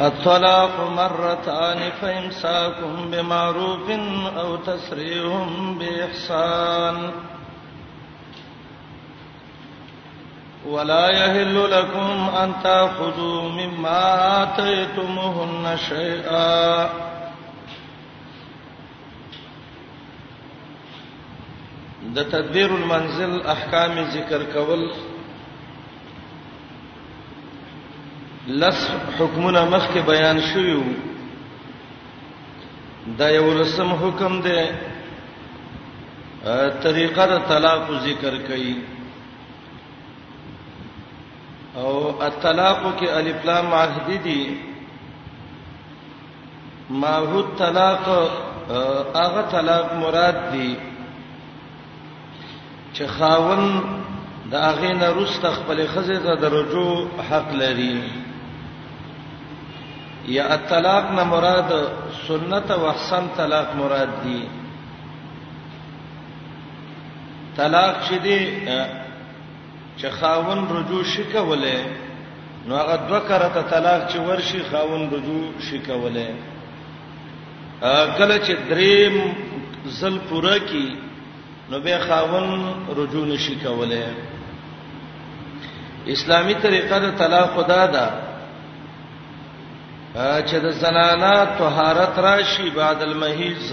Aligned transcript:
الطلاق 0.00 0.80
مرتان 0.90 1.90
فامساكم 1.90 3.10
بمعروف 3.10 3.90
او 4.36 4.56
تسريح 4.56 5.36
باحسان 5.78 7.12
ولا 10.66 11.06
يحل 11.10 11.70
لكم 11.70 12.28
ان 12.42 12.52
تاخذوا 12.62 13.42
مما 13.42 14.42
اتيتموهن 14.42 15.76
شيئا 15.88 16.84
د 22.02 22.22
تدبیر 22.30 22.74
المنزل 22.76 23.40
احکام 23.46 23.98
ذکر 24.10 24.50
کول 24.52 24.88
لس 28.48 28.88
حکمونه 29.18 29.64
مخکې 29.64 29.98
بیان 30.06 30.40
شویو 30.52 30.80
دا 33.18 33.28
یو 33.30 33.52
لسم 33.58 33.92
حکم 34.00 34.40
دی 34.46 34.58
طریقه 36.82 37.24
د 37.26 37.38
طلاق 37.48 37.86
ذکر 38.06 38.34
کړي 38.36 38.74
او 41.76 41.92
الطلاق 42.26 42.82
کې 43.00 43.08
الف 43.20 43.44
لام 43.46 43.66
معهدی 43.70 44.16
دي 44.16 44.56
معهود 46.90 47.56
طلاق 47.58 48.08
هغه 49.14 49.42
طلاق 49.54 49.94
مراد 50.02 50.42
دي 50.52 50.68
چې 52.94 53.02
خاون 53.16 53.64
د 54.50 54.54
هغه 54.54 54.92
نه 55.00 55.08
روسته 55.20 55.50
خپل 55.56 55.84
خزه 55.94 56.18
ته 56.28 56.34
درجو 56.44 56.86
حق 57.30 57.52
لري 57.64 57.98
یا 60.28 60.52
الطلاق 60.52 61.10
نه 61.12 61.22
مراد 61.24 61.70
سنت 62.28 62.70
او 62.70 62.88
احسن 62.88 63.24
طلاق 63.36 63.74
مراد 63.76 64.08
دي 64.22 64.40
طلاق 67.56 67.94
چې 68.08 68.12
دی 68.22 68.48
چې 69.98 70.06
خاون 70.06 70.58
رجوع 70.76 71.02
شکوله 71.04 71.84
نو 72.66 72.76
هغه 72.76 72.96
دوه 73.08 73.20
کرته 73.28 73.62
طلاق 73.62 74.08
چې 74.10 74.16
ورشي 74.16 74.62
خاون 74.70 75.10
رجوع 75.10 75.44
شکوله 75.70 76.28
کله 78.18 78.38
چې 78.44 78.68
دریم 78.70 79.34
زل 79.86 80.18
پوره 80.18 80.58
کی 80.60 80.96
نو 81.70 81.80
به 81.80 81.98
خاون 82.08 82.64
رجوع 82.96 83.26
نشکوله 83.26 84.10
اسلامی 86.06 86.54
طریقه 86.54 86.98
د 86.98 87.16
طلاق 87.18 87.64
خدا 87.64 87.86
ده 87.86 88.33
چې 90.18 90.56
د 90.64 90.66
زنانا 90.78 91.44
طهارت 91.58 92.18
راشي 92.18 92.70
بعد 92.70 93.02
المحیض 93.02 93.72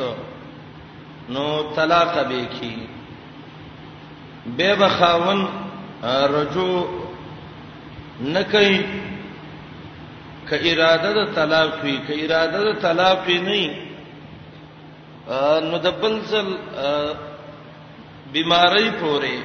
نو 1.30 1.46
طلاق 1.76 2.16
به 2.30 2.46
کی 2.60 2.88
به 4.58 4.76
بخاون 4.76 5.46
رجو 6.04 6.86
نکي 8.24 8.78
ک 10.50 10.54
اراده 10.54 11.12
د 11.14 11.34
طلاق 11.36 11.84
وی 11.84 11.98
ک 12.08 12.10
اراده 12.10 12.60
د 12.74 12.80
طلاق 12.82 13.30
نه 13.30 13.70
نو 15.70 15.78
د 15.78 15.88
بلزل 16.02 16.50
بیماری 18.34 18.90
پوره 19.00 19.38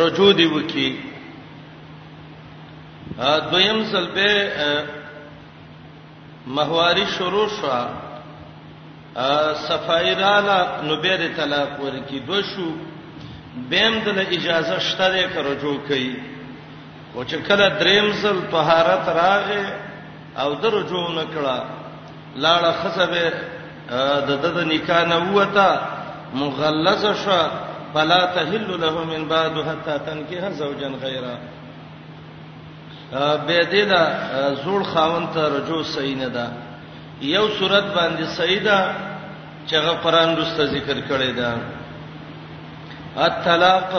رجو 0.00 0.32
دی 0.32 0.44
وکی 0.46 0.90
دویم 3.50 3.84
سل 3.92 4.06
به 4.06 4.32
مهواری 6.46 7.06
شروع 7.06 7.48
شو 7.48 7.68
صفایرانا 9.68 10.82
نوبیر 10.82 11.20
طلاق 11.36 11.80
ورکی 11.80 12.18
دو 12.26 12.42
شو 12.42 12.66
بیم 13.70 13.94
د 14.04 14.08
اجازه 14.30 14.78
شته 14.78 15.06
د 15.12 15.16
کرجو 15.34 15.74
کوي 15.88 16.14
او 17.14 17.24
چې 17.24 17.34
کله 17.48 17.66
دریم 17.80 18.12
ځل 18.22 18.36
طهارت 18.50 19.06
راغې 19.20 19.64
او 20.42 20.54
درجو 20.54 21.02
نکړه 21.18 21.58
لاړه 22.44 22.72
خصبه 22.82 23.32
د 24.28 24.30
د 24.56 24.58
نکاح 24.72 25.04
نه 25.12 25.18
وته 25.36 25.68
مغلظه 26.34 27.12
شو 27.24 27.40
فلا 27.94 28.26
تحل 28.26 28.68
له 28.84 29.04
من 29.04 29.28
بعد 29.28 29.54
حتى 29.68 29.98
تنكح 29.98 30.50
زوجا 30.50 30.88
غيره 31.02 31.38
به 33.46 33.64
دې 33.70 33.84
دا 33.90 34.02
زوړ 34.64 34.82
خاون 34.82 35.26
ته 35.34 35.40
رجوع 35.56 35.82
صحیح 35.82 36.16
نه 36.16 36.28
ده 36.28 36.46
یو 37.20 37.48
صورت 37.58 37.84
باندې 37.94 38.26
صحیح 38.38 38.62
ده 38.64 38.94
چې 39.68 39.74
هغه 39.74 39.92
قران 40.04 40.36
رسته 40.36 40.64
ذکر 40.66 40.98
کړی 41.08 41.30
ده 41.40 41.54
الطلاق 43.16 43.90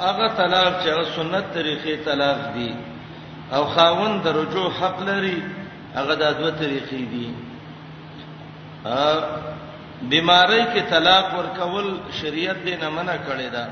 هغه 0.00 0.28
طلاق 0.28 0.74
چې 0.82 1.06
سنت 1.16 1.44
طریقې 1.54 2.04
طلاق 2.04 2.38
دي 2.54 2.74
او 3.52 3.64
خاون 3.64 4.20
د 4.22 4.26
رجوع 4.28 4.70
حق 4.80 5.02
لري 5.02 5.42
هغه 5.94 6.14
د 6.14 6.32
دوه 6.40 6.50
طریقې 6.50 7.02
دي 7.12 7.30
ا 8.84 9.20
بیماری 10.02 10.60
کې 10.74 10.90
طلاق 10.90 11.26
ورکول 11.38 11.86
شریعت 12.20 12.56
دې 12.66 12.74
نه 12.82 12.90
منع 12.90 13.14
کړی 13.28 13.48
دا 13.52 13.68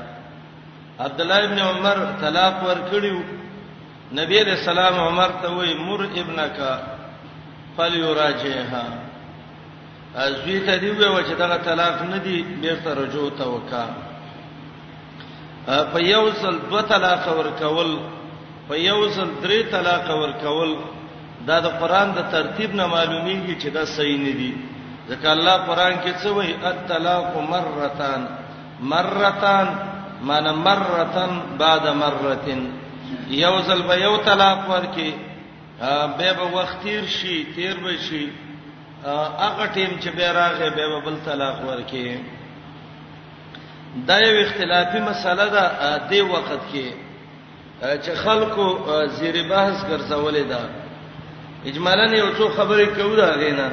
عبد 0.99 1.21
الله 1.21 1.43
ابن 1.43 1.59
عمر 1.59 1.97
طلاق 2.21 2.55
ورکړیو 2.67 3.21
نبی 4.15 4.39
علیہ 4.39 4.53
السلام 4.53 4.99
عمر 4.99 5.31
ته 5.41 5.49
وای 5.53 5.73
مر 5.77 6.01
ابنک 6.15 6.57
فلیراجعها 7.77 8.85
ازوی 10.23 10.59
ته 10.67 10.77
دی 10.83 10.89
وای 10.91 11.23
چې 11.23 11.35
دغه 11.39 11.57
طلاق 11.63 12.01
نه 12.11 12.17
دی 12.27 12.41
بیرته 12.43 12.93
رجوع 12.99 13.29
ته 13.39 13.43
وکا 13.49 13.85
په 15.91 15.99
یو 16.03 16.23
سل 16.41 16.59
دو 16.71 16.81
طلاق 16.93 17.27
ور 17.39 17.51
کول 17.63 17.91
په 18.67 18.75
یو 18.79 19.09
سل 19.09 19.27
درې 19.43 19.71
طلاق 19.75 20.09
ور 20.21 20.31
کول 20.45 20.73
دا 21.47 21.59
د 21.59 21.65
قران 21.79 22.11
د 22.15 22.31
ترتیب 22.31 22.75
نه 22.75 22.87
معلومیږي 22.87 23.61
چې 23.61 23.67
دا 23.73 23.85
صحیح 23.97 24.17
نه 24.25 24.31
دی 24.41 24.51
ځکه 25.09 25.29
الله 25.35 25.57
قران 25.67 25.93
کې 25.93 26.13
څه 26.21 26.29
وایي 26.29 26.55
الطلاق 26.63 27.37
مرتان 27.53 28.21
مرتان 28.95 29.67
معنی 30.27 30.53
مرتان 30.65 31.41
بعد 31.59 31.87
مرتين 32.03 32.67
یو 33.29 33.61
ځل 33.61 33.81
به 33.81 33.95
یو 33.95 34.17
طلاق 34.17 34.69
ورکي 34.69 35.13
به 36.17 36.33
به 36.33 36.43
وخت 36.57 36.83
تیر 36.83 37.05
شي 37.05 37.45
تیر 37.55 37.75
به 37.79 37.97
شي 37.97 38.29
هغه 39.45 39.65
ټیم 39.75 39.91
چې 40.01 40.07
به 40.17 40.31
راغې 40.33 40.69
به 40.75 40.83
به 41.01 41.01
بل 41.05 41.15
طلاق 41.25 41.65
ورکي 41.69 42.19
دا 44.07 44.19
یو 44.19 44.45
اختلافي 44.45 44.99
مسله 44.99 45.47
ده 45.49 45.97
د 46.09 46.13
وخت 46.31 46.59
کې 46.73 46.85
چې 47.83 48.09
خلکو 48.09 48.67
زیر 49.07 49.47
بحث 49.49 49.83
ګرځولې 49.85 50.41
ده 50.51 50.69
اجمالاً 51.65 52.13
یو 52.17 52.29
څو 52.37 52.49
خبرې 52.57 52.87
کوو 52.99 53.15
دا 53.15 53.25
غینا 53.33 53.69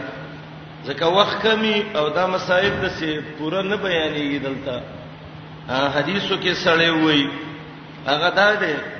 ځکه 0.86 1.04
وخت 1.04 1.42
کمی 1.42 1.82
او 1.94 2.08
دا 2.08 2.26
مصائب 2.26 2.80
د 2.82 2.88
سي 2.88 3.20
پوره 3.38 3.62
نه 3.62 3.76
بیانېږي 3.76 4.38
دلته 4.46 4.80
حدیثو 5.96 6.36
کې 6.36 6.54
سړې 6.64 6.90
وې 7.04 7.28
هغه 8.06 8.30
دا 8.30 8.54
ده 8.54 8.93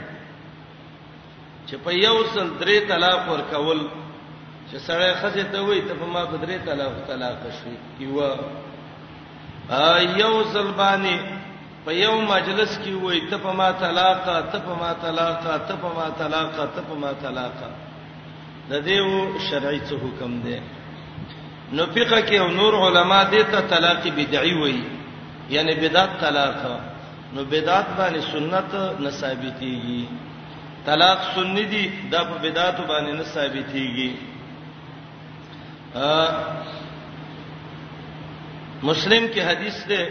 چې 1.68 1.74
په 1.84 1.90
یو 2.06 2.16
سل 2.34 2.46
درې 2.62 2.76
طلاق 2.90 3.20
ور 3.32 3.42
کول 3.54 3.80
چې 4.68 4.76
سړی 4.86 5.12
خزه 5.20 5.44
ته 5.52 5.58
وای 5.68 5.80
ته 5.88 5.94
په 6.00 6.06
ما 6.14 6.22
په 6.32 6.36
درې 6.44 6.56
طلاق 6.68 6.92
طلاق 7.10 7.38
شوي 7.58 7.76
کیوا 7.96 8.32
ا 9.90 9.92
یو 10.22 10.34
سل 10.54 10.66
باندې 10.80 11.16
په 11.84 11.90
یو 12.04 12.14
مجلس 12.32 12.70
کې 12.82 12.94
وای 13.04 13.20
ته 13.30 13.36
په 13.44 13.52
ما 13.58 13.68
طلاق 13.84 14.18
ته 14.52 14.58
په 14.66 14.74
ما 14.80 14.90
طلاق 15.04 15.36
ته 15.68 15.74
په 15.82 15.88
ما 15.98 16.06
طلاق 16.20 16.48
ته 16.76 16.82
په 16.88 16.94
ما 17.02 17.12
طلاق 17.24 17.54
د 18.70 18.72
دېو 18.86 19.08
شرعي 19.48 19.80
څه 19.88 19.94
حکم 20.04 20.32
دی 20.44 20.58
نو 21.76 21.82
فقہ 21.96 22.20
کې 22.28 22.38
او 22.42 22.48
نور 22.60 22.72
علما 22.86 23.20
دې 23.32 23.42
ته 23.52 23.60
طلاق 23.72 24.02
بدعي 24.18 24.54
وای 24.60 24.78
یعنی 25.54 25.72
بدعت 25.80 26.12
طلاق 26.20 26.56
نو 27.34 27.44
بدعت 27.52 27.86
باندې 27.98 28.20
سنت 28.32 28.70
نه 29.04 29.10
ثابتيږي 29.20 30.02
طلاق 30.86 31.18
سنی 31.34 31.64
دی 31.72 31.84
دا 32.10 32.24
په 32.24 32.38
بدعت 32.42 32.76
باندې 32.86 33.12
نه 33.18 33.22
ثابتيږي 33.24 34.10
مسلم 38.82 39.26
کې 39.34 39.38
حدیث 39.48 39.86
ده 39.88 40.08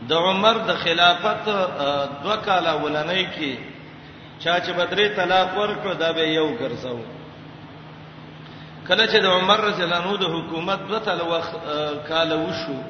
د 0.09 0.13
عمر 0.13 0.56
د 0.67 0.74
خلافت 0.83 1.45
دوه 2.24 2.35
کال 2.35 2.67
ولنۍ 2.83 3.27
کې 3.35 3.56
چا 4.39 4.59
چې 4.59 4.71
بدري 4.77 5.09
طلاق 5.09 5.50
ورکړ 5.57 5.94
دا 5.97 6.12
به 6.12 6.21
یو 6.27 6.47
ګرځاو 6.57 7.00
کله 8.88 9.06
چې 9.07 9.17
د 9.17 9.25
عمر 9.25 9.59
رضی 9.59 9.83
الله 9.83 10.01
عنه 10.01 10.17
د 10.17 10.24
حکومت 10.35 10.79
دوه 10.88 11.00
تل 11.00 11.21
وخت 11.21 11.56
کال 12.07 12.31
وشو 12.33 12.81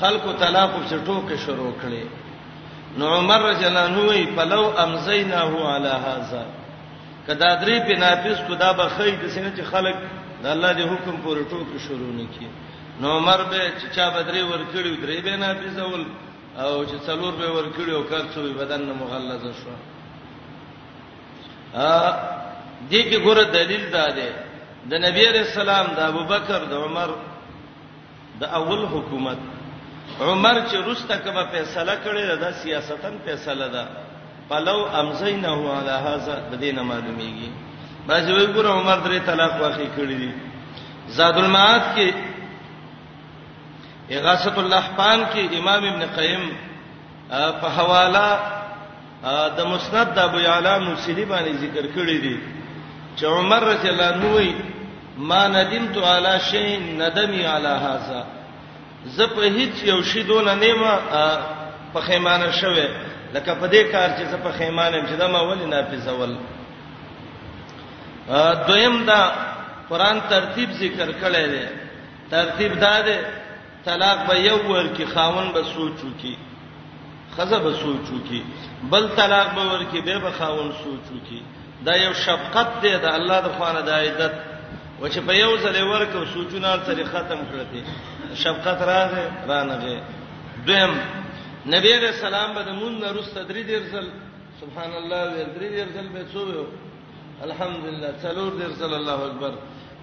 خلکو 0.00 0.32
طلاق 0.40 0.70
په 0.74 0.80
ټوکې 1.06 1.36
شروع 1.44 1.70
کړي 1.82 2.04
نو 2.98 3.04
عمر 3.18 3.40
رضی 3.50 3.64
الله 3.66 3.80
عنه 3.90 4.00
وی 4.08 4.24
پلو 4.36 4.64
امزیناه 4.84 5.52
علی 5.74 5.92
هاذا 6.06 6.44
کدا 7.26 7.50
درې 7.60 7.78
په 7.88 7.94
نافذ 8.04 8.36
کو 8.48 8.52
دا 8.64 8.70
به 8.80 8.86
خی 8.96 9.10
د 9.10 9.24
سینې 9.34 9.50
چې 9.58 9.62
خلک 9.72 9.94
د 10.42 10.44
الله 10.54 10.70
دی 10.78 10.82
حکم 10.90 11.14
پورې 11.24 11.42
ټوکې 11.50 11.78
شروع 11.88 12.12
نکړي 12.20 12.48
نو 13.00 13.06
عمر 13.16 13.40
به 13.50 13.60
چې 13.80 13.96
چا 13.96 14.06
بدرې 14.14 14.42
ور 14.50 14.62
کړی 14.74 14.92
درې 15.04 15.18
به 15.24 15.32
نافذ 15.44 15.76
اول 15.78 16.02
او 16.56 16.84
چې 16.84 16.96
څلور 17.08 17.32
به 17.40 17.48
ور 17.56 17.66
کړی 17.76 17.90
او 17.96 18.02
کڅو 18.12 18.40
به 18.46 18.52
بدن 18.64 18.80
نه 18.88 18.92
مغلظه 19.00 19.52
شو 19.60 19.70
ا 21.74 22.12
دې 22.90 23.00
کې 23.02 23.16
ګوره 23.26 23.42
دلیل 23.58 23.84
دا 23.98 24.06
دی 24.20 24.28
د 24.90 24.92
نبی 25.08 25.22
رسول 25.34 25.60
الله 25.68 25.80
د 25.98 26.00
ابوبکر 26.12 26.60
د 26.72 26.74
عمر 26.84 27.10
د 28.40 28.42
اول 28.58 28.80
حکومت 28.94 29.40
عمر 30.20 30.58
چې 30.70 30.74
رسته 30.86 31.16
کبه 31.16 31.44
فیصله 31.52 31.94
کړې 32.04 32.40
دا 32.40 32.52
سیاستن 32.52 33.14
فیصله 33.24 33.66
ده 33.68 33.84
پلو 34.50 34.86
امزینه 34.86 35.54
علی 35.76 35.96
هاذا 36.06 36.34
د 36.50 36.54
دینه 36.60 36.82
معلومیږي 36.82 37.50
باځي 38.08 38.32
وی 38.32 38.46
ګور 38.54 38.64
عمر 38.66 38.96
درې 38.98 39.20
طلاق 39.26 39.52
واخی 39.62 39.88
کړی 39.96 40.16
دي 40.22 40.32
زاد 41.08 41.36
المعاد 41.36 41.80
کې 41.96 42.12
اغاثه 44.10 44.56
الاحفان 44.58 45.26
کې 45.34 45.54
امام 45.58 45.84
ابن 45.84 46.04
قیم 46.16 46.48
په 47.60 47.68
حوالہ 47.76 48.28
د 49.56 49.60
مسند 49.66 50.14
د 50.14 50.18
ابو 50.18 50.38
یعلا 50.40 50.78
موسیلی 50.78 51.24
باندې 51.26 51.54
ذکر 51.60 51.86
کړی 51.86 52.20
دی 52.22 52.40
چې 53.16 53.24
عمر 53.26 53.62
رضی 53.64 53.88
الله 53.88 54.06
عنه 54.08 54.54
ما 55.18 55.46
ندمت 55.48 55.96
علی 55.96 56.38
شیء 56.50 56.78
ندمی 56.98 57.44
علی 57.44 57.72
هاذا 57.84 58.22
زه 59.04 59.26
په 59.26 59.40
هیڅ 59.42 59.74
یو 59.82 60.02
شی 60.02 60.22
دون 60.22 60.44
نه 60.48 60.74
ما 60.74 60.92
په 61.92 62.00
خیمانه 62.00 62.50
شوه 62.60 62.86
لکه 63.34 63.52
په 63.60 63.66
دې 63.66 63.82
کار 63.92 64.08
چې 64.16 64.24
زه 64.30 64.36
په 64.36 64.52
خیمانه 64.58 65.00
چې 65.08 65.14
دا 65.18 65.26
ما 65.26 65.40
ولې 65.42 65.66
نافذ 65.72 66.08
ول 66.08 66.36
دویم 68.66 69.04
دا 69.04 69.20
قران 69.88 70.20
ترتیب 70.28 70.68
ذکر 70.72 71.08
کړی 71.22 71.44
دی 71.52 71.66
ترتیب 72.30 72.80
دا 72.80 73.00
دی 73.00 73.16
طلاق 73.84 74.18
به 74.26 74.34
یو 74.40 74.58
ور 74.68 74.86
کی 74.96 75.04
خاون 75.06 75.52
به 75.52 75.62
سوچو 75.74 76.08
کی 76.22 76.36
خزه 77.36 77.58
به 77.58 77.72
سوچو 77.74 78.18
کی 78.28 78.42
بل 78.90 79.08
طلاق 79.16 79.48
به 79.54 79.60
ور 79.70 79.84
کی 79.92 80.00
به 80.00 80.18
به 80.18 80.30
خاون 80.30 80.72
سوچو 80.82 81.16
کی 81.28 81.42
دا 81.84 81.96
یو 81.96 82.12
شفقت 82.14 82.66
دی 82.82 82.96
دا 82.98 83.12
الله 83.14 83.40
د 83.40 83.46
خوانه 83.58 83.80
د 83.80 83.88
عیادت 83.90 84.32
و 85.02 85.08
چې 85.08 85.18
په 85.26 85.32
یو 85.34 85.58
ځل 85.58 85.76
ورکو 85.82 86.26
سوچونه 86.34 86.76
تر 86.76 87.04
ختم 87.04 87.38
کړی 87.48 87.80
شفقت 88.44 88.80
راغې 88.92 89.26
رانغه 89.50 90.02
دیم 90.66 90.92
نبی 91.74 91.92
علیہ 91.94 92.08
السلام 92.08 92.54
به 92.54 92.72
مون 92.80 92.98
نرس 93.00 93.30
تدری 93.34 93.62
درزل 93.70 94.08
سبحان 94.60 94.92
الله 95.00 95.44
تدری 95.44 95.68
درزل 95.76 96.08
به 96.16 96.22
څو 96.34 96.48
یو 96.56 96.66
الحمدلله 97.46 98.10
څلور 98.24 98.52
درزل 98.62 98.94
الله 98.98 99.26
اکبر 99.30 99.52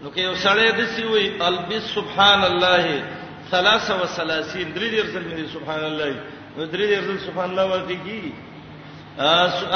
نو 0.03 0.11
کې 0.15 0.17
یو 0.17 0.35
سړی 0.35 0.71
د 0.71 0.85
سی 0.95 1.03
وی 1.03 1.31
البس 1.49 1.93
سبحان 1.99 2.43
الله 2.43 3.03
33 3.53 3.57
درې 4.75 4.95
درزل 5.01 5.21
می 5.21 5.47
سبحان 5.53 5.83
الله 5.83 6.15
نو 6.57 6.65
درې 6.71 6.93
درزل 6.95 7.17
سبحان 7.27 7.49
الله 7.49 7.67
ورته 7.67 7.97
کی 8.05 8.33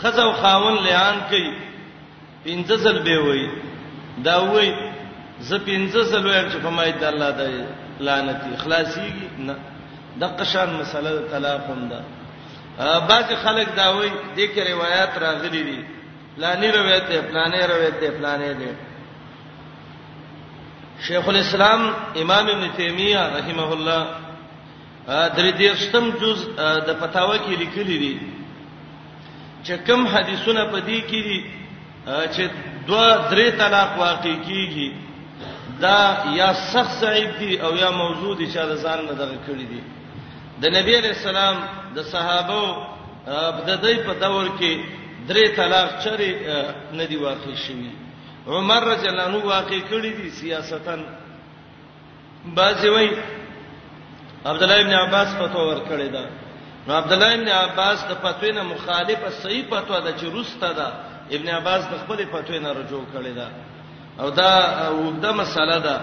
خزو 0.00 0.32
خاون 0.32 0.76
لعان 0.84 1.16
کوي 1.30 1.54
پنځه 2.46 2.74
ځل 2.76 2.98
به 2.98 3.16
وای 3.18 3.48
دا 4.24 4.36
وای 4.42 4.70
ز 5.40 5.50
پنځه 5.54 6.02
ځل 6.10 6.26
وای 6.26 6.42
چې 6.50 6.58
فمای 6.64 6.92
د 6.92 7.04
الله 7.04 7.30
د 7.40 7.66
لعنتی 8.00 8.56
خلاصيږي 8.56 9.28
نه 9.38 9.56
د 10.16 10.22
قشان 10.38 10.68
مسله 10.80 11.10
طلاق 11.30 11.62
هم 11.70 11.88
ده 11.88 12.00
بعض 13.08 13.28
خلک 13.44 13.68
دا 13.76 13.92
وای 13.96 14.10
د 14.10 14.36
کې 14.38 14.70
روایت 14.70 15.12
راغلي 15.18 15.62
دي 15.62 15.84
لانی 16.36 16.70
روایت 16.70 17.06
ده 17.08 17.20
پلانې 17.20 17.70
روایت 17.70 18.00
ده 18.00 18.10
پلانې 18.10 18.60
ده 18.62 18.74
شیخ 21.06 21.28
الاسلام 21.28 21.92
امام 22.22 22.46
ابن 22.48 22.68
تیمیه 22.76 23.20
رحمه 23.36 23.72
الله 23.72 24.06
درې 25.08 25.52
دیشتم 25.58 26.10
جز 26.20 26.38
د 26.86 26.90
پتاوه 27.00 27.36
کې 27.38 27.56
لیکلي 27.60 27.96
دي 28.02 28.14
چې 29.64 29.74
کوم 29.86 30.06
حدیثونه 30.06 30.64
په 30.72 30.78
دې 30.86 31.00
کې 31.10 31.20
دي 31.26 31.40
چې 32.34 32.48
دوا 32.86 33.08
درې 33.30 33.46
طلاق 33.60 33.98
واقع 33.98 34.34
کیږي 34.48 34.88
دا 35.80 36.24
یا 36.40 36.52
سخت 36.72 36.92
صحیح 37.00 37.30
دي 37.38 37.56
او 37.60 37.74
یا 37.76 37.90
موضوع 37.90 38.34
دي 38.36 38.46
چې 38.52 38.56
د 38.58 38.74
ځان 38.82 39.04
نه 39.06 39.12
دغه 39.22 39.38
کړی 39.46 39.66
دي 39.72 39.80
د 40.60 40.64
نبی 40.76 40.94
علی 40.98 41.08
السلام 41.08 41.56
د 41.94 42.02
صحابه 42.02 42.86
په 43.66 43.76
دای 43.82 43.96
په 43.96 44.14
دور 44.20 44.46
کې 44.60 44.80
درې 45.28 45.56
طلاق 45.56 45.88
چره 46.04 46.60
نه 46.92 47.04
دی 47.06 47.16
واقع 47.16 47.54
شوی 47.66 47.90
عمر 48.46 48.82
رضی 48.84 49.08
الله 49.08 49.22
عنه 49.22 49.38
واقع 49.46 49.78
کړی 49.90 50.12
دي 50.20 50.30
سیاستن 50.30 51.00
بعضی 52.54 52.88
وایي 52.88 53.10
عبد 54.46 54.62
الله 54.62 54.80
ابن 54.80 54.94
عباس 55.04 55.28
فتوا 55.38 55.62
ورکړی 55.68 56.08
دا 56.14 56.24
نو 56.88 56.92
عبد 56.96 57.12
الله 57.12 57.32
ابن 57.34 57.48
عباس 57.48 57.98
د 58.10 58.12
فتوی 58.22 58.50
نه 58.52 58.62
مخالفه 58.62 59.30
صحیح 59.42 59.64
فتوا 59.70 59.98
ده 60.00 60.12
چې 60.18 60.24
روسته 60.32 60.72
ده 60.72 60.88
ابن 61.36 61.48
عباس 61.48 61.82
د 61.90 61.94
خپل 62.04 62.18
فتوی 62.32 62.58
نه 62.58 62.70
رجوع 62.72 63.02
کړی 63.14 63.32
دا 63.36 63.48
او 64.20 64.30
دا 64.30 64.52
وګدا 64.90 65.30
مسله 65.32 65.78
ده 65.86 65.96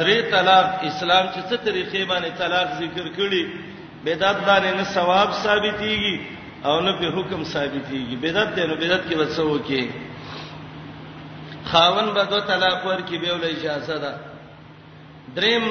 درې 0.00 0.30
طلاق 0.30 0.66
اسلام 0.84 1.26
چې 1.34 1.40
څه 1.50 1.56
طریقې 1.66 2.04
باندې 2.10 2.30
طلاق 2.38 2.68
ذکر 2.82 3.06
کړي 3.16 3.42
بدعت 4.04 4.36
باندې 4.46 4.70
نه 4.76 4.82
ثواب 4.84 5.30
ثابتيږي 5.32 6.16
او 6.66 6.80
نه 6.80 6.92
په 7.00 7.16
حکم 7.16 7.44
ثابتيږي 7.44 8.16
بدعت 8.22 8.48
ده 8.56 8.66
نو 8.66 8.74
بدعت 8.74 9.02
کې 9.08 9.14
وڅو 9.14 9.60
کې 9.68 9.82
خاون 11.70 12.06
به 12.14 12.24
دوه 12.24 12.40
طلاق 12.40 12.80
ورکې 12.86 13.14
به 13.22 13.32
ول 13.34 13.44
اجازه 13.44 13.98
ده 13.98 14.12
دریم 15.36 15.64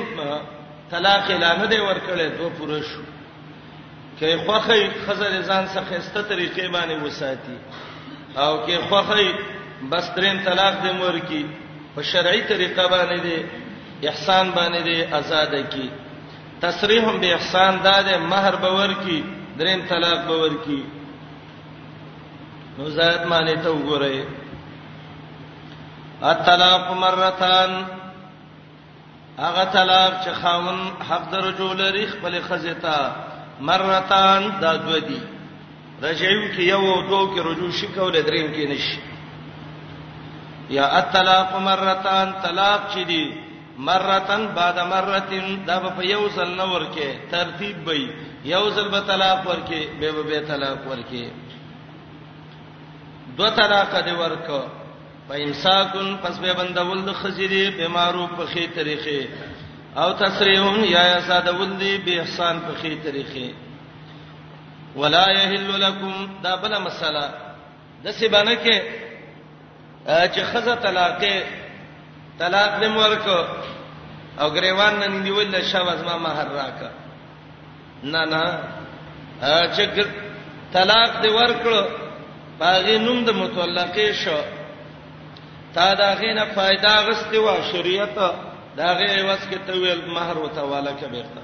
طلاق 0.91 1.29
اعلان 1.31 1.61
دی 1.71 1.79
ورکړې 1.79 2.27
دوه 2.39 2.49
پوره 2.57 2.79
شو 2.81 3.01
کې 4.19 4.45
خوخه 4.45 4.89
خزر 5.07 5.33
ځان 5.41 5.67
څخه 5.67 5.97
استه 5.97 6.21
طریقې 6.21 6.67
باندې 6.73 7.05
وساتي 7.05 7.57
او 8.43 8.51
کې 8.65 8.89
خوخه 8.89 9.33
بس 9.91 10.09
ترين 10.15 10.39
طلاق 10.45 10.73
دې 10.83 10.91
مور 11.01 11.19
کی 11.31 11.41
په 11.95 12.01
شرعي 12.11 12.41
طریقه 12.53 12.87
باندې 12.87 13.45
دې 14.01 14.07
احسان 14.11 14.51
باندې 14.51 14.83
دې 14.83 15.13
آزاد 15.13 15.69
کی 15.75 15.89
تصریحم 16.65 17.17
به 17.19 17.33
احسان 17.35 17.79
دادې 17.83 18.17
مہر 18.33 18.55
باور 18.65 18.93
کی 19.05 19.21
دریم 19.59 19.85
طلاق 19.93 20.25
باور 20.31 20.57
کی 20.65 20.81
نو 22.77 22.89
زاد 22.97 23.25
معنی 23.33 23.55
ته 23.63 23.69
وګورئ 23.69 24.25
الطلاق 26.31 26.91
مرتان 27.01 27.79
هغه 29.43 29.63
طلاق 29.73 30.15
چې 30.23 30.29
خاون 30.41 30.79
حق 31.09 31.27
درجو 31.31 31.69
لري 31.81 32.05
خپل 32.07 32.33
خزیتا 32.47 32.97
مرتان 33.67 34.41
دا 34.61 34.71
دو 34.85 34.97
دي 35.09 35.21
رجعو 36.01 36.43
کې 36.55 36.59
یو 36.59 36.79
او 36.93 36.99
دوه 37.01 37.35
کې 37.35 37.47
رجوع 37.49 37.71
شي 37.81 37.87
کول 37.95 38.15
دریم 38.29 38.47
کې 38.55 38.63
نشي 38.71 38.97
یا 40.77 40.85
الطلاق 40.97 41.49
مرتان 41.67 42.27
طلاق 42.47 42.81
چې 42.95 43.03
دي 43.11 43.23
مرتن 43.91 44.41
بعد 44.59 44.77
مرتين 44.91 45.47
دا 45.69 45.77
په 45.85 46.01
یو 46.09 46.23
ځل 46.39 46.49
نه 46.57 46.65
ورکه 46.73 47.07
ترتیب 47.35 47.77
وي 47.87 48.03
یو 48.49 48.65
ځل 48.75 48.87
به 48.95 48.99
طلاق 49.13 49.39
ورکه 49.51 49.79
به 50.01 50.11
به 50.31 50.39
طلاق 50.51 50.79
ورکه 50.93 51.25
دو 53.39 53.47
طلاق 53.61 53.91
دی 54.05 54.11
ورکه 54.19 54.61
به 55.29 55.43
امساکون 55.43 56.17
پس 56.17 56.39
به 56.39 56.53
بندول 56.53 57.01
د 57.01 57.11
خزیری 57.13 57.69
به 57.77 57.87
معروف 57.87 58.29
په 58.37 58.45
خې 58.45 58.63
طریقې 58.75 59.21
او 59.99 60.13
تسریون 60.13 60.83
یا 60.83 61.03
یا 61.07 61.19
سادول 61.27 61.73
دی 61.77 61.97
به 61.97 62.19
احسان 62.21 62.59
په 62.59 62.73
خې 62.81 62.93
طریقې 63.05 63.53
ولا 64.95 65.25
یحل 65.31 65.69
لكم 65.85 66.13
دا 66.43 66.55
بل 66.55 66.77
مسله 66.77 67.23
د 68.03 68.11
سیبانه 68.11 68.55
کې 68.55 68.81
چې 70.33 70.39
خزه 70.51 70.75
طلاق 70.75 71.23
طلاق 72.39 72.81
دې 72.81 72.85
مورکو 72.97 73.39
او 74.39 74.49
غریوان 74.49 74.93
نن 75.07 75.23
دیول 75.25 75.55
شواز 75.71 76.03
ما 76.03 76.17
مہر 76.17 76.47
راکا 76.59 76.89
نه 78.03 78.25
نه 78.31 78.45
چې 79.75 80.05
طلاق 80.73 81.09
دې 81.21 81.27
ورکړو 81.27 81.85
باغې 82.59 82.89
نوم 83.07 83.25
د 83.25 83.29
متولقې 83.31 84.11
شو 84.13 84.41
تا 85.73 85.93
دا 85.93 86.13
غینه 86.15 86.45
फायदा 86.45 86.97
غستې 87.07 87.37
و 87.37 87.61
شریعت 87.71 88.15
دا 88.77 88.93
غې 88.99 89.21
وس 89.21 89.39
کې 89.51 89.57
تویل 89.67 90.01
مہر 90.07 90.37
وته 90.37 90.61
والا 90.63 90.91
کبیرتا 91.01 91.41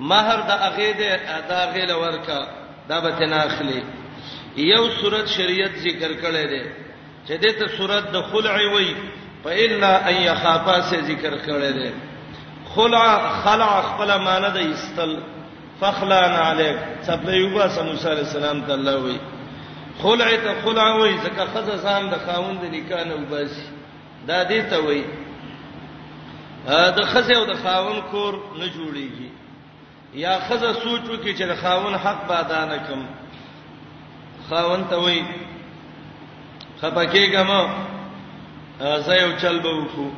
مہر 0.00 0.40
دا 0.40 0.54
اغې 0.68 0.92
دې 0.98 1.28
ادا 1.38 1.72
غې 1.74 1.88
لورکا 1.90 2.46
دا 2.88 3.00
به 3.00 3.10
تناخلي 3.10 3.82
یو 4.56 4.88
صورت 5.00 5.26
شریعت 5.28 5.70
ذکر 5.74 6.10
کړي 6.22 6.44
دي 6.52 6.64
چې 7.28 7.38
دې 7.42 7.52
ته 7.58 7.76
صورت 7.76 8.04
د 8.12 8.22
خلع 8.22 8.60
وي 8.74 8.96
فإلا 9.44 10.10
أن 10.10 10.14
يخافا 10.14 10.80
سے 10.80 11.00
ذکر 11.00 11.38
کړي 11.38 11.72
دي 11.72 11.92
خلع 12.76 13.28
خلع 13.42 13.82
خپل 13.82 14.18
معنی 14.18 14.50
د 14.50 14.56
استل 14.72 15.20
فخلان 15.80 16.32
علیک 16.32 16.76
سبله 17.06 17.34
یوبا 17.36 17.66
موسی 17.82 18.08
علیہ 18.08 18.22
السلام 18.26 18.60
ته 18.60 18.74
الله 18.74 18.96
وي 18.96 19.18
خلع 20.02 20.36
ته 20.36 20.62
خلع 20.64 20.96
وای 20.96 21.18
ځکه 21.18 21.44
خزه 21.54 21.76
ځان 21.76 22.02
د 22.10 22.14
خاوند 22.26 22.62
نکاح 22.74 23.04
نه 23.04 23.14
وباسي 23.14 23.66
دا 24.28 24.38
دې 24.50 24.60
ته 24.70 24.76
وای 24.84 25.02
د 26.96 27.00
خزه 27.12 27.34
او 27.38 27.44
د 27.52 27.54
خاوند 27.62 28.02
کور 28.12 28.34
نه 28.58 28.66
جوړیږي 28.76 29.30
یا 30.14 30.38
خزه 30.48 30.72
سوچو 30.74 31.14
کې 31.24 31.32
چې 31.38 31.44
د 31.50 31.54
خاوند 31.62 31.96
حق 32.06 32.26
بادا 32.28 32.64
نه 32.64 32.78
کوم 32.88 33.02
خاوند 34.48 34.84
ته 34.90 34.96
وای 34.96 35.22
خپکیګم 36.80 37.50
زه 39.06 39.14
یو 39.22 39.30
چل 39.40 39.58
به 39.60 39.68
وکم 39.78 40.10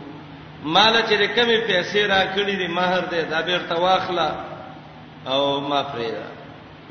مال 0.64 0.94
چې 1.08 1.22
کمی 1.36 1.58
پیسې 1.68 2.02
را 2.10 2.20
کړې 2.34 2.56
دي 2.60 2.66
مہر 2.68 3.02
دې 3.12 3.30
دا 3.30 3.40
بیرته 3.42 3.74
واخله 3.80 4.28
او 5.26 5.60
ما 5.60 5.82
پرې 5.82 6.08
ده 6.10 6.24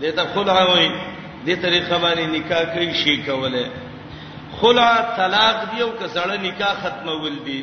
دې 0.01 0.15
ته 0.15 0.23
خلع 0.33 0.53
وای 0.71 0.89
دې 1.45 1.55
طریقه 1.65 1.97
باندې 2.03 2.25
نکاح 2.35 2.63
کوي 2.75 2.93
شي 3.01 3.15
کوله 3.23 3.69
خلع 4.61 4.87
طلاق 5.17 5.59
دیو 5.75 5.89
کسړه 5.99 6.37
نکاح 6.45 6.75
ختمول 6.85 7.35
دی 7.49 7.59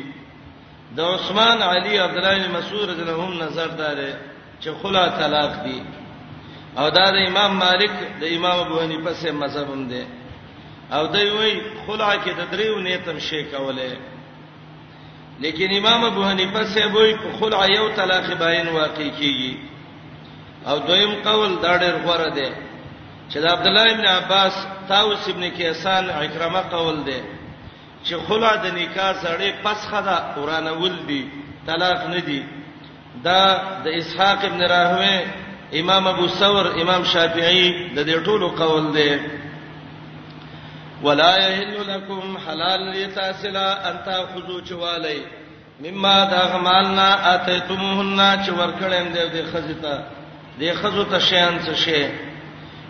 د 0.99 0.99
عثمان 1.15 1.61
علی 1.69 1.97
عبد 2.05 2.17
الله 2.21 2.47
مسعود 2.57 2.89
رضی 2.89 3.01
الله 3.03 3.23
عنهم 3.27 3.43
نظر 3.47 3.67
داره 3.83 4.09
چې 4.61 4.67
خلع 4.83 5.05
طلاق 5.21 5.55
دی 5.65 5.81
او 6.81 6.89
دا 6.97 7.05
د 7.15 7.27
امام 7.29 7.53
مالک 7.65 7.91
د 8.21 8.33
امام 8.39 8.59
ابو 8.67 8.81
حنیفه 8.83 9.13
سره 9.21 9.31
مذهب 9.43 9.69
هم 9.77 9.85
دی 9.93 10.03
او 10.95 11.05
دوی 11.13 11.29
وی 11.35 11.53
خلع 11.87 12.09
کې 12.15 12.29
د 12.39 12.51
دریو 12.55 12.79
نیتم 12.87 13.19
شي 13.27 13.43
کوله 13.51 13.93
لیکن 15.45 15.73
امام 15.77 16.03
ابو 16.11 16.23
حنیفه 16.29 16.65
سره 16.75 16.91
وی 16.95 17.13
په 17.23 17.37
خلع 17.39 17.63
یو 17.75 17.87
طلاق 17.97 18.33
باین 18.43 18.67
واقع 18.81 19.07
کیږي 19.19 19.57
او 20.71 20.77
دویم 20.87 21.11
قول 21.23 21.55
دا 21.61 21.71
ډېر 21.79 21.93
غوړه 22.05 22.29
دی 22.35 22.49
چې 23.33 23.37
د 23.45 23.45
عبد 23.55 23.67
الله 23.67 23.87
ابن 23.91 24.05
عباس 24.05 24.53
طاووس 24.89 25.29
ابن 25.29 25.43
کیسان 25.57 26.09
اکرمه 26.09 26.61
قول 26.71 26.97
دی 27.05 27.19
چې 28.05 28.13
خلا 28.27 28.53
د 28.63 28.65
نکاح 28.77 29.13
سره 29.23 29.51
پسخه 29.63 30.01
ده 30.07 30.15
قران 30.35 30.67
ول 30.81 30.95
دی 31.07 31.21
طلاق 31.67 32.03
نه 32.13 32.19
دی 32.27 32.41
دا 33.25 33.39
د 33.85 33.87
اسحاق 34.01 34.45
ابن 34.49 34.61
راهوی 34.73 35.17
امام 35.81 36.03
ابو 36.13 36.27
ثور 36.41 36.65
امام 36.81 37.03
شافعی 37.13 37.69
د 37.95 37.99
دې 38.09 38.17
ټولو 38.27 38.47
قول 38.61 38.91
دی 38.91 39.19
ولا 41.05 41.31
يحل 41.37 41.75
لكم 41.95 42.37
حلال 42.47 42.81
لتاسلا 42.97 43.89
ان 43.91 43.97
تاخذوا 44.09 44.61
چوالي 44.69 45.21
مما 45.85 46.15
تغمالنا 46.35 47.07
اتيتموهن 47.35 48.43
چ 48.45 48.45
ورکړم 48.49 49.15
دې 49.15 49.25
دې 49.35 49.53
خزته 49.53 50.03
دې 50.59 50.73
خزته 50.81 51.19
شیان 51.29 51.59
څه 51.65 51.73
شی 51.85 52.32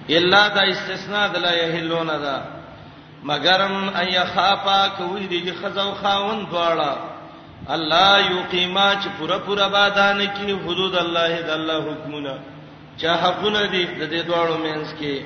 الا 0.10 0.48
دا 0.48 0.70
استثناء 0.72 1.28
د 1.28 1.38
لا 1.38 1.52
یحلون 1.64 2.08
دا 2.08 2.40
مگرم 3.24 3.90
ان 3.96 4.08
یخافا 4.14 4.88
کوی 4.98 5.28
دی 5.28 5.54
خزاو 5.64 5.92
خاون 5.94 6.48
دواړه 6.52 6.98
الله 7.70 8.20
یقیما 8.32 8.94
چې 8.96 9.08
پورا 9.20 9.38
پورا 9.40 9.68
بادان 9.70 10.26
کی 10.26 10.52
حدود 10.54 10.96
الله 10.96 11.42
د 11.42 11.50
الله 11.50 11.92
حکمونه 11.92 12.34
چا 12.98 13.16
حقونه 13.16 13.66
دي 13.68 13.86
د 13.86 14.10
دې 14.10 14.28
دواړو 14.28 14.58
مینس 14.64 14.88
کې 15.00 15.24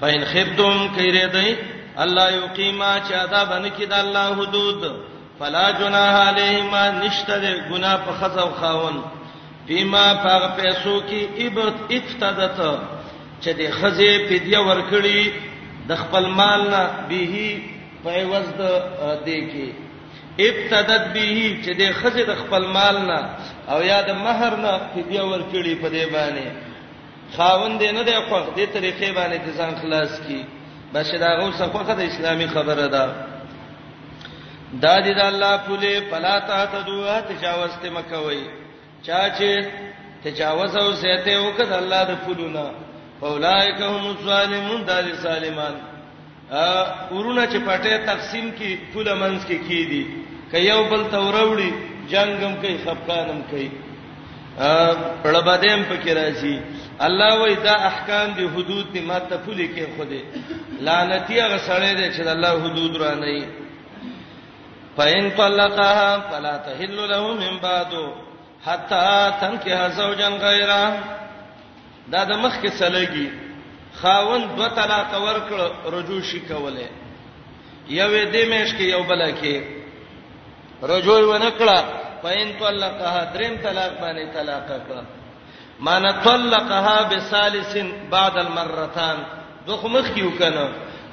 پاین 0.00 0.24
خبتم 0.24 0.88
کیره 0.96 1.26
دی 1.26 1.56
الله 1.96 2.30
یقیما 2.32 2.96
چې 3.08 3.14
ادا 3.14 3.44
باندې 3.44 3.72
کې 3.80 3.84
د 3.88 3.92
الله 3.92 4.34
حدود 4.34 4.92
فلا 5.38 5.70
جناح 5.70 6.28
علیهما 6.28 6.90
نشته 6.90 7.70
ګناه 7.70 7.96
په 8.06 8.12
خزاو 8.12 8.50
خاون 8.60 9.02
بما 9.68 10.06
پاغه 10.22 10.48
پیسو 10.62 10.98
کې 11.00 11.42
ابت 11.46 11.92
افتدت 11.98 12.60
چې 13.42 13.48
د 13.60 13.70
خزه 13.78 14.10
فدیه 14.28 14.58
ورکړي 14.58 15.32
د 15.88 15.94
خپل 16.02 16.26
مال 16.38 16.60
نه 16.70 16.82
به 17.08 17.62
په 18.04 18.10
عوض 18.22 18.48
د 18.60 18.72
دې 19.26 19.38
کې 19.52 19.68
ابتدت 20.48 21.02
به 21.16 21.36
چې 21.64 21.78
د 21.80 21.92
خزه 21.98 22.24
د 22.30 22.34
خپل 22.42 22.64
مال 22.76 22.98
نه 23.10 23.20
او 23.68 23.82
یا 23.84 24.00
د 24.08 24.18
مہر 24.24 24.56
نه 24.64 24.72
فدیه 24.94 25.22
ورکړي 25.22 25.74
په 25.82 25.88
دې 25.88 26.12
باندې 26.14 26.48
خاوند 27.36 27.82
نه 27.82 28.02
دی 28.08 28.14
خو 28.28 28.38
دې 28.56 28.66
طریقې 28.74 29.14
باندې 29.18 29.58
ځان 29.58 29.76
خلاص 29.76 30.20
کی 30.26 30.44
بشه 30.94 31.18
دا 31.18 31.28
غو 31.40 31.52
صفه 31.52 31.94
د 31.98 32.02
اسلامي 32.10 32.48
خبره 32.48 32.86
ده 32.94 33.04
دا 34.82 34.96
دې 35.02 35.14
د 35.18 35.20
الله 35.20 35.56
پوله 35.68 36.00
پلا 36.10 36.38
ته 36.48 36.64
تدوا 36.72 37.20
تجاوز 37.28 37.70
ته 37.82 37.90
مکوئ 37.90 38.42
چا 39.06 39.22
چې 39.38 39.50
تجاوز 40.24 40.76
او 40.82 40.88
زیاته 41.02 41.38
وکړه 41.46 41.76
الله 41.82 42.00
د 42.04 42.14
پلونا 42.26 42.66
اولایک 43.30 43.80
هم 43.92 44.04
ظالمون 44.28 44.82
دال 44.90 45.08
سالمان 45.22 45.74
ا 46.50 46.84
ورونه 47.14 47.42
چې 47.46 47.58
پټه 47.66 48.04
تقسیم 48.12 48.46
کی 48.58 48.70
پوله 48.92 49.14
منځ 49.22 49.40
کې 49.48 49.58
کی 49.68 49.82
دي 49.86 50.06
کيو 50.52 50.80
بل 50.92 51.02
توروړي 51.10 51.72
جنگم 52.12 52.54
کوي 52.62 52.76
خفقانم 52.84 53.42
کوي 53.50 53.68
ا 54.58 54.92
پړبدیم 55.24 55.80
پکې 55.90 56.08
راځي 56.20 56.56
الله 57.06 57.38
وای 57.40 57.54
دا 57.66 57.74
احکام 57.90 58.32
دي 58.40 58.48
حدود 58.56 58.92
دي 58.94 59.00
ماته 59.12 59.36
پوله 59.44 59.68
کې 59.76 59.96
خوده 59.96 60.22
لعنتی 60.88 61.40
هغه 61.44 61.58
سره 61.68 61.94
دي 62.00 62.10
چې 62.12 62.26
الله 62.26 62.70
حدود 62.70 62.96
را 63.04 63.14
نه 63.14 63.46
پاین 64.96 65.30
طلقها 65.36 66.08
فلا 66.30 66.56
تحل 66.66 66.96
له 67.10 67.34
من 67.42 67.56
بعده 67.62 68.06
حتا 68.66 69.30
تنکه 69.40 69.88
زوجن 69.88 70.32
غیره 70.46 70.84
دا 72.12 72.24
د 72.24 72.32
مخ 72.42 72.54
کې 72.62 72.70
سلګي 72.80 73.28
خاوند 74.00 74.46
دو 74.58 74.66
طلاق 74.78 75.10
ورکړ 75.24 75.58
رجوع 75.94 76.20
شي 76.30 76.40
کوله 76.50 76.88
یوې 78.00 78.24
دې 78.32 78.44
مېش 78.50 78.68
کې 78.78 78.84
یو 78.94 79.02
بل 79.10 79.22
کې 79.40 79.56
رجوع 80.92 81.18
ونکړه 81.32 81.78
پاین 82.22 82.48
طلقها 82.60 83.22
دریم 83.34 83.54
طلاق 83.64 83.92
باندې 84.02 84.26
طلاق 84.34 84.66
کړه 84.88 85.04
مان 85.80 86.12
طلقها 86.24 87.02
بثالث 87.10 87.72
بعد 88.10 88.36
المرتان 88.44 89.18
دوه 89.66 89.88
مخ 89.88 90.06
کې 90.14 90.22
وکنه 90.22 90.68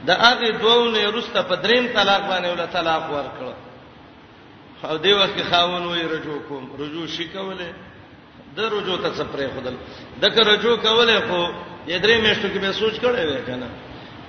د 0.08 0.12
هغه 0.12 0.50
دوه 0.64 0.92
نه 0.98 1.12
رسته 1.18 1.42
په 1.42 1.56
دریم 1.56 1.88
طلاق 1.96 2.22
باندې 2.30 2.48
ول 2.50 2.66
طلاق 2.78 3.04
ورکړه 3.14 3.54
او 4.84 4.98
دی 4.98 5.14
وخت 5.14 5.38
کې 5.38 5.44
خاون 5.52 5.84
وې 5.84 6.04
رجو 6.14 6.40
کوم 6.48 6.64
رجو 6.80 7.08
شي 7.08 7.28
کوله 7.28 7.68
د 8.56 8.60
رجو 8.60 8.98
ته 8.98 9.10
څه 9.18 9.24
پرې 9.34 9.48
خدل 9.56 9.76
دغه 10.22 10.42
رجو 10.52 10.78
کوله 10.78 11.20
خو 11.28 11.48
یې 11.88 12.00
درې 12.04 12.22
میاشتو 12.22 12.48
کې 12.48 12.58
به 12.64 12.72
سوچ 12.72 12.94
کړی 12.94 13.24
وې 13.30 13.42
کنه 13.48 13.68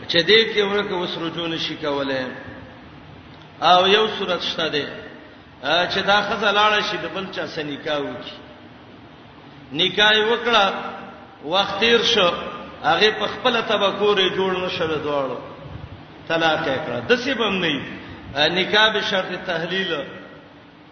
چې 0.09 0.17
دې 0.17 0.55
کې 0.55 0.61
ورکه 0.61 0.95
وس 0.95 1.19
رجو 1.19 1.47
نشي 1.47 1.77
کوله 1.77 2.27
او 3.61 3.87
یو 3.89 4.09
صورت 4.19 4.43
شته 4.43 4.69
ده 4.69 4.89
چې 5.93 5.99
دا 6.07 6.21
خزه 6.23 6.53
لاړه 6.53 6.83
شي 6.91 6.97
د 6.97 7.09
بل 7.15 7.27
چا 7.35 7.47
سره 7.47 7.65
نکاح 7.65 7.99
وکړي 8.01 8.39
نکاح 9.73 10.15
وکړه 10.17 10.75
وخت 11.45 11.81
تیر 11.81 12.03
شو 12.03 12.31
هغه 12.85 13.11
په 13.21 13.27
خپل 13.35 13.61
تبکورې 13.69 14.35
جوړ 14.37 14.51
نشول 14.65 14.91
دواړو 15.07 15.39
طلاق 16.29 16.61
یې 16.67 16.81
کړه 16.87 16.99
د 17.09 17.17
سیبم 17.17 17.55
نه 17.65 17.73
نکاح 18.61 18.93
به 18.93 19.01
شرط 19.01 19.33
تحلیل 19.47 20.20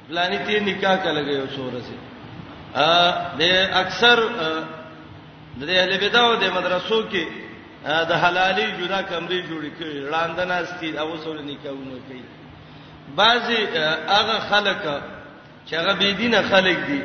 فلانی 0.09 0.38
تی 0.47 0.61
نکاح 0.61 0.97
کله 1.05 1.21
غيو 1.23 1.47
سورسه 1.57 1.97
ا 2.75 2.88
د 3.41 3.43
اکثر 3.83 4.17
د 5.59 5.71
اهل 5.71 5.93
بدعو 6.05 6.35
د 6.35 6.45
مدرسو 6.57 7.00
کې 7.12 7.25
د 8.11 8.12
حلالي 8.23 8.67
جدا 8.79 9.00
کمرې 9.11 9.41
جوړې 9.49 9.71
کړي 9.79 9.97
وړاندنه 10.07 10.57
ستې 10.65 10.99
او 10.99 11.17
سره 11.25 11.41
نکاحونه 11.50 11.99
کوي 12.09 12.25
بعضي 13.17 13.59
هغه 14.09 14.38
خلک 14.50 14.83
چې 15.69 15.75
هغه 15.75 15.93
بي 15.93 16.12
دینه 16.12 16.43
خلک 16.43 16.77
دي 16.88 17.00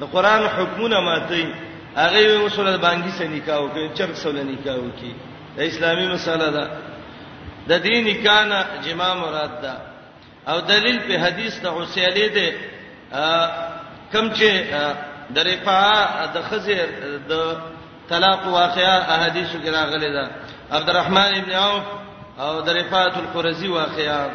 د 0.00 0.04
قران 0.12 0.42
حکمونه 0.56 0.96
ماتي 1.00 1.54
هغه 1.96 2.44
وسره 2.44 2.76
باندې 2.76 3.10
سره 3.18 3.28
نکاح 3.28 3.58
وکړي 3.64 3.98
چرګ 3.98 4.14
سره 4.14 4.42
نکاح 4.42 4.76
وکړي 4.76 5.14
د 5.56 5.60
اسلامي 5.68 6.06
مسله 6.08 6.46
ده 6.56 6.70
د 7.68 7.72
دین 7.82 8.06
نکاح 8.08 8.44
نه 8.44 8.64
جما 8.84 9.14
مراد 9.14 9.60
ده 9.62 9.91
او 10.48 10.60
دلیل 10.60 10.98
په 11.00 11.16
حدیث 11.24 11.54
ته 11.62 11.68
اوسیاله 11.68 12.28
ده 12.36 12.46
کم 14.12 14.26
چې 14.36 14.48
د 15.34 15.38
رفاع 15.38 16.26
د 16.34 16.42
خزر 16.50 16.88
د 17.30 17.56
طلاق 18.08 18.42
واقعا 18.46 18.98
احادیث 19.14 19.50
کې 19.62 19.70
راغلي 19.78 20.10
ده 20.16 20.30
عبدالرحمن 20.76 21.30
ابن 21.40 21.52
عوف 21.52 21.84
او 22.38 22.60
د 22.60 22.68
رفاعت 22.70 23.16
القرزي 23.16 23.68
واقعا 23.68 24.28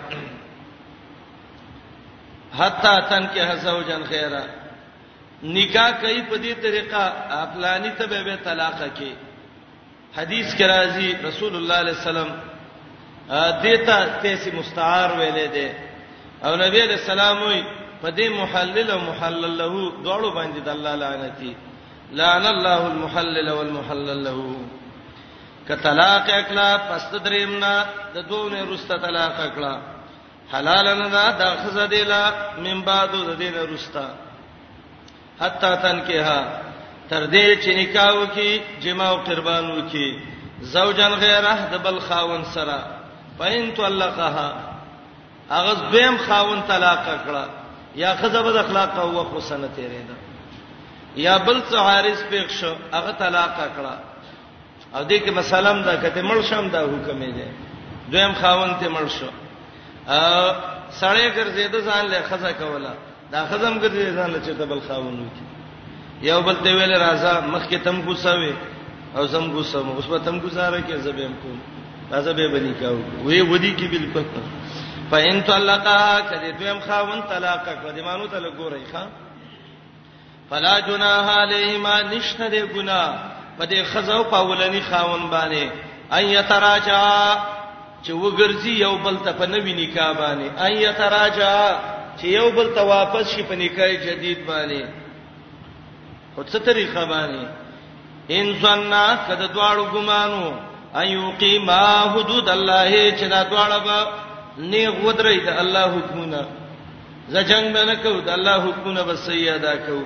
حتا 2.60 3.00
تن 3.10 3.28
کې 3.34 3.40
حسو 3.52 3.82
جن 3.88 4.04
خیره 4.10 4.44
نکاح 5.44 5.92
کوي 6.02 6.22
په 6.22 6.36
دې 6.38 6.56
طریقه 6.62 7.14
افلانی 7.42 7.90
ته 7.98 8.06
به 8.08 8.38
طلاق 8.46 8.80
کې 8.82 9.12
حدیث 10.18 10.56
کې 10.56 10.64
راځي 10.72 11.26
رسول 11.26 11.56
الله 11.56 11.78
صلی 11.78 11.80
الله 11.80 11.80
علیه 11.82 11.98
وسلم 12.02 12.30
دیتا 13.64 14.06
تیسی 14.22 14.52
مستعار 14.52 15.10
ویلې 15.20 15.48
ده 15.56 15.87
او 16.46 16.56
نبی 16.56 16.82
علیہ 16.82 16.96
السلام 16.96 17.42
وي 17.44 17.62
په 18.02 18.10
دې 18.10 18.30
محلل 18.40 18.92
او 18.92 19.00
محلل 19.04 19.54
له 19.60 19.70
دوړو 20.04 20.30
باندې 20.30 20.60
د 20.66 20.70
الله 20.70 20.96
لعنتی 21.04 21.54
لعن 22.20 22.46
الله 22.46 22.82
المحلل 22.88 23.50
والمحلل 23.50 24.24
له 24.26 24.50
کطلاق 25.68 26.30
اکلا 26.34 26.68
پس 26.90 27.08
دریمنا 27.24 27.72
د 28.16 28.28
دوه 28.30 28.62
رسته 28.74 28.98
طلاق 29.08 29.40
اکلا 29.46 29.74
حلالن 30.54 31.02
دا 31.16 31.24
د 31.40 31.58
خزه 31.64 31.86
دیلا 31.96 32.22
من 32.68 32.82
بعد 32.92 33.10
د 33.16 33.34
دین 33.40 33.60
رستا 33.74 34.06
حتا 35.42 35.76
تن 35.76 36.02
کېها 36.08 36.46
تر 37.10 37.28
دې 37.28 37.64
چې 37.64 37.70
نکاو 37.80 38.24
کې 38.36 38.62
جما 38.86 39.10
او 39.10 39.18
قربانو 39.18 39.90
کې 39.90 40.20
زوجن 40.76 41.14
غیره 41.26 41.60
د 41.74 41.78
بل 41.90 42.00
خاون 42.08 42.44
سره 42.54 42.82
پاین 43.40 43.72
تو 43.76 43.86
الله 43.86 44.06
قها 44.18 44.77
هغه 45.52 45.74
دویم 45.92 46.18
خاون 46.18 46.62
طلاق 46.68 47.04
کړه 47.26 47.44
یا 48.04 48.12
خزبه 48.22 48.52
د 48.52 48.58
اخلاق 48.58 48.92
او 49.00 49.38
حسنه 49.38 49.70
تیرې 49.76 50.04
ده 50.08 50.16
یا 51.16 51.38
بل 51.38 51.60
څه 51.70 51.76
حارث 51.76 52.20
پېښ 52.32 52.48
شو 52.60 52.74
هغه 52.94 53.12
طلاق 53.12 53.54
کړه 53.78 53.96
او 54.96 55.08
دې 55.10 55.18
کې 55.26 55.32
مسالم 55.40 55.82
دا 55.82 55.96
کته 55.98 56.22
مړ 56.22 56.38
شم 56.50 56.68
دا 56.68 56.82
حکم 56.82 57.22
یې 57.24 57.34
ده 57.38 57.48
دویم 58.12 58.34
خاون 58.42 58.74
ته 58.80 58.90
مړ 58.90 59.08
شو 59.08 59.30
ا 60.08 60.20
سړی 61.02 61.26
ګرځې 61.38 61.66
ده 61.72 61.82
ځان 61.82 62.06
له 62.06 62.22
خزه 62.30 62.52
کوله 62.60 62.94
دا 63.32 63.46
خزم 63.50 63.80
ګرځې 63.80 64.16
ځان 64.18 64.30
له 64.32 64.40
چته 64.40 64.66
بل 64.66 64.82
خاون 64.88 65.16
وکي 65.20 65.46
یو 66.30 66.42
بل 66.42 66.56
ته 66.64 66.70
ویل 66.76 66.94
راځه 66.94 67.48
مخکې 67.56 67.76
تم 67.84 68.02
غوساوي 68.02 68.54
او 69.16 69.26
زم 69.28 69.52
غوسم 69.52 69.90
اوس 69.90 70.06
به 70.06 70.18
تم 70.18 70.40
گزاره 70.40 70.80
کې 70.88 70.94
زبېم 71.06 71.34
کوم 71.44 71.60
راځه 72.12 72.32
به 72.38 72.48
بنې 72.54 72.74
کاو 72.82 72.98
وې 73.26 73.42
ودی 73.52 73.76
کې 73.78 73.88
بالکل 73.92 74.24
فإن 75.12 75.42
طلقها 75.42 76.20
کدی 76.30 76.52
دویم 76.60 76.80
خاون 76.88 77.22
طلاق 77.32 77.62
کړه 77.66 77.92
د 77.96 78.00
مانو 78.08 78.28
ته 78.32 78.40
لګورې 78.40 78.82
ښا 78.92 79.04
فلا 80.50 80.80
جناح 80.88 81.26
علیهما 81.38 81.96
نشته 82.14 82.48
د 82.56 82.68
ګنا 82.74 83.04
په 83.60 83.66
دې 83.66 83.84
خزاو 83.92 84.24
پاولنی 84.34 84.82
خاون 84.90 85.24
باندې 85.30 85.70
اي 86.18 86.44
تراجا 86.50 87.06
چې 88.04 88.12
وګرځي 88.12 88.74
یو 88.86 88.98
بل 88.98 89.18
ته 89.26 89.32
په 89.32 89.46
نوې 89.46 89.74
نکاح 89.82 90.12
باندې 90.18 90.62
اي 90.68 90.94
تراجا 91.00 91.56
چې 92.20 92.26
یو 92.26 92.52
بل 92.52 92.76
ته 92.76 92.82
واپس 92.92 93.32
شي 93.36 93.44
په 93.44 93.56
نکاح 93.64 93.90
جدید 94.06 94.40
باندې 94.48 94.86
خو 96.36 96.44
څه 96.44 96.58
طریقه 96.70 97.06
باندې 97.06 97.46
ان 98.38 98.54
ظننا 98.62 99.18
کده 99.28 99.48
دواړو 99.54 99.90
ګمانو 99.96 100.54
ايو 101.02 101.32
قیما 101.40 101.84
حدود 102.14 102.50
الله 102.50 103.18
چې 103.20 103.24
دا 103.36 103.44
دواړه 103.50 104.08
نیغ 104.60 104.94
ودرې 105.06 105.40
د 105.48 105.50
الله 105.62 105.86
حکمونه 105.98 106.42
زجنګ 107.34 107.78
نه 107.90 107.96
کو 107.96 108.20
د 108.22 108.30
الله 108.30 108.56
حکمونه 108.66 109.02
بس 109.04 109.20
سیدا 109.26 109.74
کو 109.86 110.00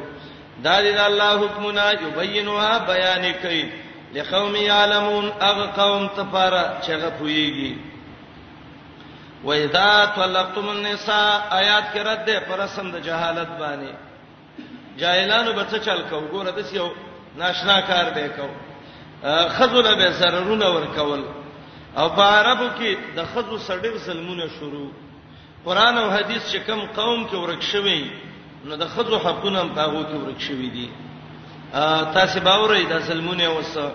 دا 0.66 0.76
دې 0.84 1.00
الله 1.00 1.32
حکمونه 1.44 1.84
یبینوا 2.04 2.78
بیان 2.92 3.24
کوي 3.42 3.64
لقوم 4.14 4.56
یعلمون 4.56 5.32
اغه 5.42 5.66
قوم 5.66 6.08
تفاره 6.08 6.64
چغه 6.88 7.10
پویږي 7.20 7.74
وَإِذَا 9.44 10.06
طَلَّقْتُمُ 10.16 10.70
النِّسَاءَ 10.70 11.42
آیات 11.52 11.84
کې 11.94 11.98
رد 12.08 12.26
ده 12.26 12.40
پر 12.48 12.68
سم 12.76 12.92
د 12.92 13.00
جهالت 13.08 13.48
باندې 13.60 14.20
جاهلانو 15.00 15.54
به 15.54 15.66
څه 15.72 15.78
چل 15.86 16.02
کو 16.10 16.22
ګوره 16.32 16.50
د 16.58 16.62
سیو 16.72 16.90
ناشنا 17.38 17.82
کار 17.82 18.12
به 18.16 18.28
کو 18.36 18.48
خذل 19.56 19.96
به 19.96 20.12
سررونه 20.20 20.66
ور 20.70 20.86
کول 20.96 21.24
او 21.98 22.08
عربو 22.22 22.66
کې 22.80 22.98
د 23.16 23.26
خزو 23.34 23.58
سړیر 23.58 23.98
ظلمونه 23.98 24.46
شروع 24.60 24.90
قران 25.66 25.98
او 25.98 26.10
حديث 26.12 26.52
چې 26.54 26.58
کوم 26.68 26.86
قوم 26.96 27.28
کې 27.28 27.36
ورک 27.36 27.62
شوی 27.62 28.10
نو 28.66 28.76
د 28.76 28.88
خزو 28.88 29.18
حقونه 29.20 29.62
هم 29.62 29.70
پاغو 29.70 30.04
کې 30.04 30.16
ورک 30.16 30.42
شوی 30.42 30.70
دي 30.70 30.90
تاسو 32.18 32.40
باورې 32.40 32.88
د 32.90 33.00
ظلمونه 33.00 33.50
وسه 33.52 33.92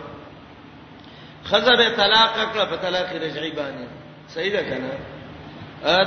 خزر 1.45 1.89
طلاق 1.97 2.35
کړه 2.35 2.65
په 2.71 2.77
طلاق 2.77 3.13
رجعي 3.13 3.51
باندې 3.51 3.87
صحیح 4.29 4.53
ده 4.53 4.63
کنه 4.63 4.93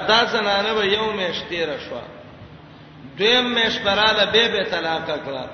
دا 0.08 0.25
زنانه 0.25 0.73
به 0.73 0.84
یو 0.86 1.12
مشتیره 1.13 1.78
شو 1.89 1.97
دویم 3.17 3.45
مش 3.56 3.80
پراله 3.86 4.25
به 4.25 4.47
به 4.47 4.63
طلاق 4.71 5.06
کړه 5.08 5.45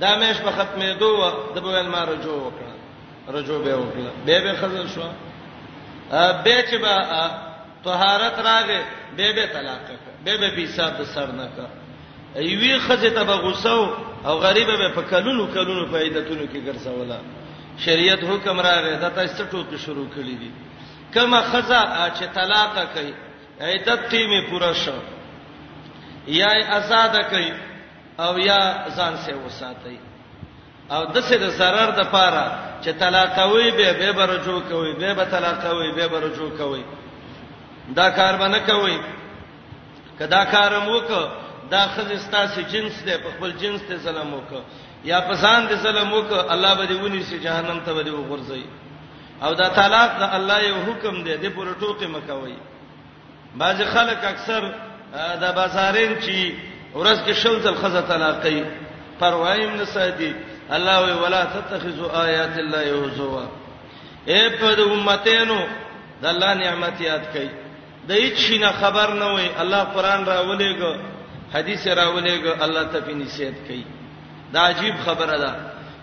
دا 0.00 0.16
مش 0.18 0.36
په 0.42 0.50
ختمېدو 0.50 1.32
د 1.54 1.60
بویل 1.60 1.86
ما 1.88 2.04
رجو 2.04 2.36
وکړه 2.40 3.32
رجو 3.38 3.58
به 3.58 3.76
وکړه 3.76 4.10
به 4.26 4.40
به 4.40 4.52
خزر 4.60 4.86
شو 4.86 5.00
به 6.10 6.64
چې 6.70 6.76
با 6.76 7.30
طهارت 7.84 8.38
راغې 8.38 8.82
به 9.16 9.32
به 9.32 9.46
طلاق 9.46 9.78
کړ 9.78 9.94
به 10.24 10.36
به 10.38 10.50
پیساب 10.56 10.94
د 10.98 11.04
سر 11.14 11.26
نه 11.32 11.48
کړ 11.56 11.66
ایوی 12.40 12.78
خزه 12.78 13.10
ته 13.10 13.24
بغوسو 13.24 13.90
او 14.24 14.38
غریب 14.38 14.66
به 14.66 14.88
په 14.94 15.02
کلونو 15.10 15.46
کلونو 15.54 15.86
فائدتونو 15.88 16.46
کې 16.46 16.58
ګرځولا 16.66 17.18
شریعت 17.84 18.24
حکم 18.24 18.60
راغې 18.62 19.00
دا 19.00 19.08
تاسو 19.08 19.44
ټوکی 19.50 19.76
شروع 19.78 20.06
کړی 20.16 20.36
دي 20.40 20.50
کما 21.14 21.40
خزه 21.40 21.80
چې 22.18 22.24
طلاق 22.34 22.84
کوي 22.94 23.14
عیدت 23.60 24.08
تیمه 24.10 24.48
پورا 24.50 24.72
شو 24.74 24.98
یا 26.26 26.48
آزاد 26.76 27.16
کوي 27.30 27.52
او 28.18 28.38
یا 28.38 28.86
ځان 28.96 29.16
سه 29.26 29.34
وساتي 29.46 29.98
او 30.90 31.04
د 31.12 31.16
څه 31.20 31.32
د 31.40 31.48
zarar 31.58 31.90
د 31.96 32.00
پاره 32.10 32.73
چې 32.84 32.88
طلاقوي 33.00 33.70
به 33.70 33.92
به 33.92 34.12
برجو 34.12 34.60
کوي 34.60 34.92
به 34.92 35.14
به 35.14 35.24
طلاقوي 35.24 35.92
به 35.92 36.06
برجو 36.08 36.50
کوي 36.58 36.84
دا 37.96 38.10
کار 38.10 38.34
باندې 38.38 38.66
کوي 38.70 38.98
کدا 40.18 40.44
کار 40.44 40.78
موک 40.86 41.08
دا 41.70 41.86
خزستا 41.96 42.46
سي 42.46 42.62
جنس 42.62 42.92
دې 43.06 43.10
په 43.22 43.30
خپل 43.36 43.50
جنس 43.60 43.80
ته 43.88 43.98
سلام 44.04 44.34
وک 44.34 44.52
یا 45.04 45.20
پسان 45.20 45.68
دې 45.68 45.74
سلام 45.82 46.12
وک 46.12 46.32
الله 46.32 46.74
به 46.74 46.86
دې 46.86 47.00
ونی 47.04 47.22
سي 47.22 47.38
جهنم 47.38 47.80
ته 47.84 47.92
به 48.02 48.10
وغورځي 48.12 48.64
او 49.42 49.54
دا 49.54 49.68
طلاق 49.68 50.18
دا 50.18 50.30
الله 50.36 50.60
یو 50.68 50.74
حکم 50.86 51.22
دی 51.24 51.36
دې 51.36 51.52
پر 51.52 51.66
ټوکې 51.80 52.06
مکوي 52.06 52.54
بعض 53.56 53.82
خلک 53.94 54.18
اکثر 54.24 54.72
دا 55.40 55.52
بازارین 55.56 56.16
چې 56.20 56.52
ورځ 56.96 57.18
کې 57.28 57.32
شل 57.32 57.60
ځل 57.62 57.74
خزه 57.82 58.00
طلاقې 58.08 58.64
پروايم 59.20 59.76
نه 59.76 59.84
ساتي 59.84 60.32
الله 60.72 61.04
وی 61.06 61.12
ولا 61.12 61.44
تتخذوا 61.44 62.10
آیات 62.24 62.56
الله 62.58 62.82
یهزوا 62.86 63.42
اے 64.26 64.48
په 64.48 64.74
دې 64.76 64.80
امتینو 64.82 65.58
د 66.22 66.26
الله 66.26 66.54
نعمت 66.54 67.00
یاد 67.00 67.22
کړئ 67.34 67.48
د 68.08 68.12
هیڅ 68.12 68.36
شي 68.46 68.58
نه 68.58 68.72
خبر 68.72 69.10
نه 69.14 69.34
وي 69.34 69.50
الله 69.60 69.84
قران 69.84 70.24
راولېګو 70.26 70.96
حدیث 71.54 71.86
راولېګو 71.86 72.62
الله 72.64 72.82
ته 72.92 73.00
په 73.00 73.12
نصیحت 73.12 73.54
کوي 73.66 73.84
دا 74.52 74.60
عجیب 74.68 74.94
خبره 75.06 75.36
ده 75.38 75.54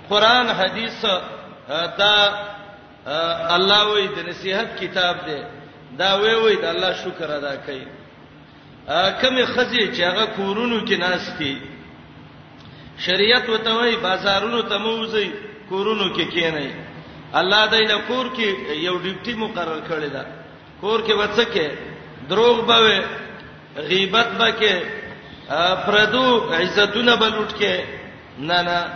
قران 0.09 0.49
حدیث 0.49 1.05
دا 1.97 2.13
الله 3.55 3.83
وی 3.93 4.07
د 4.07 4.29
نصیحت 4.29 4.79
کتاب 4.79 5.15
دی 5.25 5.41
دا 5.99 6.15
وی 6.17 6.35
وی 6.35 6.55
د 6.55 6.65
الله 6.65 6.93
شکر 6.93 7.29
ادا 7.31 7.55
کړئ 7.67 7.79
کمه 9.21 9.45
خزي 9.45 9.93
چې 9.95 10.01
هغه 10.01 10.25
کورونو 10.25 10.79
کې 10.85 10.99
ناس 10.99 11.21
دي 11.39 11.70
شریعت 12.97 13.49
وتوي 13.49 13.95
بازارونو 13.95 14.61
ته 14.61 14.77
موځي 14.77 15.31
کورونو 15.69 16.13
کې 16.15 16.25
کینای 16.33 16.69
الله 17.33 17.65
دینه 17.67 17.97
کور 18.07 18.25
کې 18.35 18.73
یو 18.75 18.99
ډیپټي 18.99 19.33
مقرر 19.35 19.79
کړی 19.87 20.09
دا 20.09 20.23
کور 20.81 20.99
کې 21.03 21.13
وڅکه 21.13 21.67
دروغ 22.29 22.61
بوي 22.65 22.99
غیبت 23.77 24.27
بکه 24.27 24.81
پردو 25.85 26.53
عزتونه 26.53 27.15
بلوټ 27.15 27.51
کې 27.59 27.79
نه 28.39 28.61
نه 28.61 28.93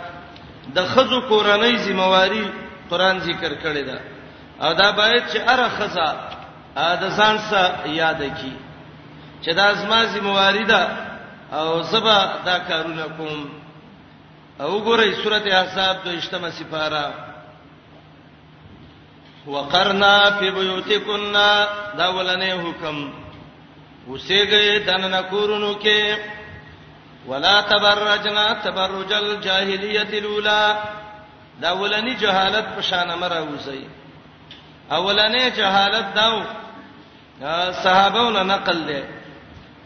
د 0.74 0.86
خزو 0.94 1.20
کورنۍ 1.20 1.76
ذمہواری 1.78 2.44
قران 2.90 3.18
ذکر 3.20 3.52
کړی 3.54 3.82
دا 3.86 3.98
او 4.60 4.72
دا 4.74 4.90
باید 4.90 5.22
چې 5.32 5.38
اره 5.48 5.68
خزا 5.68 6.12
د 6.76 7.08
ځان 7.16 7.38
سره 7.38 7.88
یاد 7.88 8.20
کی 8.40 8.52
چې 9.42 9.54
دا 9.54 9.74
زما 9.74 10.04
ذمہواری 10.04 10.64
ده 10.64 10.88
او 11.52 11.82
زبا 11.82 12.18
دا 12.44 12.58
کارونه 12.58 13.06
کوم 13.16 13.44
او 14.60 14.80
ګورئ 14.84 15.12
سورته 15.22 15.50
احزاب 15.60 15.96
د 16.04 16.06
اجتماع 16.18 16.50
سفاره 16.58 17.04
وقرنا 19.46 20.14
فی 20.38 20.50
بیوتکنا 20.50 21.48
دا 21.98 22.08
ولنه 22.16 22.48
حکم 22.64 23.12
وسېګې 24.10 24.78
دننه 24.86 25.20
کورونو 25.30 25.74
کې 25.82 26.18
ولا 27.26 27.60
تبرجنا 27.72 28.46
تبرج 28.64 29.12
الجاهلیت 29.12 30.14
الاولى 30.14 30.82
دا 31.60 31.70
ولنی 31.80 32.14
جهالت 32.14 32.64
په 32.76 32.80
شان 32.82 33.10
امره 33.10 33.40
وسی 33.52 33.86
اولنې 34.92 35.56
جهالت 35.58 36.14
داو 36.14 36.42
صحابهونو 37.84 38.42
نقل 38.42 38.84
لې 38.88 39.02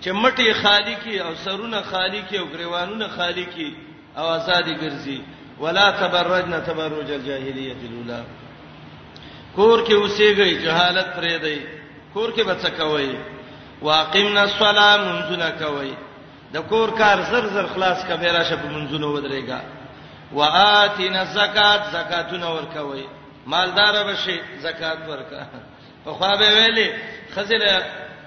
چې 0.01 0.11
مټي 0.13 0.53
خالی 0.63 0.95
کی 1.05 1.19
او 1.21 1.35
سرونه 1.45 1.81
خالی 1.91 2.23
کی 2.29 2.37
او 2.37 2.47
غریوانونه 2.53 3.09
خالی 3.09 3.45
کی 3.45 3.71
او 4.19 4.25
آزادي 4.25 4.75
ګرځي 4.75 5.21
ولا 5.61 5.87
تبرجن 6.03 6.55
تبرج 6.67 7.11
الجاهلیت 7.13 7.81
الاولى 7.89 8.23
کور 9.57 9.79
کې 9.87 9.93
اوسېږي 9.95 10.55
جهالت 10.63 11.09
پرې 11.17 11.37
دی 11.43 11.59
کور 12.15 12.31
کې 12.35 12.43
بچ 12.47 12.67
کوي 12.79 13.15
واقمنا 13.83 14.43
الصلاه 14.43 14.97
منځونه 14.97 15.51
کوي 15.59 15.93
د 16.53 16.57
کور 16.69 16.89
کار 16.99 17.17
زر 17.31 17.47
زر 17.55 17.67
خلاص 17.75 17.99
کبیره 18.09 18.43
شپ 18.43 18.63
منځونه 18.75 19.07
ودرېګا 19.07 19.61
واتینا 20.33 21.25
زکات 21.25 21.81
زکاتونه 21.93 22.51
ورکوي 22.55 23.05
مالدار 23.47 23.95
بشي 24.07 24.39
زکات 24.61 24.99
ورکا 25.09 25.47
په 26.05 26.11
خوا 26.13 26.37
به 26.37 26.49
ویلي 26.51 26.93
خزله 27.35 27.83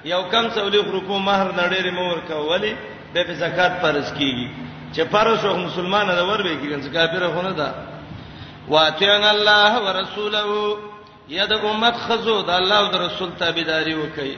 یو 0.05 0.21
کم 0.31 0.49
څولې 0.49 0.85
خرکو 0.91 1.19
مہر 1.19 1.51
نړېره 1.51 1.91
مور 1.91 2.17
کوي 2.27 2.75
به 3.13 3.23
په 3.27 3.33
زکات 3.33 3.81
فرض 3.81 4.13
کیږي 4.13 4.72
چې 4.95 5.01
فرض 5.11 5.45
او 5.45 5.55
مسلمان 5.57 6.07
دا 6.07 6.23
ور 6.25 6.41
به 6.45 6.55
کیږي 6.61 6.89
کافر 6.93 7.23
خونه 7.35 7.51
دا 7.59 7.69
واتین 8.67 9.23
الله 9.35 9.71
ورسوله 9.85 10.77
ید 11.29 11.53
امت 11.53 11.95
خزو 12.05 12.37
د 12.41 12.49
الله 12.49 12.79
او 12.79 12.89
د 12.91 12.95
رسول 13.05 13.29
تابعداري 13.39 13.93
وکي 13.95 14.37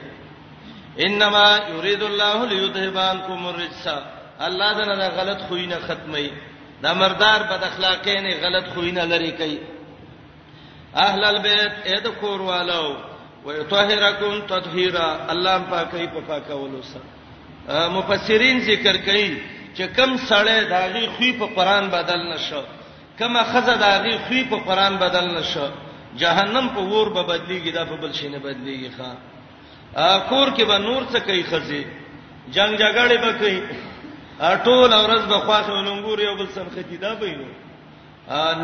انما 1.06 1.48
يريد 1.76 2.02
الله 2.02 2.46
ليذهب 2.52 2.96
عنكم 2.98 3.46
الرجس 3.48 3.84
الله 4.48 4.72
دا 4.78 4.94
نه 5.00 5.08
غلط 5.16 5.40
خوینه 5.48 5.78
ختمي 5.88 6.30
دا 6.82 6.94
مردار 6.94 7.42
بد 7.50 7.62
اخلاقی 7.64 8.20
نه 8.20 8.30
غلط 8.44 8.66
خوینه 8.74 9.04
لري 9.04 9.30
کوي 9.32 9.58
اهل 10.94 11.24
البيت 11.24 11.72
اې 11.86 12.00
د 12.04 12.08
کور 12.20 12.42
والو 12.42 12.96
ويطهركم 13.44 14.40
تطهيرا 14.48 15.08
الله 15.32 15.58
پاکي 15.70 16.06
په 16.06 16.20
پاکولو 16.28 16.82
سره 16.82 17.08
مفسرین 17.96 18.60
ذکر 18.60 18.96
کوي 18.96 19.30
چې 19.76 19.84
کم 19.96 20.10
سړی 20.28 20.58
داغي 20.74 21.06
خوې 21.14 21.30
په 21.40 21.46
قران 21.56 21.88
بدل 21.96 22.20
نشو 22.32 22.62
کما 23.18 23.42
خزه 23.52 23.74
داغي 23.86 24.16
خوې 24.28 24.42
په 24.50 24.56
قران 24.68 24.96
بدل 25.04 25.26
نشو 25.38 25.66
جهنم 26.20 26.66
په 26.74 26.80
ور 26.92 27.08
به 27.16 27.22
بدلیږي 27.30 27.70
دا 27.72 27.84
په 27.90 27.96
بل 28.02 28.12
شي 28.18 28.28
نه 28.28 28.38
بدلیږي 28.38 28.90
ښا 28.96 29.10
کور 30.28 30.48
کې 30.56 30.62
به 30.70 30.78
نور 30.86 31.02
څه 31.12 31.18
کوي 31.26 31.42
خزه 31.50 31.82
جنگ 32.54 32.78
جګړه 32.78 33.16
به 33.24 33.32
کوي 33.32 33.60
ټول 34.64 34.92
اورز 34.92 35.24
به 35.32 35.38
خواخ 35.44 35.66
ولنګور 35.68 36.20
یو 36.20 36.34
بل 36.38 36.46
سره 36.54 36.68
خدیدا 36.74 37.14
به 37.14 37.30
نو 37.30 37.46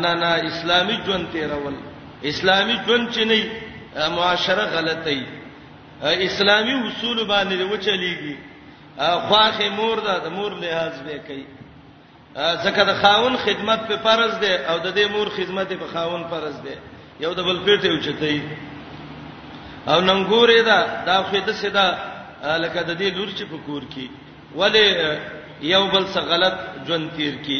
نه 0.01 0.13
نه 0.21 0.29
اسلامي 0.49 0.97
ژوند 1.05 1.25
تیرول 1.35 1.75
اسلامي 2.31 2.75
ژوند 2.87 3.13
چې 3.13 3.17
نه 3.29 3.39
معاشره 4.17 4.65
غلطه 4.73 5.09
ای 5.09 6.25
اسلامي 6.25 6.73
اصول 6.89 7.19
باندې 7.27 7.61
وچلېږي 7.73 8.35
خواخه 8.97 9.69
مور 9.79 9.97
ده 10.05 10.15
د 10.25 10.27
مور 10.37 10.51
لحاظ 10.63 10.93
به 11.05 11.13
کوي 11.27 11.45
ځکه 12.65 12.81
د 12.89 12.91
خاون 13.01 13.33
خدمت 13.45 13.79
په 13.89 13.95
فرض 14.05 14.33
ده 14.43 14.53
او 14.71 14.77
د 14.85 14.87
دې 14.97 15.05
مور 15.13 15.27
خدمت 15.37 15.69
په 15.81 15.87
خاون 15.93 16.21
فرض 16.31 16.55
ده 16.65 16.75
یو 17.23 17.33
د 17.33 17.39
بل 17.47 17.57
پیټه 17.65 17.87
اوچتای 17.89 18.41
او 19.91 20.01
نن 20.01 20.19
ګورې 20.31 20.59
ده 20.69 20.79
دا 21.05 21.23
خو 21.29 21.37
د 21.47 21.49
سدا 21.61 21.87
لکه 22.63 22.79
د 22.89 22.91
دې 22.99 23.09
لور 23.17 23.29
چې 23.37 23.43
په 23.51 23.57
کور 23.65 23.83
کې 23.93 24.07
ولې 24.59 24.85
یو 25.61 25.83
بل 25.93 26.03
څه 26.13 26.19
غلط 26.31 26.55
جون 26.87 27.09
تیر 27.17 27.35
کې 27.45 27.59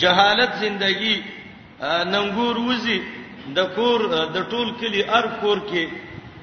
جهالت 0.00 0.50
زندگی 0.64 1.22
ننګور 2.14 2.56
وزي 2.68 3.00
د 3.56 3.60
کور 3.74 4.00
د 4.36 4.38
ټول 4.50 4.68
کلی 4.80 5.02
ار 5.18 5.26
کور 5.40 5.58
کې 5.70 5.84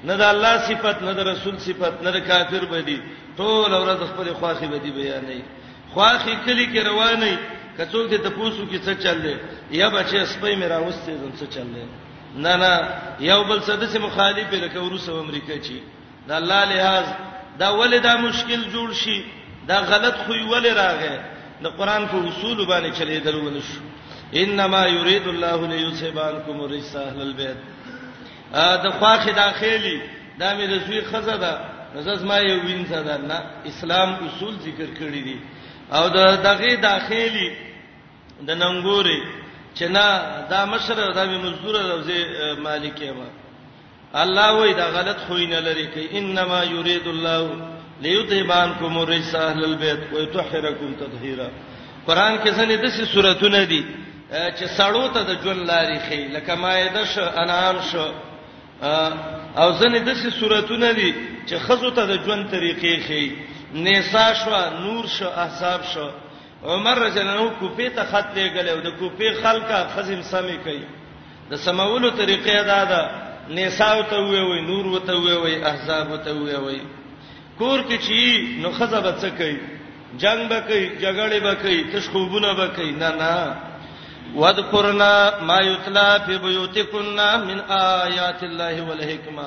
نه 0.04 0.14
د 0.20 0.22
الله 0.32 0.54
صفت 0.68 0.96
نه 1.08 1.12
د 1.18 1.20
رسول 1.32 1.54
صفت 1.66 1.94
نه 2.04 2.10
د 2.16 2.18
کافر 2.30 2.64
بدی 2.72 2.98
ټول 3.36 3.72
ورځ 3.74 4.00
خپل 4.10 4.32
خواخي 4.38 4.66
بدی 4.66 4.90
بیانې 4.98 5.40
خواخي 5.92 6.34
کلی 6.46 6.66
کې 6.66 6.82
روانې 6.86 7.34
کڅوګ 7.76 8.04
دې 8.10 8.18
تپوسو 8.24 8.62
کې 8.70 8.78
څه 8.86 8.92
چللې 9.02 9.34
یا 9.70 9.88
بچې 9.90 10.24
سپې 10.32 10.54
میرا 10.62 10.78
واستې 10.78 11.12
زم 11.22 11.32
څه 11.40 11.44
چللې 11.54 11.84
نه 12.44 12.56
نه 12.62 12.72
یو 13.30 13.44
بل 13.44 13.60
څه 13.62 13.72
د 13.72 13.96
مخالفه 14.02 14.56
لکه 14.56 14.78
روسو 14.78 15.18
امریکا 15.20 15.54
چی 15.66 15.80
دا 16.28 16.36
الله 16.36 16.64
لحاظ 16.72 17.06
دا 17.58 17.68
ولې 17.76 17.98
دا 18.02 18.16
مشکل 18.16 18.60
جوړ 18.74 18.92
شي 19.02 19.22
دا 19.68 19.78
غلط 19.90 20.14
خو 20.26 20.32
ولې 20.32 20.72
راغې 20.82 21.16
د 21.62 21.66
قران 21.78 22.06
په 22.12 22.16
اصول 22.28 22.66
باندې 22.66 22.98
چلېدل 22.98 23.34
ول 23.34 23.62
شو 23.62 23.82
انما 24.42 24.86
يريد 24.86 25.26
الله 25.28 25.66
ليذهب 25.68 26.18
عنكم 26.18 26.60
الرجس 26.60 26.94
اهل 26.96 27.20
البيت 27.20 27.56
ا 28.52 28.76
د 28.84 28.86
خواخې 28.98 29.30
داخلي 29.34 30.00
دا 30.38 30.54
مې 30.58 30.64
د 30.64 30.86
زوی 30.86 31.00
خزه 31.10 31.36
ده 31.36 31.79
نزاز 31.96 32.20
ما 32.30 32.38
یو 32.38 32.58
وینځه 32.66 33.00
ده 33.06 33.16
نه 33.30 33.38
اسلام 33.70 34.10
اصول 34.26 34.54
ذکر 34.66 34.88
کړی 34.98 35.22
دي 35.26 35.36
او 35.96 36.04
د 36.16 36.18
دغه 36.46 36.74
داخلي 36.86 37.48
د 38.48 38.50
ننګوري 38.62 39.18
چې 39.76 39.84
نه 39.96 40.04
دا 40.52 40.60
مشر 40.72 40.96
دا 41.18 41.24
به 41.30 41.38
مزدور 41.44 41.74
روزي 41.92 42.20
مالک 42.66 42.96
یې 43.02 43.12
الله 44.14 44.50
وای 44.52 44.72
دا 44.74 44.86
غلط 44.96 45.18
خوینه 45.26 45.58
لري 45.60 45.86
کې 45.94 46.14
انما 46.18 46.64
یرید 46.64 47.06
الله 47.06 47.50
ليذهبانکم 48.02 48.98
الرجس 48.98 49.34
اهل 49.34 49.64
البيت 49.64 50.00
ويطهرکم 50.12 50.94
تطهیرا 51.00 51.48
قران 52.06 52.38
کې 52.38 52.50
څنګه 52.58 52.76
د 52.82 52.86
څه 52.96 53.04
سوراتونه 53.14 53.64
دي 53.64 53.84
چې 54.58 54.64
سړو 54.78 55.04
ته 55.14 55.20
د 55.22 55.32
ژوند 55.42 55.66
لارې 55.70 55.98
خې 56.10 56.20
لکه 56.34 56.54
مایده 56.54 57.04
شو 57.04 57.24
انعام 57.42 57.76
شو 57.92 58.06
او 59.58 59.72
ځنې 59.80 59.98
دغه 60.06 60.30
صورتونه 60.30 60.92
دي 60.92 61.14
چې 61.48 61.56
خزو 61.58 61.90
ته 61.90 62.06
د 62.06 62.22
ژوند 62.24 62.50
طریقې 62.50 62.94
خي 63.06 63.24
نساء 63.74 64.32
شو 64.32 64.50
نور 64.82 65.06
شو 65.06 65.28
احزاب 65.44 65.80
شو 65.94 66.08
عمر 66.64 66.98
رضی 66.98 67.18
الله 67.20 67.32
عنه 67.32 67.50
کوپې 67.60 67.88
ته 67.96 68.04
خط 68.04 68.26
لېګل 68.36 68.68
او 68.68 68.80
د 68.80 68.88
کوپې 69.00 69.42
خلکا 69.42 69.78
خزم 69.96 70.22
سمې 70.22 70.56
کوي 70.64 70.82
د 71.50 71.54
سمولو 71.56 72.10
طریقې 72.10 72.60
دا 72.66 72.84
ده 72.84 73.02
نساء 73.58 74.02
ته 74.02 74.16
وې 74.16 74.42
وې 74.48 74.60
نور 74.70 74.86
وته 74.86 75.14
وې 75.14 75.36
وې 75.42 75.64
احزاب 75.70 76.16
ته 76.24 76.30
وې 76.36 76.56
وې 76.64 76.80
کور 77.58 77.78
کې 77.88 77.96
چی 78.06 78.20
نو 78.62 78.70
خزه 78.72 79.00
به 79.00 79.14
څه 79.22 79.30
کوي 79.38 79.58
جنگ 80.22 80.48
به 80.48 80.60
کوي 80.60 80.90
جګړه 81.00 81.38
به 81.42 81.54
کوي 81.54 81.84
تشخوبونه 81.92 82.52
به 82.54 82.66
کوي 82.76 82.90
نه 82.92 83.08
نه 83.20 83.56
واذكرنا 84.34 85.40
ما 85.44 85.60
یتلا 85.60 86.16
فی 86.26 86.38
بیوتکنا 86.38 87.36
من 87.36 87.60
آیات 87.78 88.42
الله 88.42 88.82
والحکمه 88.82 89.46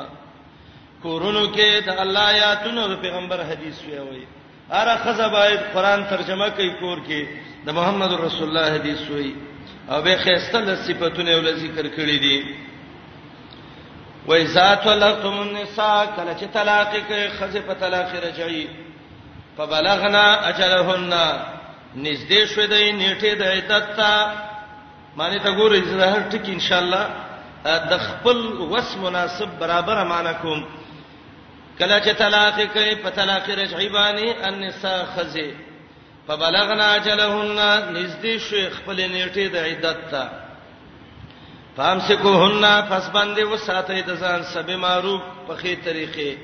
کورونو 1.03 1.47
کې 1.55 1.85
د 1.87 1.99
الله 1.99 2.27
آیاتونو 2.31 2.87
پیغمبر 3.01 3.41
حدیث 3.51 3.79
وی 3.87 4.27
اره 4.71 4.95
خزبایت 4.97 5.59
قران 5.73 6.03
ترجمه 6.09 6.49
کوي 6.49 6.69
کور 6.79 6.97
کې 7.07 7.25
د 7.65 7.69
محمد 7.71 8.13
رسول 8.19 8.47
الله 8.49 8.73
حدیث 8.75 9.09
وی 9.09 9.35
او 9.89 10.01
به 10.01 10.15
خسته 10.17 10.61
د 10.61 10.75
صفاتونه 10.75 11.35
ول 11.35 11.55
ذکر 11.55 11.85
کړی 11.87 12.19
دي 12.19 12.55
وإذا 14.27 14.75
طلقتم 14.75 15.39
النساء 15.41 16.05
کله 16.15 16.37
چې 16.39 16.45
طلاق 16.53 16.93
کې 16.93 17.39
خزه 17.39 17.59
په 17.67 17.73
طلاق 17.73 18.15
رجعي 18.23 18.67
فبلغنا 19.57 20.49
اجلهن 20.49 21.13
نږدې 21.95 22.45
شوه 22.45 22.65
د 22.65 22.73
نیټه 22.73 23.33
د 23.39 23.43
عدت 23.43 23.95
ته 23.97 24.27
معنی 25.17 25.39
ته 25.39 25.51
ګورئ 25.57 25.81
چې 25.81 26.15
هر 26.15 26.29
ټکی 26.31 26.51
ان 26.53 26.59
شاء 26.59 26.79
الله 26.79 27.05
د 27.65 27.97
خپل 28.05 28.37
وس 28.71 28.95
مناسب 29.01 29.49
برابر 29.59 30.03
معنا 30.05 30.31
کوم 30.31 30.63
کله 31.79 31.99
چې 32.05 32.11
طلاق 32.17 32.55
کوي 32.73 32.95
په 32.95 33.09
طلاق 33.09 33.49
رجعي 33.49 33.89
باندې 33.89 34.47
النساء 34.47 35.05
خزي 35.15 35.53
فبلغنا 36.27 36.93
اجلهن 36.95 37.59
نزدې 37.93 38.37
شو 38.47 38.69
خپل 38.77 38.97
نیټه 38.97 39.47
د 39.53 39.55
عدت 39.55 40.11
ته 40.11 40.29
فهم 41.77 41.99
سکوهن 42.07 42.81
پس 42.89 43.09
باندې 43.09 43.41
وساته 43.53 44.01
د 44.01 44.17
ځان 44.19 44.43
سبه 44.53 44.75
معروف 44.77 45.21
په 45.47 45.55
خې 45.55 45.75
طریقې 45.85 46.37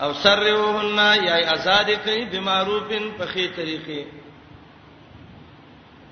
او 0.00 0.12
سرهوهن 0.14 0.98
یا 1.24 1.54
آزاد 1.54 1.90
کوي 2.04 2.24
به 2.24 2.40
معروفن 2.40 3.10
په 3.18 3.26
خې 3.26 3.48
طریقې 3.56 4.19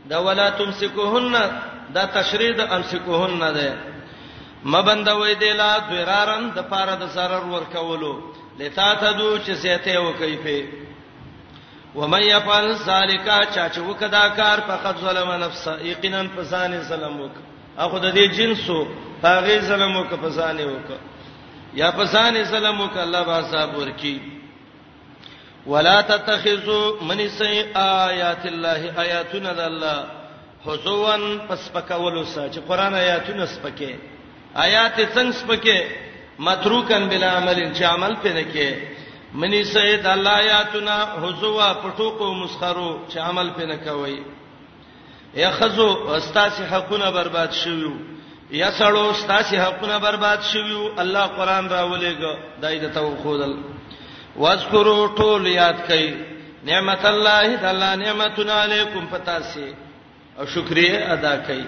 دا 0.07 0.19
ولا 0.19 0.51
تمسكوهن 0.51 1.53
دا 1.95 2.05
تشریح 2.05 2.57
د 2.57 2.61
امسكوهن 2.61 3.41
ده 3.57 3.77
مبندوي 4.65 5.35
دی 5.35 5.53
لا 5.53 5.79
ذرارن 5.91 6.51
د 6.53 6.59
پاره 6.71 6.95
د 6.95 7.09
zarar 7.15 7.45
ور 7.45 7.63
کولو 7.73 8.21
لتا 8.59 8.95
تدو 8.95 9.39
چې 9.39 9.51
زیته 9.53 10.01
وکيفه 10.01 10.69
ومن 11.95 12.23
يفعل 12.23 12.73
ذلك 12.77 13.27
چا 13.55 13.69
چې 13.71 13.79
وکدا 13.79 14.29
کار 14.29 14.59
فقط 14.69 14.99
ظلم 15.01 15.33
نفسه 15.33 15.79
یقینا 15.83 16.23
فسان 16.37 16.81
ظلم 16.83 17.21
وک 17.21 17.33
اخو 17.79 17.99
د 17.99 18.13
دې 18.15 18.31
جنسو 18.37 18.87
هغه 19.23 19.61
ظلم 19.61 19.97
وک 19.97 20.15
فسان 20.23 20.59
وک 20.61 20.91
یا 21.75 21.91
فسان 21.91 22.45
ظلم 22.45 22.81
وک 22.81 22.97
الله 22.97 23.23
با 23.25 23.43
صاحب 23.43 23.79
ورکی 23.79 24.38
ولا 25.67 26.01
تتخذوا 26.01 27.03
من 27.03 27.29
سي 27.29 27.65
آیات 27.77 28.47
الله 28.47 29.01
آیاتنا 29.01 29.51
الله 29.51 30.05
حزوان 30.67 31.39
پس 31.49 31.73
پکولو 31.73 32.25
سا 32.25 32.49
چې 32.49 32.59
قران 32.69 32.95
آیاتونه 32.95 33.47
سپکه 33.47 33.97
آیات 34.55 34.99
څنګه 35.15 35.33
سپکه 35.33 35.79
متروکن 36.39 37.09
بلا 37.09 37.31
عمل 37.39 37.73
چې 37.75 37.83
عمل 37.83 38.15
پې 38.23 38.29
نه 38.35 38.43
کې 38.53 38.71
منی 39.35 39.65
سید 39.65 40.07
الله 40.07 40.31
آیاتنا 40.39 40.97
حزوا 41.23 41.73
پټو 41.75 42.11
کو 42.19 42.35
مسخرو 42.35 42.99
چې 43.09 43.17
عمل 43.19 43.51
پې 43.57 43.63
نه 43.65 43.77
کوي 43.77 44.23
یخذو 45.35 46.11
استاس 46.17 46.61
حقونه 46.73 47.11
برباد 47.11 47.49
شویو 47.53 47.93
یا 48.51 48.71
سړو 48.71 49.11
استاس 49.11 49.55
حقونه 49.55 49.99
برباد 49.99 50.39
شویو 50.53 50.95
الله 51.01 51.27
قران 51.27 51.69
راولېګ 51.69 52.37
دای 52.63 52.79
د 52.79 52.83
دا 52.83 52.89
توخودل 53.01 53.53
دا 53.53 53.78
واذکروا 54.43 55.07
ټول 55.21 55.43
یاد 55.47 55.79
کړئ 55.87 56.05
نعمت 56.71 57.05
الله 57.11 57.57
تعالی 57.61 57.91
نعمتنا 58.05 58.63
علیکم 58.65 59.07
پتا 59.13 59.37
سي 59.53 59.67
او 60.39 60.45
شکریا 60.55 60.99
ادا 61.15 61.35
کړئ 61.47 61.63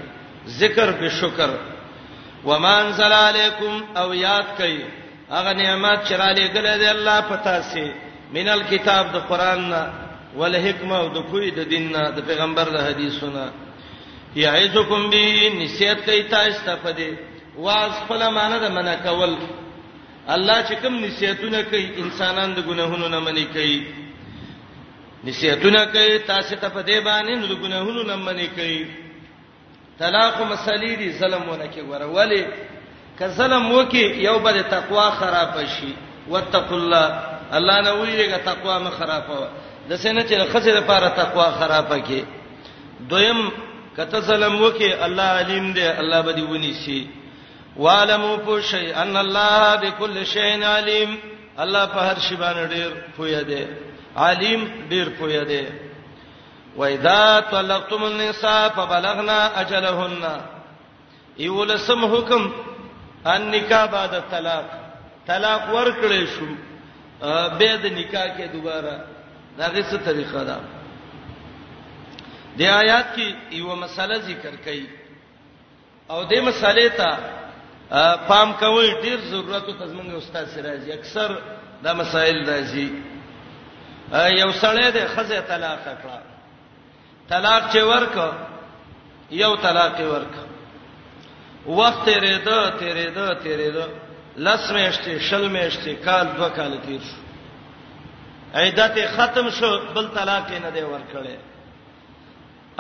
ذکر 0.60 0.90
به 1.00 1.08
شکر 1.20 1.50
ومان 2.44 2.92
صلی 2.98 3.18
علیکم 3.28 3.74
او 4.02 4.06
یاد 4.14 4.46
کړئ 4.58 4.76
هغه 5.32 5.52
نعمت 5.62 5.98
چې 6.06 6.12
را 6.22 6.30
لېګل 6.36 6.78
دی 6.84 6.88
الله 6.92 7.26
پتا 7.30 7.56
سي 7.70 7.84
مینل 8.36 8.62
کتاب 8.70 9.06
د 9.14 9.26
قران 9.32 9.64
نه 9.70 9.82
ول 10.42 10.54
حکمت 10.66 10.98
او 11.00 11.08
د 11.16 11.26
کوی 11.30 11.50
د 11.56 11.66
دین 11.70 11.90
نه 11.96 12.04
د 12.16 12.20
پیغمبر 12.26 12.64
د 12.76 12.86
حدیثونه 12.90 13.48
یعذکم 14.42 15.08
به 15.14 15.24
نسیت 15.60 15.98
کئ 16.10 16.20
تاسو 16.36 16.60
ته 16.64 16.76
پدې 16.84 17.08
واس 17.66 17.92
فلا 18.08 18.30
معنی 18.36 18.58
د 18.64 18.70
منا 18.76 18.94
کول 19.06 19.34
الله 20.34 20.62
چې 20.68 20.72
کوم 20.82 21.04
نصیحتونه 21.04 21.62
کوي 21.62 21.86
انسانان 22.00 22.54
د 22.54 22.60
ګناهونو 22.66 23.08
نه 23.14 23.20
منې 23.20 23.46
کوي 23.52 23.86
نصیحتونه 25.28 25.84
کوي 25.94 26.18
تاسو 26.18 26.56
ته 26.56 26.68
په 26.68 26.82
دې 26.82 26.98
باندې 27.06 27.38
نو 27.40 27.46
د 27.46 27.52
ګناهونو 27.62 28.02
نه 28.02 28.16
منې 28.16 28.48
کوي 28.56 28.86
طلاق 29.98 30.36
مسلې 30.42 30.98
دي 31.00 31.10
ظلم 31.20 31.48
ورکه 31.48 31.82
ور 31.90 32.02
ولی 32.16 32.44
که 33.18 33.28
ظلم 33.38 33.72
وکي 33.72 34.02
یو 34.26 34.38
بل 34.38 34.62
تقوا 34.76 35.10
خراب 35.10 35.64
شي 35.78 35.92
وتق 36.28 36.72
الله 36.72 37.36
الله 37.52 37.80
نه 37.80 37.92
ویږي 37.92 38.38
تقوا 38.44 38.78
م 38.78 38.90
خرابه 38.90 39.48
د 39.88 39.96
سینې 40.02 40.22
چې 40.28 40.52
خزه 40.52 40.72
لپاره 40.80 41.08
تقوا 41.08 41.50
خرابه 41.50 41.98
کی 41.98 42.24
دویم 43.08 43.50
کته 43.96 44.20
ظلم 44.20 44.62
وکي 44.62 44.94
الله 45.04 45.22
علیم 45.22 45.72
دی 45.72 45.82
الله 45.82 46.20
به 46.22 46.32
دی 46.32 46.42
ونی 46.42 46.74
شي 46.84 47.00
والمو 47.76 48.36
پوشي 48.38 48.94
ان 48.96 49.16
الله 49.16 49.74
بكل 49.74 50.26
شيء 50.26 50.64
عليم 50.64 51.18
الله 51.60 51.84
په 51.86 51.98
هر 52.00 52.18
شی 52.20 52.36
باندې 52.36 52.68
ډیر 52.74 52.92
پوهه 53.16 53.42
دی 53.42 53.66
علیم 54.16 54.86
ډیر 54.90 55.08
پوهه 55.20 55.44
دی 55.44 55.66
وَإِذَا 56.76 57.40
طَلَّقْتُمُ 57.50 58.02
النِّسَاءَ 58.04 58.68
فَبَلَغْنَا 58.74 59.60
أَجَلَهُنَّ 59.60 60.40
ایولسم 61.40 62.04
حکم 62.14 62.42
ان 63.34 63.50
نکاح 63.50 63.84
بعد 63.92 64.20
طلاق 64.30 64.64
طلاق 65.26 65.62
ورکړې 65.62 66.28
شو 66.28 66.46
به 67.58 67.76
د 67.82 67.86
نکاح 67.98 68.36
کې 68.38 68.52
دوباره 68.52 69.04
داغه 69.58 69.82
څه 69.90 69.96
طریقه 70.06 70.44
ده 70.44 70.56
د 72.58 72.62
آیات 72.62 73.06
کې 73.16 73.34
یو 73.54 73.74
مسله 73.76 74.18
ذکر 74.18 74.54
کړي 74.66 74.86
او 76.10 76.24
دې 76.28 76.38
مسلې 76.38 76.96
ته 76.96 77.10
پام 78.28 78.52
کوي 78.60 78.90
ډیر 79.02 79.20
ضرورت 79.30 79.66
ته 79.78 79.86
زمونږ 79.86 80.14
استاد 80.16 80.44
سراجي 80.54 80.92
اکثر 80.94 81.30
دا 81.82 81.92
مسائل 81.94 82.38
راځي 82.48 82.88
یو 84.40 84.52
سړی 84.52 84.90
د 84.96 85.08
خزه 85.14 85.40
طلاق 85.48 85.80
کړه 86.02 86.22
طلاق 87.28 87.66
چې 87.72 87.78
ورک 87.92 88.14
یو 89.40 89.56
طلاق 89.56 90.00
ورک 90.00 90.34
وخت 91.66 92.04
تیرې 92.08 92.44
ده 92.44 92.70
تیرې 92.70 93.10
ده 93.10 93.34
تیرې 93.34 93.70
ده 93.74 93.88
لس 94.36 94.68
میاشتې 94.70 95.22
شل 95.30 95.44
میاشتې 95.52 96.04
کال 96.04 96.26
دوه 96.36 96.48
کال 96.48 96.78
تیر 96.86 97.00
شو 97.00 97.20
عیدت 98.60 98.98
ختم 99.16 99.50
شو 99.58 99.70
بل 99.94 100.08
طلاق 100.14 100.50
نه 100.50 100.70
دی 100.70 100.82
ورکړې 100.82 101.36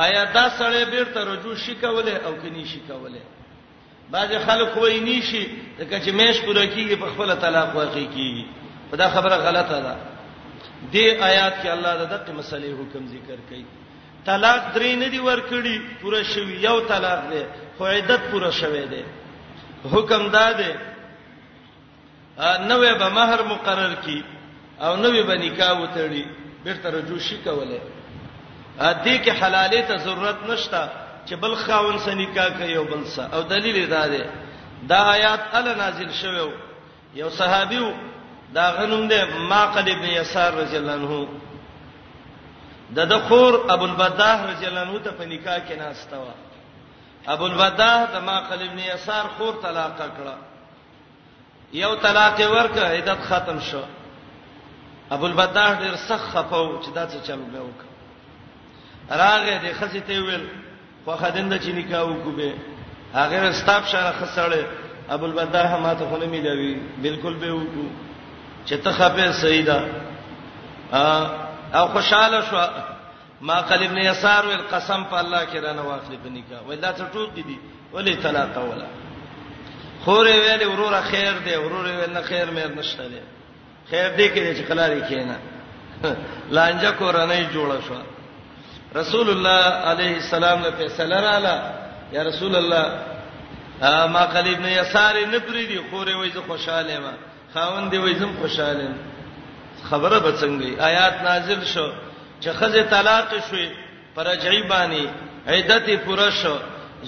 آیا 0.00 0.24
دا 0.34 0.48
سړی 0.58 0.90
بیرته 0.94 1.24
رجوع 1.32 1.54
شي 1.66 1.74
کوله 1.74 2.16
او 2.26 2.34
کني 2.42 2.64
شي 2.64 2.80
کوله 2.88 3.20
بعض 4.12 4.30
خلک 4.46 4.76
وایي 4.76 5.00
نشي 5.00 5.42
ځکه 5.78 5.96
چې 6.04 6.10
مېش 6.18 6.36
پوره 6.46 6.64
کیږي 6.66 6.96
په 7.02 7.06
خپل 7.12 7.28
طلاق 7.42 7.68
واقع 7.80 8.04
کیږي 8.14 8.44
په 8.90 8.94
دا 9.02 9.06
خبره 9.16 9.36
غلطه 9.46 9.76
ده 9.86 9.94
دې 10.92 11.22
آیات 11.22 11.54
کې 11.62 11.66
الله 11.74 11.92
د 12.00 12.02
دغه 12.12 12.30
مسلې 12.42 12.70
حکم 12.80 13.02
ذکر 13.14 13.38
کړي 13.50 13.64
طلاق 14.28 14.62
درې 14.74 14.94
نه 15.02 15.08
دی 15.12 15.18
ورکړي 15.26 15.76
پوره 16.02 16.20
شوی 16.32 16.54
یو 16.64 16.76
طلاق 16.88 17.20
دی 17.34 17.44
خو 17.78 17.82
عدت 17.92 18.20
پوره 18.32 18.50
شوه 18.56 18.84
دی 18.94 19.04
حکم 19.92 20.22
دا 20.36 20.48
دی 20.62 20.72
نوې 22.38 22.98
به 23.04 23.08
مہر 23.18 23.40
مقرر 23.52 23.92
کی 24.08 24.20
او 24.78 24.96
نوې 24.96 25.26
به 25.30 25.34
نکاح 25.44 25.72
وتړي 25.80 26.24
بیرته 26.66 26.88
رجوع 26.96 27.18
شي 27.28 27.36
کوله 27.46 27.78
دې 28.78 29.24
کې 29.24 29.32
حلالې 29.40 29.88
ته 29.92 29.96
ضرورت 30.08 30.38
نشته 30.50 30.82
چې 31.30 31.34
بل 31.36 31.54
خاون 31.54 31.98
سره 31.98 32.14
نکاح 32.14 32.48
کوي 32.58 32.76
او 32.76 32.84
بل 32.84 33.04
سره 33.06 33.34
او 33.36 33.42
دلیل 33.42 33.86
دا 33.86 34.08
دی 34.08 34.22
دا 34.88 34.96
آیات 35.14 35.40
ال 35.54 35.74
نازل 35.78 36.12
شوه 36.12 36.52
یو 37.14 37.30
صحابي 37.30 37.92
دا 38.54 38.72
غنوم 38.72 39.08
دی 39.08 39.22
ماقد 39.24 39.88
ابن 39.88 40.04
یسار 40.20 40.54
رضی 40.54 40.76
الله 40.76 40.92
عنه 40.92 41.26
د 42.96 43.00
د 43.08 43.18
خور 43.18 43.70
ابو 43.74 43.84
البداه 43.84 44.46
رضی 44.50 44.66
الله 44.66 44.80
عنه 44.80 44.98
ته 44.98 45.10
په 45.10 45.24
نکاح 45.24 45.58
کې 45.68 45.78
ناستا 45.78 46.16
و 46.18 46.24
ابو 47.26 47.44
البداه 47.46 48.06
د 48.12 48.16
ماقد 48.24 48.62
ابن 48.62 48.78
یسار 48.78 49.24
خور 49.38 49.54
طلاق 49.62 49.96
کړه 49.98 50.34
یو 51.72 51.94
طلاق 51.94 52.36
ورکړه 52.52 52.82
عدت 52.96 53.20
ختم 53.22 53.60
شو 53.60 53.82
ابو 55.10 55.26
البداه 55.26 55.78
ډیر 55.82 55.94
سخت 55.96 56.30
خپو 56.32 56.78
چې 56.82 56.88
دا 56.94 57.06
څه 57.08 57.26
چل 57.26 57.36
به 57.52 57.60
وکړه 57.60 57.90
راغه 59.10 59.56
د 59.64 59.72
خزې 59.72 60.02
ته 60.08 60.20
ویل 60.22 60.48
خو 61.04 61.16
خدنده 61.16 61.58
چې 61.58 61.66
نکاح 61.68 62.02
وکوبه 62.10 62.54
هغه 63.14 63.36
استاب 63.50 63.84
شره 63.84 64.12
خسړې 64.20 64.64
ابو 65.10 65.26
البدر 65.26 65.66
هم 65.66 65.94
ته 65.94 66.06
خو 66.10 66.16
نه 66.16 66.26
ملوي 66.26 66.76
بالکل 67.02 67.34
به 67.34 67.52
وکو 67.52 67.86
چې 68.66 68.72
ته 68.84 68.92
خپه 68.92 69.32
سیدا 69.40 69.80
او 71.74 71.88
خوشاله 71.88 72.40
شو 72.40 72.68
ما 73.40 73.60
قلب 73.60 73.92
نه 73.92 74.04
یسار 74.04 74.46
ول 74.46 74.62
قسم 74.72 75.04
په 75.10 75.14
الله 75.18 75.44
کې 75.46 75.56
رانه 75.64 75.82
واخلې 75.82 76.18
په 76.24 76.28
نکاح 76.36 76.66
ولدا 76.68 76.92
ته 76.92 77.04
ټوک 77.12 77.34
دي 77.34 77.58
ولې 77.94 78.22
طلاق 78.22 78.56
ولا 78.58 78.86
خورې 80.04 80.36
ویلې 80.44 80.66
وروره 80.66 81.00
خیر 81.10 81.32
دی 81.44 81.56
وروره 81.56 81.96
ویل 81.98 82.12
نه 82.12 82.22
خیر 82.22 82.46
مې 82.46 82.78
نشته 82.78 83.08
دی 83.08 83.20
خیر 83.90 84.08
دی 84.16 84.28
کې 84.28 84.56
چې 84.58 84.68
خلاري 84.68 85.00
کینا 85.08 85.36
لانجه 86.56 86.90
کورنۍ 86.90 87.46
جوړه 87.52 87.78
شو 87.88 87.94
رسول 88.96 89.30
الله 89.30 89.64
عليه 89.90 90.16
السلام 90.16 90.62
له 90.62 90.70
فیصله 90.70 91.20
رااله 91.20 91.56
یا 92.12 92.22
رسول 92.22 92.54
الله 92.56 92.86
ما 94.14 94.24
قلیب 94.26 94.60
نه 94.60 94.70
یسار 94.72 95.14
نه 95.32 95.38
پریدي 95.38 95.78
خورې 95.90 96.14
وای 96.16 96.30
زه 96.30 96.40
خوشاله 96.40 96.98
ما 96.98 97.12
خاوند 97.54 97.90
دی 97.90 97.98
وای 97.98 98.14
زم 98.14 98.32
خوشاله 98.42 98.88
خبره 99.90 100.18
به 100.20 100.32
څنګه 100.40 100.80
آیات 100.82 101.20
نازل 101.22 101.64
شو 101.64 101.92
چې 102.40 102.48
خزه 102.48 102.82
طلاق 102.82 103.28
شوې 103.50 103.68
پر 104.16 104.34
جایبانی 104.36 105.08
عیدت 105.48 105.90
پوره 106.04 106.30
شو 106.30 106.56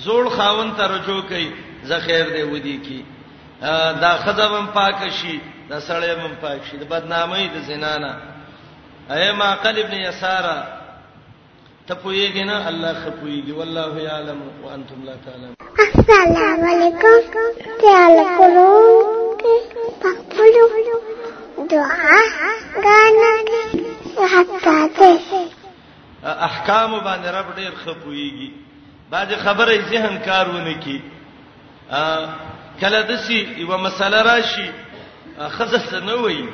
زوړ 0.05 0.29
خاوند 0.29 0.77
ته 0.77 0.83
رجوع 0.87 1.23
کوي 1.23 1.53
زه 1.83 1.99
خیر 2.01 2.27
دی 2.37 2.43
ودی 2.43 2.77
کی 2.79 3.05
دا 4.03 4.19
خزم 4.25 4.67
پاک 4.75 5.11
شي 5.11 5.41
دا 5.71 5.81
سړی 5.81 6.21
هم 6.21 6.35
پاک 6.43 6.61
شي 6.71 6.77
د 6.77 6.85
بدنامۍ 6.89 7.47
د 7.55 7.59
زنانه 7.69 8.17
اې 9.11 9.31
ما 9.33 9.55
قلب 9.55 9.91
نه 9.91 10.01
یساره 10.09 10.82
ته 11.89 11.95
پوېږې 12.03 12.45
نه 12.51 12.57
الله 12.69 12.93
خپويږي 13.03 13.53
والله 13.59 13.99
يعلم 13.99 14.41
وانتم 14.65 14.99
لا 15.07 15.15
تعلمون 15.27 15.57
السلام 15.99 16.61
علیکم 16.73 17.47
تعال 17.83 18.17
کولو 18.37 18.75
پخپلو 20.03 20.67
دعا 21.71 22.21
غانا 22.85 23.33
حتا 24.35 24.75
ته 24.99 25.43
احکام 26.25 26.91
باندې 27.01 27.27
رب 27.27 27.49
ډیر 27.55 27.73
خپويږي 27.75 28.51
باج 29.15 29.35
خبره 29.47 29.75
ذهن 29.95 30.19
کارونه 30.27 30.75
کی 30.85 30.99
کله 32.85 33.03
دسی 33.09 33.39
یو 33.65 33.79
مسله 33.79 34.23
راشي 34.31 34.69
خزه 35.57 36.01
نه 36.07 36.15
وای 36.15 36.47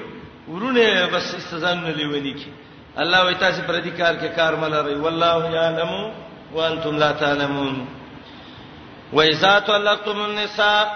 ورونه 0.48 1.06
بس 1.16 1.34
استزان 1.34 1.76
نه 1.84 1.90
لیونی 2.00 2.32
کی 2.40 2.50
الله 2.96 3.22
وي 3.24 3.34
تاسو 3.34 3.62
پر 3.66 3.74
دې 3.80 3.90
کار 3.98 4.14
کې 4.16 4.36
کار 4.36 4.54
ملري 4.56 4.94
والله 4.94 5.50
يعلم 5.54 6.12
وانتم 6.54 6.96
لا 6.98 7.12
تعلمون 7.12 7.86
وإذا 9.12 9.58
طلقتم 9.58 10.24
النساء 10.24 10.88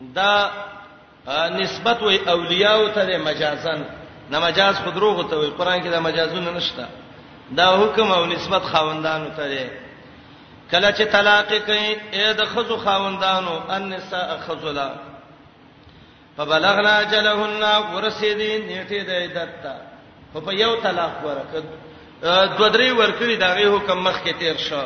دا 0.00 0.50
نسبت 1.50 2.02
وی 2.02 2.16
اولیاء 2.28 2.88
ته 2.88 3.18
مجازن 3.18 3.84
نه 4.30 4.38
مجاز 4.40 4.74
خود 4.74 4.96
روغ 4.96 5.30
ته 5.30 5.36
وی 5.36 5.50
قران 5.50 5.80
کې 5.82 5.86
دا 5.88 6.00
مجازونه 6.00 6.50
نشته 6.50 6.86
دا 7.50 7.76
حکم 7.82 8.12
او 8.12 8.26
نسبت 8.26 8.62
خاوندانو 8.62 9.30
ته 9.36 9.48
دی 9.48 9.70
کله 10.70 10.92
چې 10.92 11.02
طلاق 11.12 11.48
کوي 11.66 11.96
اې 12.12 12.34
د 12.36 12.44
خزو 12.44 12.76
خاوندانو 12.76 13.60
النساء 13.70 14.38
خزلا 14.48 14.94
فبلغنا 16.36 17.00
اجلهن 17.00 17.64
ورسیدین 17.94 18.66
نیټه 18.68 19.02
د 19.08 19.10
عدت 19.10 19.62
ته 19.62 19.95
په 20.44 20.52
یو 20.54 20.74
طلاق 20.82 21.24
ورکد 21.24 21.64
دو 22.58 22.68
درې 22.68 22.90
ورکړي 23.00 23.36
داغه 23.36 23.76
حکم 23.76 23.98
مخ 24.08 24.22
کې 24.24 24.32
تیر 24.38 24.56
شو 24.68 24.82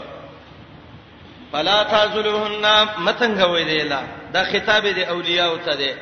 فلا 1.53 1.83
تعذلوهن 1.83 2.67
متنګ 2.99 3.41
ویلا 3.51 4.03
دا 4.33 4.43
خطاب 4.53 4.85
دی 4.95 5.03
اولیاء 5.05 5.47
او 5.49 5.57
ته 5.57 5.77
دی 5.77 5.93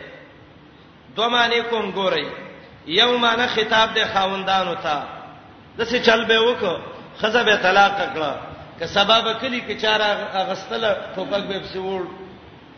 دوه 1.17 1.29
معنی 1.29 1.61
کوم 1.63 1.91
ګورئ 1.93 2.27
یو 2.87 3.19
معنی 3.19 3.47
خطاب 3.55 3.95
دی 3.95 4.05
خاوندانو 4.13 4.75
ته 4.75 5.03
دسه 5.79 5.99
چل 5.99 6.25
به 6.25 6.39
وک 6.41 6.81
خزه 7.21 7.43
به 7.43 7.57
طلاق 7.57 7.93
کړه 7.99 8.33
که 8.79 8.87
سبب 8.87 9.39
کلی 9.41 9.61
کې 9.69 9.83
چاره 9.83 10.17
اغستله 10.35 10.97
ټوپک 11.17 11.43
به 11.49 11.61
پسی 11.61 11.79
وړ 11.79 12.03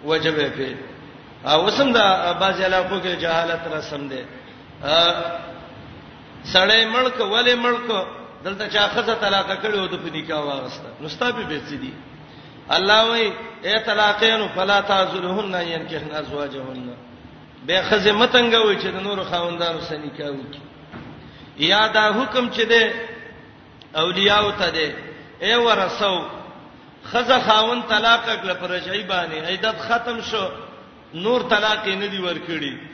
وجب 0.04 0.34
به 0.36 0.76
او 1.44 1.64
وسم 1.66 1.92
دا 1.92 2.32
باز 2.40 2.60
علاقو 2.60 3.00
کې 3.02 3.16
جهالت 3.22 3.60
رسم 3.74 4.08
دی 4.08 4.22
سړی 6.44 6.84
ملک 6.92 7.20
ولې 7.20 7.54
ملک 7.62 7.90
دلته 8.44 8.68
چا 8.72 8.86
خزه 8.94 9.14
طلاق 9.20 9.50
کړو 9.62 9.86
د 9.92 10.06
نکاح 10.14 10.40
واغسته 10.44 10.88
نو 11.00 11.08
ستابه 11.08 11.42
به 11.44 11.60
سدي 11.70 11.92
الله 12.76 13.04
وای 13.08 13.30
اے 13.64 13.78
طلاقین 13.86 14.46
فلا 14.54 14.80
تعذلهن 14.80 15.54
ينكحن 15.68 16.10
ازواجهن 16.12 16.90
به 17.66 17.82
خزه 17.82 18.12
متنګ 18.12 18.54
وای 18.54 18.76
چې 18.80 18.86
د 18.96 19.02
نور 19.02 19.24
خاوندانو 19.30 19.80
سره 19.80 19.98
نکاح 19.98 20.26
وکړي 20.30 20.64
یا 21.56 21.86
دا 21.94 22.06
حکم 22.12 22.50
چې 22.52 22.62
ده 22.62 22.94
اولیاء 24.02 24.50
ته 24.50 24.70
ده 24.70 24.96
اے 25.42 25.54
ورثو 25.56 26.14
خزه 27.12 27.40
خاوند 27.46 27.82
طلاق 27.88 28.22
کړ 28.26 28.52
پر 28.60 28.78
شی 28.80 29.02
باندې 29.02 29.48
ایدت 29.48 29.76
ختم 29.88 30.20
شو 30.30 30.48
نور 31.14 31.40
طلاق 31.50 31.86
نه 31.88 32.06
دی 32.06 32.18
ورکړي 32.18 32.89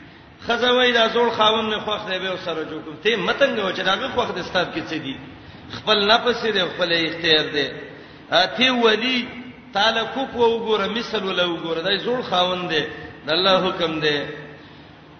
خزوی 0.47 0.91
دا 0.91 1.07
زول 1.09 1.29
خاوند 1.29 1.73
نه 1.73 1.79
خوښ 1.85 2.11
دی 2.11 2.19
به 2.19 2.33
سره 2.45 2.63
جو 2.71 2.79
کوم 2.85 2.95
ته 3.03 3.11
متنګ 3.17 3.57
و 3.65 3.71
چې 3.77 3.81
دا 3.89 3.95
خوښ 4.15 4.29
دي 4.35 4.43
ستاب 4.43 4.67
کې 4.75 4.81
څه 4.89 4.97
دي 5.05 5.15
خپل 5.77 5.97
نفس 6.11 6.43
دی 6.55 6.61
خپل 6.71 6.89
اختیار 7.05 7.47
دی 7.55 7.67
اته 8.41 8.71
ولی 8.71 9.27
تعالی 9.73 10.01
کو 10.13 10.21
کو 10.33 10.43
وګوره 10.57 10.87
مثال 10.97 11.23
ولا 11.25 11.45
وګوره 11.47 11.81
دا 11.87 11.97
زول 12.03 12.21
خاوند 12.23 12.69
دی 12.73 12.83
د 13.25 13.29
الله 13.31 13.57
حکم 13.67 13.99
دی 13.99 14.19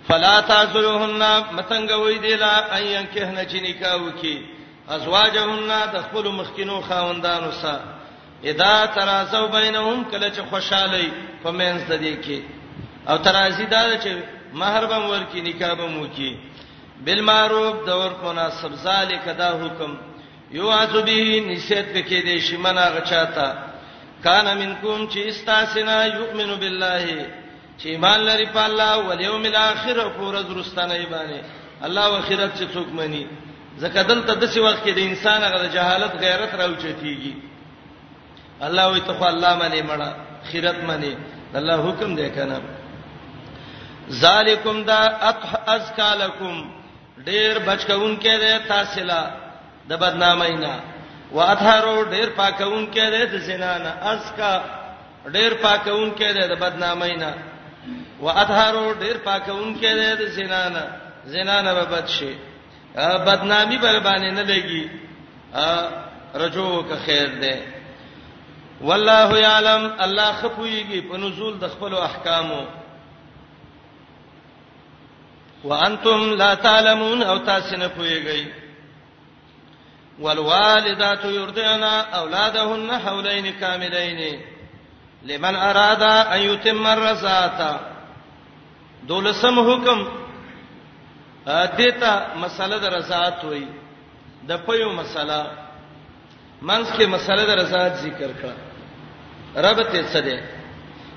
فلا 0.08 0.42
تعذلهن 0.42 1.22
متنګ 1.58 1.90
وې 2.00 2.18
دی 2.26 2.36
لا 2.36 2.76
ايان 2.78 3.06
که 3.14 3.26
نه 3.32 3.44
چې 3.50 3.56
نکاح 3.56 3.96
وکي 4.02 4.42
ازواجهن 4.90 5.68
د 5.94 5.98
خپل 6.02 6.28
مخکینو 6.32 6.82
خاوندانو 6.82 7.52
سره 7.52 7.80
اذا 8.44 8.86
ترازو 8.86 9.48
بینهم 9.48 10.04
کله 10.12 10.30
چې 10.32 10.40
خوشالي 10.50 11.12
فمنځ 11.44 11.80
د 11.92 11.96
دې 12.04 12.16
کې 12.26 12.40
او 13.10 13.18
ترازی 13.18 13.66
دا 13.66 13.98
چې 14.00 14.18
مہر 14.60 14.86
بم 14.90 15.10
ورکی 15.10 15.42
نکاح 15.42 15.74
بم 15.80 15.98
وکي 16.02 16.36
بالمعروف 17.06 17.86
دور 17.88 18.12
کو 18.22 18.32
نا 18.34 18.50
سب 18.62 18.74
ذالک 18.84 19.26
دا 19.38 19.50
حکم 19.64 19.94
یو 20.58 20.70
عذبی 20.72 21.40
نسیت 21.48 21.86
وکي 21.96 22.22
دې 22.22 22.38
شمنه 22.50 22.86
غچاتا 22.96 23.48
کان 24.24 24.46
منکم 24.58 25.08
چې 25.08 25.20
استاسنا 25.32 25.98
یؤمنو 26.06 26.56
بالله 26.56 27.28
چې 27.80 27.86
ایمان 27.94 28.20
لري 28.26 28.46
په 28.54 28.66
الله 28.66 28.94
او 28.94 29.20
یوم 29.26 29.44
الاخر 29.50 29.98
او 30.04 30.10
پر 30.18 30.42
درستانه 30.54 30.94
ایمانه 30.94 31.42
الله 31.90 32.08
واخرت 32.12 32.56
چې 32.56 32.68
څوک 32.74 32.90
مانی 33.02 33.26
زکه 33.84 34.02
دلته 34.02 34.34
د 34.34 34.46
څه 34.46 34.60
وخت 34.60 34.84
کې 34.84 34.92
د 34.92 34.98
انسان 34.98 35.42
غره 35.52 35.68
جهالت 35.76 36.16
غیرت 36.24 36.52
راوچتيږي 36.62 37.34
الله 38.70 38.90
وي 38.94 39.00
ته 39.12 39.30
الله 39.30 39.54
مانی 39.62 39.82
مړه 39.82 40.10
خیرت 40.52 40.84
مانی 40.90 41.16
الله 41.58 41.78
حکم 41.90 42.16
دی 42.16 42.30
کنه 42.40 42.62
ذالکم 44.12 44.84
دا 44.88 45.00
اذکالکم 45.68 46.62
ډیر 47.26 47.58
بچکون 47.66 48.16
کې 48.22 48.38
ده 48.40 48.58
تاسو 48.68 49.04
لا 49.04 49.22
د 49.90 49.94
بدنامینا 50.02 50.78
واثارو 51.32 52.04
ډیر 52.12 52.30
پاکون 52.36 52.86
کې 52.94 53.10
ده 53.12 53.26
د 53.32 53.38
زنانا 53.48 53.90
ازکا 54.12 54.54
ډیر 55.36 55.54
پاکون 55.62 56.12
کې 56.16 56.32
ده 56.34 56.48
د 56.48 56.60
بدنامینا 56.60 57.32
واثارو 58.22 58.94
ډیر 59.00 59.18
پاکون 59.24 59.76
کې 59.80 59.94
ده 60.00 60.16
د 60.22 60.28
زنانا 60.38 60.86
زنانا 61.34 61.74
به 61.74 61.84
بچي 61.96 62.36
بدنامي 62.96 63.78
به 63.78 64.00
باندې 64.00 64.32
نه 64.34 64.44
لګي 64.44 64.90
رجو 66.36 66.84
که 66.90 66.96
خیر 67.06 67.28
ده 67.30 67.58
والله 68.82 69.40
یعلم 69.40 69.94
الله 70.00 70.32
خپويږي 70.42 71.02
په 71.12 71.18
نزول 71.18 71.60
د 71.60 71.68
خپل 71.70 71.94
احکامو 71.94 72.64
وانتم 75.64 76.34
لا 76.34 76.54
تعلمون 76.54 77.24
او 77.24 77.38
تاسو 77.38 77.78
نه 77.78 77.88
پوهیږئ 77.88 78.46
والوالدات 80.20 81.26
يرضعن 81.26 81.84
اولادهن 82.14 83.00
حولين 83.00 83.52
كاملين 83.54 84.42
لمن 85.24 85.56
اراد 85.56 86.02
ان 86.04 86.40
يتم 86.40 86.88
الرضاعه 86.88 87.80
دولسم 89.04 89.56
حکم 89.72 90.08
دیتا 91.78 92.28
مسله 92.36 92.78
د 92.78 92.86
رضاعت 92.94 93.46
وای 93.46 93.66
د 94.48 94.52
پيو 94.68 94.92
مسله 94.92 95.48
منځ 96.62 96.86
کې 96.98 97.06
مسله 97.08 97.44
د 97.46 97.50
رضاعت 97.60 97.96
ذکر 97.96 98.30
کړه 98.42 98.58
ربط 99.66 99.94
یې 99.94 100.04
څه 100.14 100.20
ده 100.28 100.40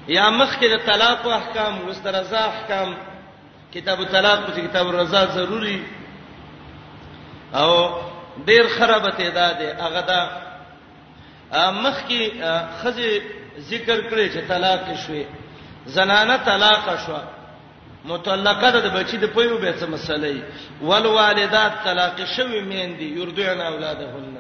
یا 0.09 0.31
مخکې 0.31 0.65
د 0.67 0.77
طلاق 0.87 1.27
احکام 1.29 1.89
وس 1.89 1.99
د 2.03 2.09
رضاعت 2.09 2.51
احکام 2.55 2.95
کتاب 3.75 4.01
الطلاق 4.01 4.39
او 4.39 4.57
کتاب 4.69 4.87
الرضا 4.89 5.25
ضروری 5.27 5.83
او 7.55 7.91
ډیر 8.47 8.69
خرابه 8.69 9.11
تعداد 9.11 9.63
هغه 9.63 10.01
دا 10.01 10.21
مخ 11.73 11.97
کې 12.09 12.43
خزه 12.83 13.21
ذکر 13.61 14.01
کړی 14.11 14.33
چې 14.35 14.49
طلاق 14.49 14.97
شوي 15.07 15.27
زنانه 15.87 16.37
طلاق 16.37 16.99
شوه 17.07 17.23
مطلقه 18.05 18.71
ده 18.71 18.81
د 18.81 18.89
بچی 18.97 19.17
د 19.17 19.25
پېو 19.35 19.59
به 19.63 19.73
څه 19.81 19.85
مسلې 19.85 20.43
ول 20.83 21.07
والدات 21.07 21.73
طلاق 21.85 22.25
شوي 22.37 22.61
میندي 22.61 23.09
يردعن 23.21 23.61
اولادهن 23.61 24.37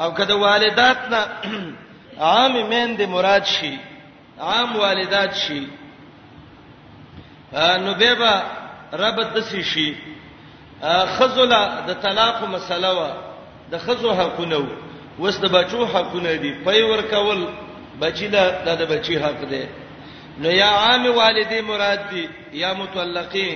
او 0.00 0.14
کده 0.14 0.34
والدات 0.36 0.98
نه 1.10 1.26
عام 2.30 2.52
میندې 2.70 3.00
مراد 3.08 3.44
شي 3.44 3.78
عام 4.40 4.76
والدات 4.76 5.34
شي 5.34 5.66
نو 7.54 7.94
به 7.94 8.14
به 8.14 8.32
رب 8.92 9.18
د 9.34 9.38
څه 9.48 9.62
شي 9.72 9.94
خذلا 11.16 11.62
د 11.88 11.90
طلاق 12.04 12.42
مسله 12.48 12.90
وا 12.98 13.10
د 13.72 13.74
خذو 13.84 14.10
حقونه 14.20 14.58
وس 15.18 15.36
د 15.40 15.44
بچو 15.56 15.86
حقونه 15.94 16.30
دي 16.42 16.52
پي 16.66 16.82
ور 16.90 17.02
کول 17.12 17.40
بچی 18.00 18.28
لا 18.34 18.64
د 18.80 18.82
بچی 18.92 19.16
حق 19.24 19.40
ده 19.52 19.62
نو 20.42 20.48
یا 20.50 20.70
عام 20.82 21.04
والدي 21.16 21.60
مراد 21.70 22.00
دي 22.10 22.28
یا 22.52 22.72
متلقي 22.74 23.52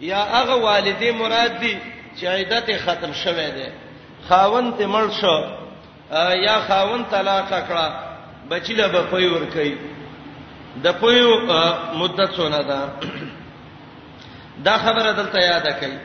یا 0.00 0.20
هغه 0.34 0.54
والدي 0.56 1.10
مراد 1.10 1.52
دي 1.60 1.76
چې 2.16 2.24
عیدت 2.24 2.68
ختم 2.84 3.12
شوه 3.12 3.48
ده 3.56 3.68
خاون 4.28 4.72
ته 4.78 4.86
مړ 4.86 5.06
شو 5.20 5.38
یا 6.46 6.56
خاون 6.68 7.04
طلاق 7.10 7.48
کړه 7.68 7.88
بچی 8.50 8.74
لا 8.74 8.86
به 8.88 9.02
پي 9.10 9.26
ور 9.28 9.44
کوي 9.54 9.76
د 10.82 10.92
پویو 11.00 11.30
مدت 11.94 12.30
څونه 12.36 12.62
ده 12.62 12.80
دا 14.66 14.76
خبره 14.78 15.12
دلته 15.12 15.38
یاد 15.50 15.66
کړئ 15.80 15.96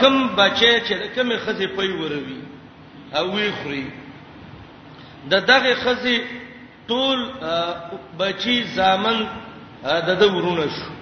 کم 0.00 0.28
بچي 0.36 0.80
چې 0.86 0.94
کم 1.16 1.36
خزي 1.44 1.66
پوی 1.66 1.90
وروي 1.92 2.40
او 3.16 3.32
وی 3.36 3.50
خوري 3.62 3.86
د 5.30 5.34
دغه 5.40 5.74
خزي 5.74 6.22
ټول 6.88 7.18
بچي 8.18 8.62
زامن 8.74 9.26
د 10.08 10.10
د 10.20 10.24
ورونه 10.34 10.66
شو 10.76 10.92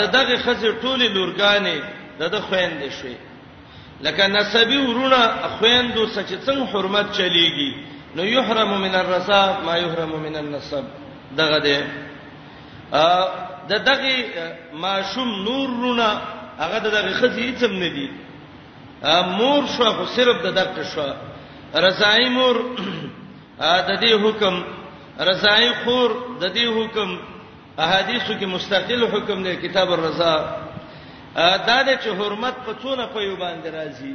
د 0.00 0.02
دغه 0.16 0.36
خزي 0.36 0.70
ټول 0.82 1.02
لورګانې 1.14 1.78
د 2.20 2.22
د 2.34 2.36
خويندې 2.46 2.90
شوي 3.00 3.16
لکه 4.00 4.26
نسبی 4.28 4.76
ورونه 4.78 5.20
خويندو 5.58 6.06
سچ 6.06 6.28
څنګه 6.46 6.66
حرمت 6.72 7.12
چلیږي 7.12 7.89
نو 8.16 8.24
یحرم 8.24 8.80
من 8.80 8.94
الرسا 8.94 9.60
ما 9.64 9.76
یحرم 9.76 10.12
من 10.22 10.36
النسب 10.36 10.84
دغه 11.38 11.58
دې 11.66 11.78
ا 12.92 13.06
د 13.70 13.72
دغه 13.72 14.14
ماشوم 14.84 15.28
نورونه 15.48 16.08
هغه 16.62 16.78
دغه 16.86 17.00
خزي 17.20 17.42
هیڅم 17.50 17.72
نه 17.82 17.88
دي 17.96 18.06
مور 19.38 19.62
شو 19.76 19.90
خو 19.96 20.04
صرف 20.16 20.36
د 20.46 20.54
دغه 20.58 20.82
شو 20.94 21.06
رضای 21.86 22.28
مور 22.36 22.56
د 23.88 23.92
دې 24.02 24.12
حکم 24.24 24.54
رضای 25.30 25.70
خور 25.84 26.10
د 26.40 26.44
دې 26.56 26.64
حکم 26.76 27.10
احادیثو 27.84 28.32
کې 28.40 28.46
مستقل 28.56 29.04
حکم 29.14 29.42
دی 29.42 29.56
کتاب 29.66 29.88
الرضا 29.92 30.34
دا 31.68 31.78
د 31.86 31.88
چ 32.02 32.06
حرمت 32.18 32.54
په 32.66 32.72
څونه 32.82 33.04
په 33.12 33.20
یو 33.26 33.36
باندې 33.36 33.68
راځي 33.78 34.12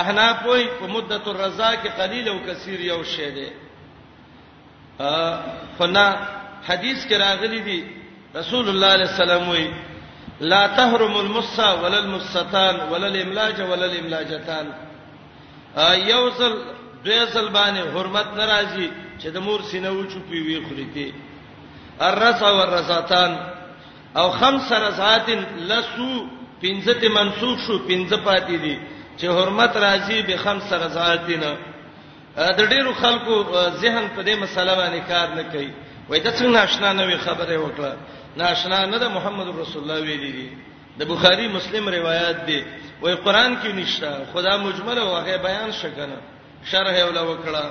احناف 0.00 0.44
وای 0.46 0.64
په 0.80 0.86
مدته 0.88 1.24
الرضا 1.30 1.70
کې 1.82 1.88
قلیل 1.96 2.28
او 2.28 2.38
کثیر 2.46 2.80
یو 2.80 3.02
شی 3.14 3.30
دی 3.36 3.46
ا 5.00 5.12
فنا 5.78 6.06
حدیث 6.68 6.98
کې 7.08 7.12
راغلی 7.24 7.60
دی 7.68 7.80
رسول 8.38 8.68
الله 8.68 8.92
صلی 8.92 9.02
الله 9.02 9.10
علیه 9.10 9.10
وسلم 9.22 9.42
وای 9.48 9.66
لا 10.52 10.66
تحرم 10.76 11.16
المصا 11.24 11.72
ولا 11.82 11.96
المصتان 11.98 12.76
ولا 12.92 13.06
الاملاج 13.06 13.60
ولا 13.60 13.84
الاملاجتان 13.90 14.66
یوصل 16.08 16.54
دیسل 17.04 17.48
باندې 17.48 17.96
حرمت 17.96 18.26
ناراضي 18.36 18.90
چې 19.18 19.26
د 19.34 19.38
مور 19.38 19.60
سینه 19.72 19.90
و 19.90 20.04
چوپی 20.14 20.40
وی 20.40 20.64
خوريتي 20.68 21.12
الرسا 22.00 22.50
والرساتان 22.50 23.36
او 24.16 24.30
خمس 24.30 24.72
رساتن 24.72 25.44
لسو 25.68 26.10
پنځه 26.62 27.04
منسوخ 27.18 27.58
شو 27.66 27.78
پنځه 27.78 28.24
پاتې 28.26 28.54
دي 28.64 28.76
چې 29.18 29.24
حرمت 29.36 29.76
راځي 29.76 30.22
به 30.22 30.36
خمس 30.36 30.72
رضاتنا 30.72 31.52
د 32.58 32.60
ډیرو 32.72 32.92
خلکو 33.02 33.34
ذهن 33.70 34.08
په 34.16 34.22
دې 34.22 34.34
مسله 34.42 34.74
باندې 34.74 35.00
کار 35.08 35.28
نه 35.34 35.42
کوي 35.52 35.70
وای 36.08 36.20
دا 36.20 36.30
څنګه 36.30 36.48
ناشنا 36.56 36.92
نه 36.92 37.02
وی 37.06 37.16
خبره 37.18 37.56
وکړه 37.58 37.92
ناشنا 38.36 38.86
نه 38.86 38.98
د 38.98 39.04
محمد 39.16 39.48
رسول 39.58 39.82
الله 39.82 40.00
ویلي 40.00 40.32
دي 40.32 40.48
د 40.98 41.02
بخاری 41.12 41.48
مسلم 41.48 41.88
روایت 41.88 42.46
دی 42.46 42.64
وای 43.02 43.14
قران 43.14 43.56
کې 43.62 43.66
نشته 43.76 44.12
خدا 44.32 44.56
مجمل 44.56 44.98
او 44.98 45.16
هغه 45.16 45.36
بیان 45.36 45.72
شکنه 45.72 46.16
شرح 46.64 47.00
ولا 47.04 47.22
وکړه 47.24 47.64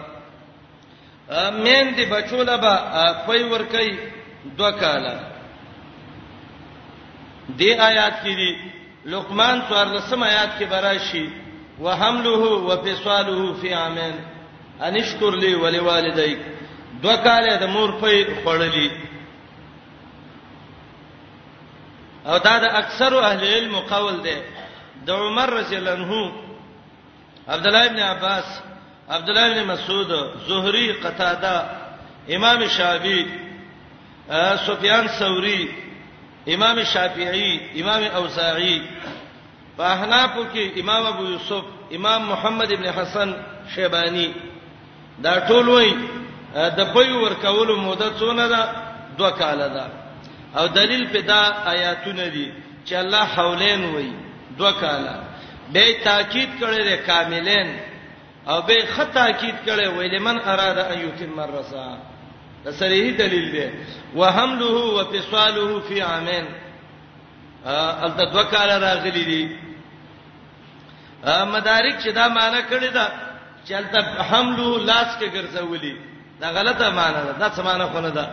امین 1.33 1.93
دی 1.95 2.05
بچوله 2.05 2.57
با 2.57 2.75
فای 3.27 3.43
ور 3.43 3.63
کوي 3.63 3.97
دوه 4.57 4.71
کاله 4.71 5.15
دی 7.57 7.73
آیات 7.77 8.13
کې 8.23 8.35
دی 8.35 8.53
لقمان 9.05 9.61
14 9.69 10.23
آیات 10.23 10.49
کې 10.59 10.65
براشي 10.69 11.27
وحمله 11.79 12.43
وفصاله 12.67 13.53
فی 13.61 13.73
عامین 13.73 14.13
انشکر 14.87 15.31
لی 15.43 15.53
ولوالدیک 15.53 16.37
دوه 17.03 17.15
کال 17.23 17.47
د 17.63 17.69
مور 17.75 17.89
په 17.99 18.25
خړلې 18.43 18.91
او 22.25 22.37
دا 22.37 22.57
د 22.65 22.75
اکثر 22.81 23.17
اهل 23.23 23.43
علم 23.43 23.79
قول 23.79 24.21
ده 24.23 24.37
د 25.05 25.09
عمر 25.11 25.49
رضی 25.53 25.75
الله 25.75 25.91
عنه 25.91 26.31
عبد 27.47 27.65
الله 27.67 27.85
ابن 27.85 27.99
عباس 27.99 28.61
عبد 29.09 29.29
الله 29.29 29.45
ابن 29.51 29.67
مسعود 29.73 30.11
زهری 30.47 30.91
قتاده 30.93 31.51
امام 32.35 32.67
شافعی 32.67 33.23
سفیان 34.67 35.07
ثوری 35.19 35.80
امام 36.47 36.83
شافعی 36.83 37.59
امام 37.81 38.03
اوزاعی 38.15 38.81
په 39.77 39.83
احناف 39.83 40.29
کې 40.53 40.79
امام 40.79 41.05
ابو 41.05 41.25
یوسف 41.25 41.63
امام 41.91 42.23
محمد 42.25 42.71
ابن 42.73 42.85
حسن 42.99 43.31
شیبانی 43.75 44.31
دا 45.23 45.33
ټول 45.47 45.69
وای 45.69 45.93
د 46.53 46.91
پي 46.93 47.11
ورکول 47.11 47.75
موده 47.75 48.05
څونه 48.19 48.47
ده 48.49 48.69
دوه 49.17 49.29
کال 49.31 49.57
ده 49.57 49.85
او 50.59 50.67
دلیل 50.67 51.07
په 51.07 51.21
دا 51.21 51.41
آیاتونه 51.65 52.27
دي 52.29 52.51
چې 52.85 52.93
الله 52.93 53.23
حولین 53.23 53.85
وای 53.85 54.11
دوه 54.57 54.71
کال 54.71 55.07
به 55.73 55.85
تاکید 56.03 56.49
کړي 56.61 56.83
ده 56.85 56.97
کاملین 56.97 57.75
او 58.47 58.61
به 58.61 58.85
خط 58.95 59.13
تاکید 59.13 59.55
کړي 59.65 59.87
وای 59.87 60.17
لمن 60.17 60.39
اراده 60.45 60.89
ایتم 60.89 61.39
الرسا 61.39 61.97
دا 62.65 62.71
صریح 62.79 63.05
دلیل 63.17 63.45
دی 63.51 63.65
وحمله 64.19 64.75
وفصاله 64.97 65.79
فی 65.87 65.99
عامین 66.07 66.45
ال 68.07 68.11
د 68.19 68.31
دوه 68.33 68.43
کال 68.53 68.69
راغلی 68.87 69.23
دی 69.31 69.41
مدارک 71.53 71.95
چې 72.03 72.09
دا 72.17 72.27
معنی 72.27 72.61
کړی 72.71 72.89
دا 72.97 73.05
چلته 73.69 73.99
حمله 74.29 74.77
لاس 74.79 75.09
کې 75.19 75.27
ګرځولې 75.35 75.93
دا 76.41 76.47
غلطه 76.57 76.89
معنی 76.97 77.21
ده 77.27 77.31
دا 77.39 77.49
څه 77.55 77.61
معنی 77.67 77.83
خونه 77.85 78.09
ده 78.09 78.29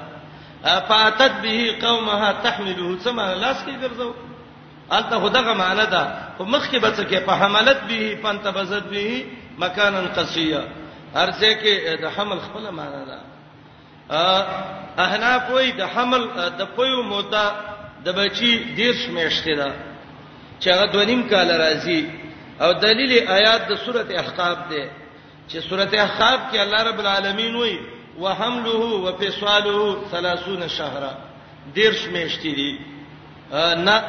فاتت 0.88 1.32
به 1.42 1.72
قومها 1.82 2.32
تحمله 2.32 2.98
څه 3.04 3.08
معنی 3.08 3.40
لاس 3.40 3.58
کې 3.66 3.80
ګرځو 3.82 4.14
البته 4.92 5.18
خدغه 5.20 5.54
معنی 5.54 5.86
ده 5.86 6.02
او 6.40 6.44
مخ 6.44 6.70
کې 6.70 6.76
بچ 6.84 6.98
کې 7.00 7.18
په 7.26 7.32
حملت 7.32 7.80
به 7.88 8.18
پنت 8.22 8.46
بزت 8.58 8.82
به 8.82 9.24
مکانن 9.58 10.06
قصیا 10.16 10.62
ارزه 11.16 11.52
کې 11.64 12.00
د 12.04 12.16
حمل 12.16 12.38
خپل 12.48 12.70
معنی 12.70 13.04
ده 13.10 13.18
احناف 14.10 15.50
وای 15.50 15.72
د 15.72 15.82
حمل 15.84 16.22
د 16.58 16.62
پيو 16.76 17.02
مودا 17.02 17.46
د 18.04 18.08
بچي 18.16 18.52
دیرش 18.76 19.08
میشته 19.12 19.54
ده 19.54 19.70
چې 20.60 20.68
هغه 20.72 20.86
دونیم 20.92 21.28
کال 21.28 21.48
راځي 21.50 22.00
او 22.60 22.72
دلیل 22.72 23.28
آیات 23.28 23.68
د 23.68 23.74
سوره 23.84 24.04
احقاف 24.20 24.58
ده 24.72 24.88
چې 25.48 25.56
سوره 25.68 25.88
احقاف 26.02 26.40
کې 26.52 26.56
الله 26.56 26.82
رب 26.88 26.98
العالمین 27.00 27.54
وای 27.56 27.78
وحمله 28.20 28.82
وفصاله 29.04 29.96
30 30.10 30.66
شهرا 30.68 31.12
دیرش 31.74 32.04
میشته 32.08 32.42
دي 32.58 32.78
نه 33.86 34.02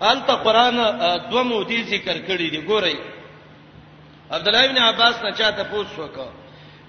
الته 0.00 0.34
قران 0.34 0.76
دوه 1.30 1.42
مودي 1.42 1.84
ذکر 1.84 2.16
کړی 2.28 2.50
دی 2.52 2.60
ګورئ 2.68 2.96
عبد 4.30 4.48
الله 4.48 4.64
ابن 4.64 4.78
عباس 4.78 5.22
نه 5.22 5.32
چاته 5.32 5.62
پوښتنه 5.72 6.00
وکړه 6.00 6.28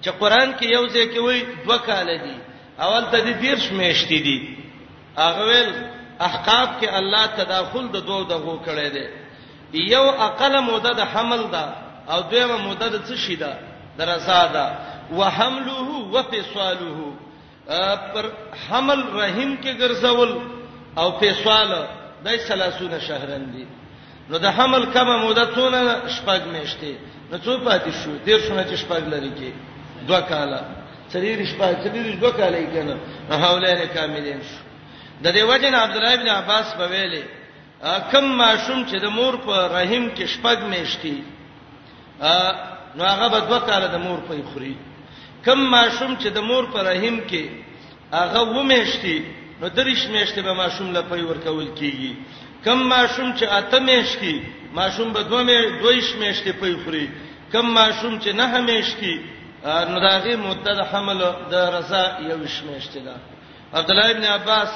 چې 0.02 0.08
قران 0.10 0.54
کې 0.60 0.64
یو 0.64 0.86
ځای 0.88 1.08
کې 1.14 1.18
وای 1.18 1.42
دوه 1.64 1.78
کال 1.78 2.06
دي 2.24 2.49
اول 2.84 3.04
ته 3.12 3.20
دي 3.24 3.32
دیرش 3.32 3.68
میشتې 3.80 4.18
دي 4.26 4.38
هغه 5.18 5.42
ول 5.48 5.72
احقاف 6.20 6.68
کې 6.80 6.88
الله 6.94 7.26
تداخل 7.26 7.88
د 7.88 7.96
دوه 8.06 8.24
دغه 8.28 8.54
کړي 8.66 8.88
دي 8.94 9.06
یو 9.94 10.02
اقل 10.08 10.60
موده 10.60 10.90
د 10.92 11.00
حمل 11.12 11.42
ده 11.54 11.64
او 12.10 12.20
دویمه 12.20 12.56
موده 12.56 12.88
د 12.88 13.02
څه 13.08 13.14
شي 13.26 13.36
ده 13.36 13.58
درزا 13.98 14.46
ده 14.46 14.78
وحمله 15.12 15.90
وفصاله 16.14 17.78
پر 18.14 18.26
حمل 18.68 19.00
رحم 19.20 19.56
کې 19.62 19.78
ګرځول 19.80 20.30
او 20.98 21.10
فصال 21.20 21.86
دای 22.24 22.38
سلاسونه 22.38 22.98
شهرن 22.98 23.44
دي 23.52 23.64
نو 24.30 24.36
د 24.38 24.46
حمل 24.56 24.84
کمه 24.92 25.16
موده 25.24 25.46
څونه 25.54 25.80
شپږ 26.16 26.40
میشته 26.42 26.96
نو 27.32 27.38
څو 27.38 27.58
پاتې 27.64 28.04
شو 28.04 28.12
دیر 28.24 28.38
شونه 28.46 28.64
چې 28.64 28.76
شپږ 28.84 29.02
لري 29.14 29.32
کې 29.38 29.52
دوه 30.08 30.20
کاله 30.20 30.79
سریر 31.12 31.38
شپه 31.50 31.68
سریر 31.84 32.06
دوه 32.22 32.32
کالې 32.38 32.64
کنه 32.74 32.94
حوالین 33.44 33.80
کاملین 33.94 34.40
شو 34.48 34.58
د 35.24 35.26
دې 35.36 35.42
وجه 35.50 35.68
نه 35.74 35.78
عبد 35.84 35.96
الله 35.96 36.12
ابن 36.16 36.28
عباس 36.40 36.66
په 36.78 36.84
ویلې 36.92 37.22
کم 38.12 38.26
ماشوم 38.42 38.78
چې 38.90 38.96
د 39.04 39.06
مور 39.18 39.34
په 39.46 39.54
رحم 39.76 40.04
کې 40.16 40.24
شپږ 40.34 40.58
میشتي 40.72 41.16
نو 42.96 43.02
هغه 43.12 43.26
به 43.32 43.40
دوه 43.48 43.58
کال 43.68 43.82
د 43.94 43.98
مور 44.06 44.18
په 44.28 44.34
خوري 44.52 44.74
کم 45.46 45.60
ماشوم 45.76 46.10
چې 46.20 46.28
د 46.36 46.38
مور 46.48 46.64
په 46.72 46.78
رحم 46.90 47.16
کې 47.30 47.44
هغه 48.22 48.40
ومیشتي 48.58 49.18
نو 49.60 49.68
درش 49.78 50.02
میشته 50.14 50.40
به 50.46 50.52
ماشوم 50.62 50.86
لا 50.96 51.02
پي 51.10 51.22
ورکول 51.30 51.68
کیږي 51.78 52.12
کم 52.64 52.78
ماشوم 52.94 53.28
چې 53.38 53.42
اته 53.60 53.78
میشتي 53.90 54.34
ماشوم 54.78 55.12
به 55.12 55.22
دوه 55.22 55.42
مې 55.46 55.58
دویش 55.82 56.08
میشته 56.22 56.50
پي 56.60 56.72
خوري 56.84 57.06
کم 57.52 57.66
ماشوم 57.78 58.12
چې 58.22 58.28
نه 58.40 58.46
همیشتي 58.54 59.14
نو 59.64 59.98
داغه 60.00 60.36
مدد 60.36 60.78
حمل 60.92 61.20
د 61.50 61.54
رضا 61.76 62.04
یو 62.30 62.46
شمیشته 62.54 63.00
ده 63.06 63.14
عبد 63.78 63.90
الله 63.90 64.10
ابن 64.10 64.24
عباس 64.24 64.70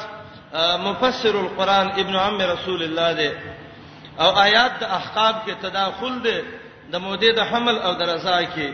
مفسر 0.88 1.40
القران 1.40 1.86
ابن 1.90 2.16
عم 2.16 2.40
رسول 2.42 2.82
الله 2.82 3.12
ده 3.12 3.32
او 4.20 4.26
آیات 4.28 4.72
د 4.80 4.82
احقاب 4.84 5.36
کې 5.46 5.50
تداخل 5.62 6.18
ده 6.22 6.42
د 6.92 6.96
موده 6.96 7.30
د 7.36 7.40
حمل 7.50 7.76
او 7.78 7.92
د 7.94 8.02
رضا 8.02 8.40
کې 8.54 8.68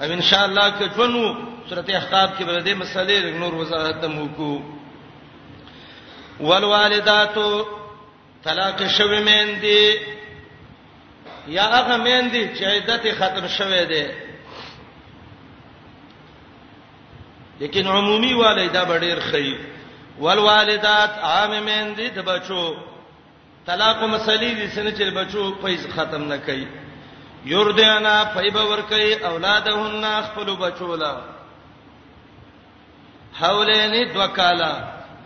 او 0.00 0.12
ان 0.12 0.20
شاء 0.22 0.44
الله 0.44 0.68
کې 0.78 0.86
جنو 0.98 1.36
سورته 1.68 1.96
احقاب 1.96 2.30
کې 2.38 2.42
به 2.44 2.58
د 2.62 2.74
مسلې 2.82 3.38
نور 3.40 3.54
وضاحت 3.54 4.00
ته 4.00 4.06
موکو 4.08 4.62
والوالدات 6.40 7.36
طلاق 8.44 8.86
شوی 8.98 9.20
مین 9.20 9.60
دي 9.60 9.94
یا 11.48 11.64
هغه 11.78 11.96
مین 11.96 12.28
دي 12.30 12.44
چې 12.56 12.62
عدت 12.64 13.02
ختم 13.18 13.48
شوه 13.48 13.84
ده 13.84 14.04
لیکن 17.62 17.86
عمومي 17.86 18.32
والدہ 18.34 18.82
بډیر 18.88 19.18
خي 19.30 19.50
والوالدات 20.20 21.10
عاممین 21.24 21.92
دي 21.96 22.06
د 22.14 22.18
بچو 22.28 22.62
طلاق 23.66 24.00
مسلې 24.02 24.54
دي 24.58 24.68
سن 24.74 24.88
چې 24.96 25.02
بچو 25.18 25.42
پیسې 25.64 25.90
ختم 25.96 26.24
نه 26.30 26.36
کوي 26.46 26.64
یوردیانا 27.50 28.14
پایبه 28.36 28.62
ور 28.70 28.80
کوي 28.92 29.12
اولادهن 29.28 30.06
خپل 30.30 30.50
بچو 30.62 30.94
لا 31.02 31.12
حولین 33.40 33.94
دوکالا 34.14 34.72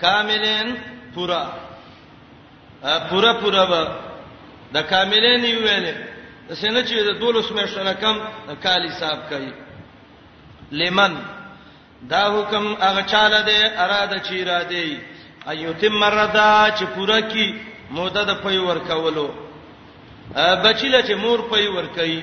کاملین 0.02 0.74
پورا 1.14 1.40
پورا 3.10 3.32
پورا 3.44 3.64
به 3.70 3.86
د 4.74 4.78
کاملین 4.92 5.44
ویلې 5.48 5.94
سن 6.52 6.84
چې 6.84 6.94
د 7.08 7.16
12 7.24 7.48
مېشتنه 7.56 8.00
کم 8.04 8.20
کال 8.66 8.86
حساب 8.88 9.18
کوي 9.32 9.52
لمن 10.82 11.18
دا 12.10 12.24
حکم 12.32 12.64
هغه 12.80 13.02
چاله 13.12 13.40
دی 13.48 13.60
اراده 13.84 14.18
چی 14.28 14.44
را 14.44 14.62
دی 14.62 14.98
ایتم 15.50 15.92
مردا 16.02 16.68
چې 16.78 16.84
پورا 16.94 17.20
کی 17.20 17.54
موده 17.90 18.24
د 18.24 18.40
پي 18.42 18.56
ورکولو 18.58 19.28
بچیله 20.64 21.02
چې 21.02 21.12
مور 21.24 21.38
پي 21.52 21.66
ورکي 21.68 22.22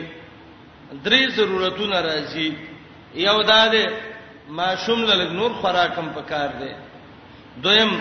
درې 1.05 1.32
ضرورتونه 1.36 2.01
راځي 2.01 2.51
یو 3.15 3.41
دا 3.43 3.67
دی 3.71 3.86
ما 4.49 4.76
شومل 4.76 5.30
نور 5.34 5.51
خوراکم 5.53 6.07
پکار 6.15 6.49
دی 6.59 6.71
دویم 7.63 7.91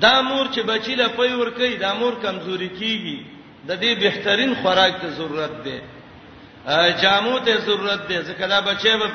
دا 0.00 0.22
مور 0.22 0.46
چې 0.54 0.60
بچیله 0.60 1.08
پي 1.08 1.32
ورکي 1.34 1.76
دا 1.76 1.94
مور 1.94 2.12
کمزوري 2.22 2.68
کیږي 2.80 3.18
د 3.68 3.70
دې 3.82 3.90
بهترین 4.00 4.54
خوراک 4.62 5.00
ته 5.00 5.08
ضرورت 5.10 5.62
دی 5.64 5.78
جامو 7.02 7.38
ته 7.38 7.56
ضرورت 7.56 8.08
دی 8.08 8.18
ځکه 8.22 8.46
دا 8.48 8.60
بچي 8.60 8.96
به 8.96 9.08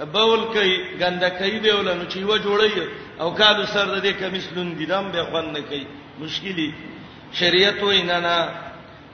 بول 0.00 0.44
کوي 0.52 0.74
ګندکې 0.98 1.60
دی 1.60 1.70
ولنو 1.70 2.04
چې 2.04 2.18
و 2.24 2.36
جوړي 2.36 2.86
او 3.20 3.30
کالو 3.34 3.64
سر 3.66 3.86
د 3.94 4.02
دې 4.04 4.12
کمیسلون 4.20 4.72
دیدم 4.78 5.10
به 5.12 5.24
خوان 5.30 5.52
نه 5.52 5.60
کوي 5.60 5.84
مشکلی 6.18 6.72
شریعت 7.32 7.76
وې 7.82 8.02
نه 8.04 8.18
نه 8.20 8.50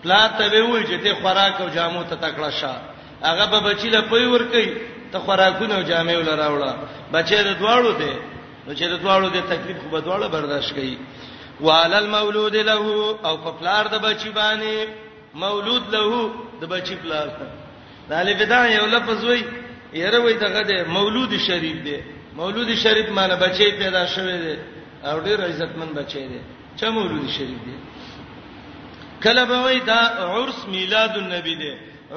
پلا 0.02 0.28
ته 0.28 0.46
ویول 0.52 0.82
چې 0.86 1.02
ته 1.02 1.14
خوراک 1.22 1.60
او 1.60 1.68
جامو 1.68 2.02
ته 2.04 2.16
تکړه 2.16 2.50
شه 2.50 2.74
هغه 3.22 3.44
به 3.46 3.60
بچی 3.60 3.88
له 3.90 4.00
پوي 4.02 4.26
ور 4.26 4.42
کوي 4.54 4.70
ته 5.12 5.18
خوراکونه 5.18 5.74
او 5.74 5.82
جامې 5.82 6.14
ول 6.16 6.28
راوړه 6.38 6.72
بچې 7.12 7.40
د 7.48 7.58
دواړو 7.60 7.90
دی 7.98 8.12
نو 8.66 8.74
چې 8.74 8.84
د 8.84 9.02
دواړو 9.02 9.28
د 9.28 9.38
تکلیف 9.52 9.78
خو 9.82 9.88
به 9.88 10.00
دواړه 10.00 10.26
برداشت 10.28 10.72
کوي 10.74 10.98
وعلى 11.60 11.98
المولود 11.98 12.56
له 12.56 13.14
او 13.28 13.36
په 13.38 13.50
پلار 13.60 13.84
د 13.88 13.94
بچی 13.98 14.30
باندې 14.32 14.74
مولود 15.34 15.94
له 15.94 16.30
د 16.60 16.64
بچی 16.72 16.94
پلار 17.02 17.28
ته 17.38 17.46
د 18.08 18.12
الفدا 18.14 18.66
یو 18.68 18.86
لفظ 18.86 19.24
وای 19.24 19.42
یره 19.92 20.18
وای 20.24 20.34
دغه 20.44 20.62
د 20.70 20.72
مولود 20.94 21.32
شریف 21.48 21.78
دی 21.86 21.96
مولود 22.40 22.68
شریف 22.84 23.08
معنی 23.18 23.36
بچی 23.44 23.66
پیدا 23.82 24.02
شوی 24.14 24.36
دی 24.44 24.54
او 25.10 25.16
ډیر 25.26 25.38
عزتمن 25.48 25.90
بچی 25.98 26.22
دی 26.32 26.40
چا 26.80 26.86
مولود 26.96 27.24
شریف 27.36 27.60
دی 27.66 27.74
کله 29.24 29.44
به 29.50 29.56
وای 29.64 29.80
دا 29.90 30.00
عرس 30.34 30.58
میلاد 30.74 31.12
النبی 31.22 31.54
دی 31.62 31.72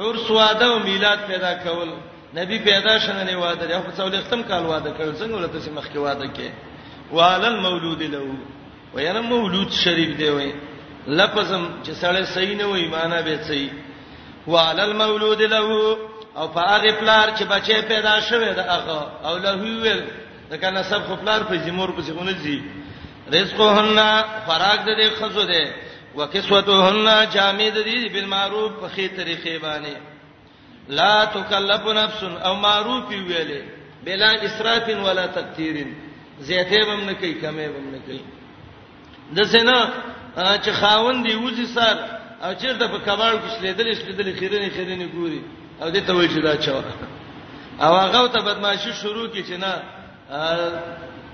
عرس 0.06 0.28
واده 0.32 0.66
او 0.72 0.80
میلاد 0.90 1.20
پیدا 1.32 1.52
کول 1.66 1.90
نبی 2.40 2.58
پیدا 2.60 2.94
شنه 3.04 3.24
نه 3.30 3.36
واده 3.36 3.66
دی 3.68 3.76
خو 3.84 3.90
څولې 3.98 4.18
ختم 4.26 4.42
کال 4.52 4.64
واده 4.72 4.90
کړ 4.98 5.20
څنګه 5.22 5.34
ولته 5.40 5.60
سم 5.60 5.74
مخکې 5.80 5.98
واده 5.98 6.28
کې 6.36 6.48
والل 7.12 7.56
مولود 7.68 8.02
له 8.04 8.20
ویره 8.96 9.22
مولود 9.22 9.70
شریف 9.84 10.18
دی 10.18 10.30
وای 10.30 10.52
لفظم 11.08 11.64
چې 11.84 11.92
سړی 12.02 12.24
صحیح 12.36 12.58
نه 12.58 12.66
وای 12.66 12.88
معنی 12.88 13.22
به 13.26 13.44
صحیح 13.48 13.70
والل 14.48 14.94
مولود 15.04 15.42
له 15.42 15.68
او 16.38 16.48
په 16.48 16.60
هغه 16.72 16.92
پلار 17.00 17.28
چې 17.38 17.44
بچي 17.44 17.82
پیدا 17.82 18.20
شوه 18.20 18.54
دا 18.54 18.64
هغه 18.64 19.00
او 19.28 19.38
له 19.38 19.52
ویل 19.56 20.02
دا 20.52 20.58
کنه 20.58 20.84
سب 20.84 21.02
خو 21.08 21.16
پلار 21.16 21.42
په 21.50 21.56
زمور 21.66 21.90
په 21.92 22.02
څنګه 22.02 22.36
ځي 22.44 22.58
رزقهن 23.36 24.00
فراغ 24.48 24.80
دې 24.86 25.08
خزو 25.20 25.44
دې 25.48 25.66
وکسوتهن 26.16 27.08
جامد 27.34 27.76
دې 27.86 28.14
بالمعروف 28.14 28.72
په 28.82 28.88
خې 28.96 29.08
طریقې 29.20 29.56
باندې 29.64 29.96
لا 30.90 31.26
تکلف 31.26 31.84
نفس 32.00 32.24
او 32.24 32.56
معروف 32.56 33.10
ویلې 33.10 33.62
بلا 34.06 34.32
اسراف 34.46 34.90
ولا 35.06 35.26
تقتیر 35.28 35.76
زیاته 36.40 36.78
بم 36.88 37.00
نه 37.06 37.14
کوي 37.14 37.34
کمه 37.34 37.68
بم 37.68 37.90
نه 37.92 38.00
کوي 38.06 38.22
د 39.36 39.44
سینا 39.48 39.80
چې 40.64 40.70
خاوند 40.80 41.28
دی 41.28 41.36
وځي 41.36 41.66
سر 41.76 41.96
او 42.44 42.54
چیرته 42.54 42.88
په 42.88 42.98
کباړ 43.06 43.34
کې 43.42 43.48
شلیدل 43.60 43.96
شلیدل 43.96 44.40
خیرنه 44.40 44.70
خیرنه 44.76 45.08
ګوري 45.16 45.42
او 45.82 45.90
دې 45.92 46.02
ته 46.08 46.14
وایي 46.16 46.30
چې 46.30 46.40
دا 46.42 46.56
چا 46.58 46.74
او 47.86 47.96
هغه 47.98 48.28
ته 48.28 48.40
بدمعشي 48.42 48.94
شروع 48.94 49.28
کی 49.28 49.44
چې 49.44 49.56
نه 49.64 49.74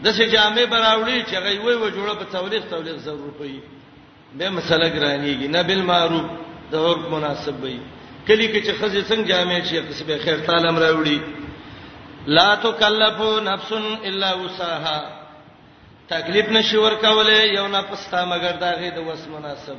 د 0.03 0.07
څه 0.17 0.23
جامع 0.33 0.63
براوړي 0.73 1.19
چې 1.27 1.33
هغه 1.35 1.59
وای 1.65 1.75
و 1.75 1.89
جوړه 1.89 2.13
په 2.19 2.25
تولیق 2.31 2.63
تولیق 2.69 2.97
ضرور 2.97 3.31
پي 3.39 3.59
به 4.37 4.49
مسله 4.49 4.89
ګرانيږي 4.95 5.47
نه 5.55 5.61
بالمعروف 5.61 6.25
د 6.71 6.75
عرف 6.75 7.03
مناسب 7.11 7.63
وي 7.63 7.79
کلی 8.27 8.47
کې 8.47 8.67
چې 8.67 8.73
خزې 8.81 9.03
څنګه 9.09 9.27
جامع 9.27 9.59
شي 9.63 9.79
قسمه 9.79 10.17
خیر 10.23 10.39
تعالی 10.47 10.69
مراوړي 10.71 11.19
لا 12.27 12.55
تکلفو 12.55 13.39
نفس 13.39 13.71
الا 14.05 14.33
وسعها 14.35 15.27
تکلیف 16.09 16.49
نشي 16.49 16.77
ورکولې 16.77 17.55
یو 17.57 17.67
نفس 17.67 18.07
تا 18.11 18.25
مگر 18.25 18.51
داغه 18.59 18.89
د 18.95 18.99
وس 19.07 19.27
مناسب 19.27 19.75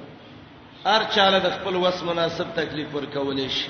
هر 0.86 1.02
چاله 1.14 1.38
د 1.38 1.50
خپل 1.56 1.76
وس 1.76 2.02
مناسب 2.02 2.46
تکلیف 2.56 2.88
ورکولې 2.94 3.48
شي 3.48 3.68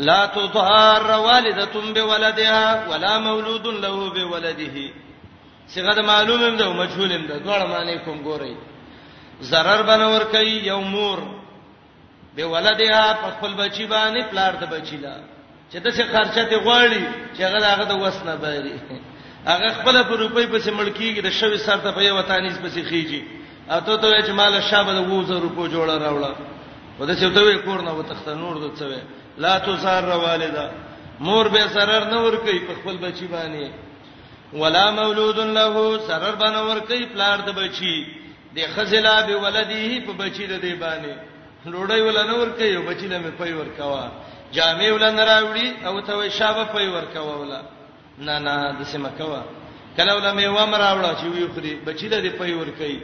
لا 0.00 0.26
تضار 0.26 1.10
والدتم 1.20 1.92
بولدها 1.92 2.88
ولا 2.88 3.18
مولود 3.18 3.66
له 3.66 4.10
بولده 4.10 4.74
صيغه 5.74 6.00
معلومه 6.02 6.56
ده 6.56 6.64
او 6.66 6.72
مجهوله 6.72 7.16
ده 7.16 7.36
دوړ 7.44 7.66
معنی 7.68 7.98
کوم 7.98 8.20
ګورئ 8.24 8.54
zarar 9.44 9.82
بنور 9.82 10.24
کوي 10.24 10.64
یو 10.66 10.80
مور 10.80 11.18
به 12.36 12.44
ولدها 12.44 13.14
په 13.14 13.26
خپل 13.38 13.54
بچی 13.54 13.86
باندې 13.88 14.24
پلار 14.30 14.52
د 14.54 14.64
بچیلا 14.72 15.16
چې 15.72 15.76
د 15.76 15.88
څه 15.88 16.02
خرچه 16.12 16.44
ته 16.44 16.56
غواړي 16.64 17.02
چې 17.36 17.40
هغه 17.40 17.58
هغه 17.66 17.84
د 17.84 17.92
وسنه 18.02 18.34
باري 18.36 18.80
هغه 19.46 19.68
خپل 19.72 20.04
په 20.04 20.16
روپۍ 20.16 20.46
په 20.52 20.58
څه 20.64 20.68
ملکیږي 20.70 21.20
د 21.22 21.30
شوی 21.30 21.58
سر 21.58 21.76
ته 21.78 21.90
په 21.92 22.02
یو 22.02 22.18
وطنیز 22.18 22.58
په 22.58 22.68
څه 22.74 22.84
خيږي 22.90 23.22
اته 23.70 23.96
ته 23.96 24.20
چې 24.26 24.30
مال 24.30 24.62
شابه 24.62 24.92
د 24.92 25.04
2000 25.06 25.30
روپو 25.38 25.68
جوړه 25.68 25.98
راوړه 26.04 26.32
ودته 27.00 27.30
ته 27.34 27.40
وې 27.42 27.64
کور 27.64 27.80
نه 27.82 27.92
وتخت 27.92 28.28
نور 28.28 28.56
د 28.60 28.76
څه 28.78 28.82
وې 28.84 29.19
لا 29.40 29.58
تزار 29.58 30.04
والده 30.24 30.70
مور 31.20 31.48
به 31.48 31.66
zarar 31.68 32.04
نه 32.12 32.22
ور 32.24 32.36
کوي 32.36 32.60
په 32.60 32.74
خپل 32.82 32.96
بچی 32.98 33.26
باندې 33.28 33.68
ولا 34.52 34.90
مولود 34.90 35.38
له 35.38 35.98
zarar 36.08 36.34
باندې 36.36 36.56
ور 36.70 36.80
کوي 36.80 37.06
پلار 37.12 37.38
د 37.40 37.50
بچی 37.52 38.06
د 38.56 38.60
خزلا 38.74 39.20
به 39.20 39.36
ولده 39.36 40.00
په 40.06 40.12
بچی 40.12 40.46
د 40.46 40.52
دی 40.60 40.74
باندې 40.76 41.12
لوړی 41.66 42.00
ول 42.00 42.26
نه 42.26 42.34
ور 42.34 42.48
کوي 42.58 42.76
بچی 42.78 43.06
له 43.08 43.18
مې 43.22 43.42
پي 43.42 43.52
ور 43.52 43.66
کوا 43.78 44.10
جامې 44.52 44.90
ول 44.92 45.14
نه 45.14 45.24
راوړي 45.26 45.86
او 45.86 46.00
ته 46.00 46.12
وې 46.18 46.28
شابه 46.32 46.64
پي 46.64 46.88
ور 46.88 47.04
کوا 47.14 47.36
ولا 47.36 47.60
نه 48.18 48.38
نه 48.38 48.74
د 48.80 48.84
سیمه 48.84 49.10
کوا 49.18 49.42
کله 49.96 50.14
ول 50.16 50.32
مې 50.40 50.44
و 50.48 50.66
مر 50.66 50.78
راوړه 50.78 51.20
چې 51.20 51.24
وی 51.24 51.48
خوري 51.54 51.74
بچی 51.86 52.08
له 52.08 52.20
دی 52.20 52.30
پي 52.30 52.52
ور 52.54 52.70
کوي 52.78 53.00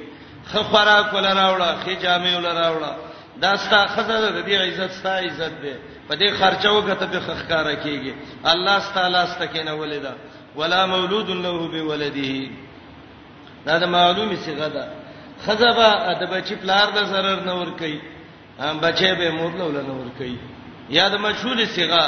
خفرا 0.53 1.03
کول 1.03 1.25
راوړه 1.25 1.87
خې 1.87 1.97
جامې 2.05 2.33
ول 2.37 2.47
راوړه 2.47 2.93
دا 3.41 3.57
ستا 3.57 3.87
خزله 3.87 4.31
د 4.31 4.47
دې 4.49 4.53
عزت 4.61 4.91
ستا 4.93 5.11
عزت 5.19 5.53
ده 5.63 5.77
په 6.09 6.15
دې 6.15 6.29
خرچه 6.41 6.71
وکړه 6.73 7.07
به 7.13 7.21
خخکاره 7.21 7.75
کیږي 7.85 8.13
الله 8.53 8.79
تعالی 8.95 9.23
ستکینه 9.35 9.73
ولیدا 9.75 10.15
ولا 10.57 10.87
مولود 10.87 11.29
له 11.31 11.69
به 11.73 11.83
ولده 11.83 12.51
دا 13.67 13.79
د 13.79 13.85
معلومی 13.85 14.37
صیغه 14.37 14.69
ده 14.69 14.85
خذبا 15.47 15.91
د 16.21 16.23
بچی 16.35 16.55
پلار 16.63 16.87
د 16.97 16.99
zarar 17.13 17.39
نه 17.49 17.53
ور 17.61 17.71
کوي 17.81 17.99
هم 18.61 18.81
بچي 18.81 19.13
به 19.19 19.31
مور 19.39 19.53
له 19.59 19.65
ول 19.65 19.79
نه 19.89 19.95
ور 20.01 20.11
کوي 20.19 20.39
یا 20.91 21.09
د 21.09 21.15
مشهور 21.17 21.65
صیغه 21.65 22.05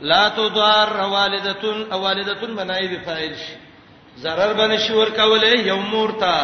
لا 0.00 0.28
تضار 0.28 0.90
والدتن 1.16 1.92
او 1.92 2.00
والدتن 2.02 2.54
بنای 2.56 2.88
به 2.88 2.98
فاعل 3.06 3.34
شي 3.44 3.56
zarar 4.24 4.50
باندې 4.58 4.78
شور 4.88 5.06
کولې 5.16 5.58
یو 5.70 5.76
مور 5.80 6.10
ته 6.20 6.34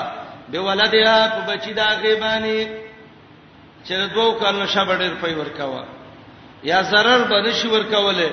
به 0.53 0.59
ولدیا 0.61 1.17
په 1.35 1.41
بچی 1.53 1.73
دا 1.73 1.87
غیبانی 2.03 2.67
چې 3.87 3.93
دوه 4.15 4.41
کال 4.41 4.55
نشه 4.63 4.85
بډیر 4.85 5.15
پي 5.23 5.35
ور 5.35 5.49
کاوه 5.49 5.85
یا 6.71 6.83
zarar 6.91 7.25
بنشي 7.31 7.69
ور 7.69 7.83
کوله 7.93 8.29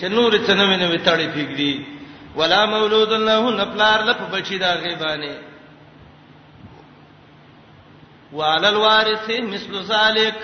چې 0.00 0.04
نور 0.10 0.32
څه 0.46 0.52
نوې 0.54 0.76
نوې 0.82 0.98
تړې 1.06 1.26
پیګدي 1.34 1.74
ولا 2.38 2.66
مولود 2.66 3.12
الله 3.12 3.42
نپلار 3.50 4.04
لپ 4.08 4.18
بچی 4.34 4.58
دا 4.58 4.72
غیبانه 4.82 5.36
وعلى 8.32 8.68
الوارث 8.68 9.26
مثل 9.30 9.72
ذلك 9.82 10.42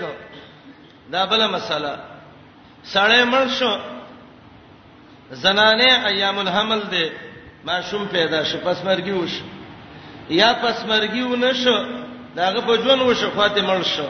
دا 1.11 1.25
بل 1.25 1.47
مسله 1.55 1.95
سړی 2.93 3.23
مړ 3.33 3.45
شو 3.59 3.73
زنانه 5.31 6.07
ایام 6.11 6.39
الحمل 6.39 6.81
ده 6.93 7.05
ماشوم 7.67 8.03
پیدا 8.11 8.43
شو 8.43 8.57
پس 8.63 8.83
مرګي 8.85 9.09
وش 9.11 9.31
یا 10.29 10.49
پس 10.63 10.77
مرګي 10.85 11.23
ونه 11.31 11.53
شو 11.63 11.77
داغه 12.35 12.59
په 12.67 12.73
ژوند 12.83 13.01
وشو 13.01 13.29
فاطمه 13.35 13.67
مړ 13.67 13.83
شو 13.95 14.05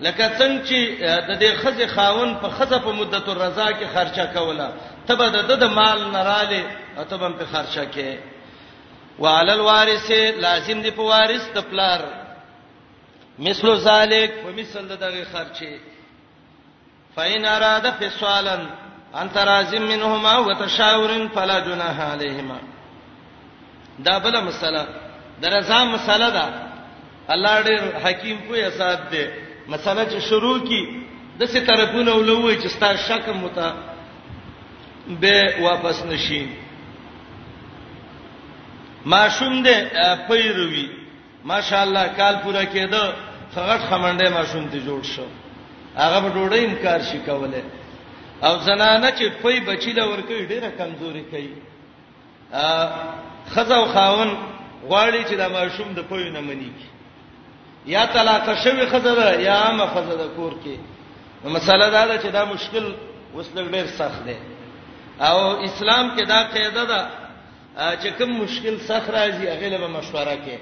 لکه 0.00 0.28
څنګه 0.38 0.62
چې 0.68 0.80
د 1.28 1.38
دې 1.40 1.52
خزه 1.62 1.86
خاون 1.86 2.34
په 2.42 2.48
خزه 2.50 2.78
په 2.78 2.92
مدت 2.92 3.28
الرضا 3.28 3.66
کې 3.72 3.84
خرچه 3.94 4.24
کوله 4.34 4.68
تبه 5.06 5.28
د 5.28 5.50
د 5.62 5.70
مال 5.70 5.98
نراله 6.12 6.62
او 6.98 7.04
تبه 7.04 7.28
په 7.30 7.44
خرچه 7.44 7.84
کې 7.94 8.08
وعلى 9.18 9.52
الوارث 9.52 10.10
لازم 10.42 10.82
دی 10.82 10.90
په 10.90 11.02
وارث 11.02 11.42
د 11.54 11.58
پلار 11.62 12.00
مثلو 13.38 13.76
ذالک 13.76 14.30
په 14.42 14.48
مثل 14.56 14.96
دغه 14.96 15.24
خرچه 15.32 15.74
فاین 17.14 17.46
اراده 17.46 17.90
فسالن 18.00 18.66
انت 19.14 19.36
رازم 19.38 19.82
منهما 19.82 20.36
وتشاورن 20.46 21.28
فلا 21.28 21.58
جناح 21.60 22.00
عليهما 22.00 22.58
دا 24.06 24.18
بل 24.24 24.44
مسله 24.44 24.86
دا 25.42 25.48
رضا 25.56 25.84
مسله 25.94 26.30
ده 26.36 26.46
الله 27.32 27.62
دې 27.66 27.74
حکیم 28.06 28.36
کوی 28.48 28.60
اساس 28.64 28.98
دې 29.12 29.24
مسله 29.68 30.04
چې 30.10 30.18
شروع 30.28 30.58
کی 30.68 30.82
د 31.40 31.44
څه 31.46 31.58
طرفونه 31.66 32.12
ولوي 32.12 32.56
چې 32.62 32.66
ستا 32.66 32.96
شک 32.96 33.28
متا 33.28 33.74
به 35.20 35.54
واپس 35.60 36.02
نشي 36.04 36.48
ماشوم 39.06 39.64
دې 39.64 39.76
پیروي 40.28 40.88
ماشاءالله 41.44 42.04
کال 42.18 42.34
پورا 42.42 42.64
کېده 42.64 43.02
خغټ 43.54 43.80
خمنډه 43.90 44.28
ماشوم 44.30 44.68
ته 44.68 44.78
جوړ 44.86 45.02
شو 45.06 45.22
هغه 45.96 46.20
په 46.20 46.28
ډوډۍ 46.34 46.58
انکار 46.58 47.00
شي 47.02 47.18
کوله 47.18 47.62
او 48.42 48.58
زنانه 48.58 49.10
چې 49.18 49.42
پوی 49.42 49.60
بچی 49.60 49.92
لور 49.92 50.20
کوي 50.20 50.46
ډیره 50.46 50.68
کمزوري 50.78 51.22
کوي 51.30 51.54
ا 52.52 52.88
خزو 53.54 53.84
خاون 53.86 54.36
غواړي 54.88 55.24
چې 55.28 55.34
د 55.34 55.40
ماشوم 55.52 55.92
د 55.94 56.00
پوی 56.08 56.30
نه 56.30 56.40
منی 56.40 56.72
یا 57.86 58.06
طلاق 58.06 58.54
شوی 58.64 58.86
خزره 58.86 59.42
یا 59.42 59.54
عام 59.54 59.80
خزره 59.94 60.26
کور 60.36 60.52
کې 60.64 60.76
نو 61.44 61.50
مسله 61.50 61.90
دا 61.90 62.06
ده 62.06 62.18
چې 62.22 62.26
دا 62.32 62.44
مشکل 62.44 62.94
وسلګ 63.36 63.66
ډیر 63.72 63.86
سخت 63.86 64.22
دی 64.26 64.36
او 65.26 65.62
اسلام 65.64 66.16
کې 66.16 66.28
دا 66.28 66.40
قاعده 66.54 66.84
ده 66.84 67.06
چې 68.02 68.06
کوم 68.18 68.30
مشکل 68.30 68.80
سخت 68.80 69.10
راځي 69.10 69.44
هغه 69.52 69.68
له 69.74 69.86
مشوره 69.86 70.36
کې 70.44 70.56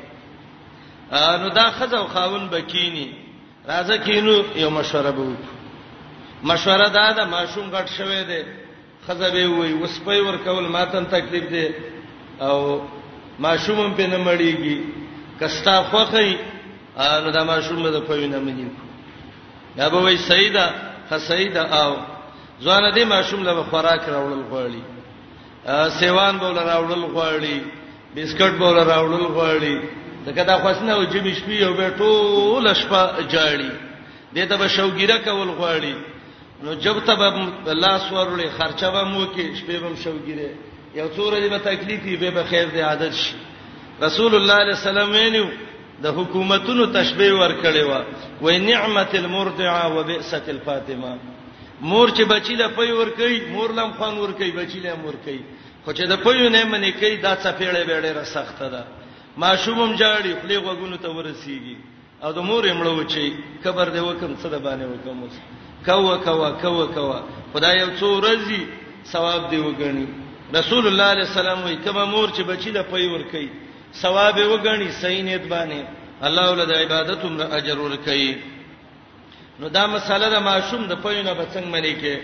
نو 1.43 1.49
دا 1.49 1.71
خزو 1.71 2.07
خاون 2.07 2.49
بکینی 2.49 3.13
راځه 3.69 3.93
کینو 4.07 4.35
یو 4.57 4.71
مشوره 4.71 5.11
به 5.11 5.21
وکړو 5.23 5.58
مشوره 6.45 6.89
دا 6.89 7.13
ده 7.13 7.25
ماشوم 7.25 7.67
غټ 7.75 7.89
شوی 7.99 8.23
دی 8.31 8.43
خزبې 9.09 9.47
وای 9.47 9.75
وسپې 9.83 10.21
ور 10.27 10.37
کول 10.45 10.67
ماتن 10.69 11.05
تکلیف 11.11 11.45
دی 11.51 11.67
او 12.41 12.83
ماشوم 13.39 13.95
په 13.95 14.07
نه 14.07 14.19
مړیږي 14.25 14.79
کستا 15.41 15.83
خوخی 15.83 16.33
نو 17.23 17.31
دا 17.31 17.45
ماشوم 17.45 17.89
د 17.91 18.01
په 18.01 18.13
وینه 18.15 18.39
مړي 18.39 18.67
دا 19.79 19.89
به 19.89 19.99
وای 20.03 20.17
سیدا 20.17 20.67
خسیدا 21.11 21.63
او 21.63 21.97
ځوان 22.63 22.95
دې 22.95 23.03
ماشوم 23.05 23.43
له 23.43 23.63
خوراک 23.71 24.01
راوړل 24.09 24.43
غواړي 24.51 24.83
سیوان 26.01 26.39
بوله 26.39 26.61
راوړل 26.63 27.05
غواړي 27.15 27.57
بسکټ 28.17 28.53
بوله 28.59 28.85
راوړل 28.85 29.27
غواړي 29.39 29.77
دا 30.27 30.33
کدا 30.33 30.59
خوښنه 30.59 30.91
او 30.91 31.05
جمی 31.05 31.33
شپې 31.35 31.63
او 31.65 31.75
به 31.75 31.91
ټول 31.99 32.75
شپه 32.75 33.15
جاړي 33.31 33.71
دته 34.35 34.57
به 34.57 34.69
شوګیره 34.69 35.19
کول 35.29 35.49
غواړي 35.51 35.95
نو 36.63 36.75
جبته 36.75 37.15
به 37.65 37.73
لاس 37.75 38.13
ورولې 38.13 38.49
خرچه 38.59 38.91
به 38.91 39.05
مو 39.05 39.27
کې 39.27 39.55
شپې 39.61 39.77
به 39.83 39.91
شوګیره 40.05 40.51
یو 40.95 41.09
څور 41.17 41.33
دې 41.33 41.49
به 41.55 41.59
تکلیفي 41.59 42.17
به 42.17 42.31
به 42.31 42.43
خیر 42.45 42.69
دې 42.71 42.81
عادت 42.91 43.15
شي 43.15 43.35
رسول 44.03 44.35
الله 44.35 44.75
صلی 44.75 44.75
الله 44.75 44.79
علیه 44.79 44.79
وسلم 44.83 45.11
ویني 45.11 45.43
د 46.03 46.07
حکومتونو 46.19 46.87
تشبيه 46.87 47.33
ور 47.33 47.53
کړې 47.63 47.85
و 47.91 47.93
وې 48.43 48.57
نعمت 48.71 49.15
المرضعه 49.15 49.97
وبئست 49.97 50.49
الفاطمه 50.49 51.17
مور 51.81 52.09
چې 52.11 52.23
بچی 52.35 52.55
له 52.55 52.69
پي 52.69 52.91
ور 52.93 53.11
کوي 53.19 53.41
مور 53.55 53.71
لم 53.73 53.91
خوان 53.99 54.19
ور 54.19 54.33
کوي 54.33 54.51
بچی 54.51 54.81
له 54.81 54.95
مور 55.03 55.15
کوي 55.25 55.43
خو 55.85 55.93
چې 55.93 56.05
د 56.13 56.17
پيو 56.27 56.49
نه 56.49 56.65
منې 56.65 56.91
کوي 57.01 57.17
دا 57.17 57.37
څپېړې 57.37 57.83
بیړې 57.89 58.13
را 58.19 58.25
سخته 58.25 58.69
ده 58.69 58.85
ماشومم 59.37 59.95
جاړي 59.97 60.31
خپل 60.41 60.59
غوګونو 60.65 60.97
ته 61.03 61.09
ورسیږي 61.09 61.77
او 62.25 62.33
د 62.33 62.39
مور 62.43 62.65
یې 62.65 62.75
مړو 62.81 63.05
چی 63.13 63.35
قبر 63.65 63.87
دې 63.95 63.99
وکم 63.99 64.35
څه 64.43 64.47
د 64.53 64.59
باندې 64.67 64.85
وکم 64.95 65.23
اوس 65.23 65.37
کوا 65.87 66.17
کوا 66.25 66.51
کوا 66.63 66.87
کوا 66.95 67.21
خدای 67.53 67.79
یو 67.79 67.89
څو 68.01 68.21
رزي 68.21 68.67
ثواب 69.13 69.51
دی 69.51 69.59
وګڼي 69.59 70.07
رسول 70.57 70.87
الله 70.87 71.07
علیه 71.15 71.27
السلام 71.31 71.59
وی 71.65 71.77
کما 71.85 72.05
مور 72.05 72.29
چې 72.31 72.43
بچی 72.51 72.71
د 72.71 72.83
پي 72.91 73.07
ور 73.07 73.23
کوي 73.33 73.49
ثواب 74.01 74.37
وګڼي 74.39 74.89
صحیح 75.03 75.23
نیت 75.23 75.45
باندې 75.49 75.81
الله 76.23 76.51
ولدا 76.51 76.75
عبادتوم 76.83 77.41
را 77.41 77.45
اجر 77.57 77.79
ور 77.81 77.97
کوي 78.05 78.35
نو 79.61 79.69
دا 79.69 79.87
مساله 79.87 80.29
د 80.29 80.35
ماشوم 80.43 80.87
د 80.87 80.95
پيونه 81.05 81.33
بچنګ 81.35 81.67
منی 81.75 81.95
کې 82.03 82.15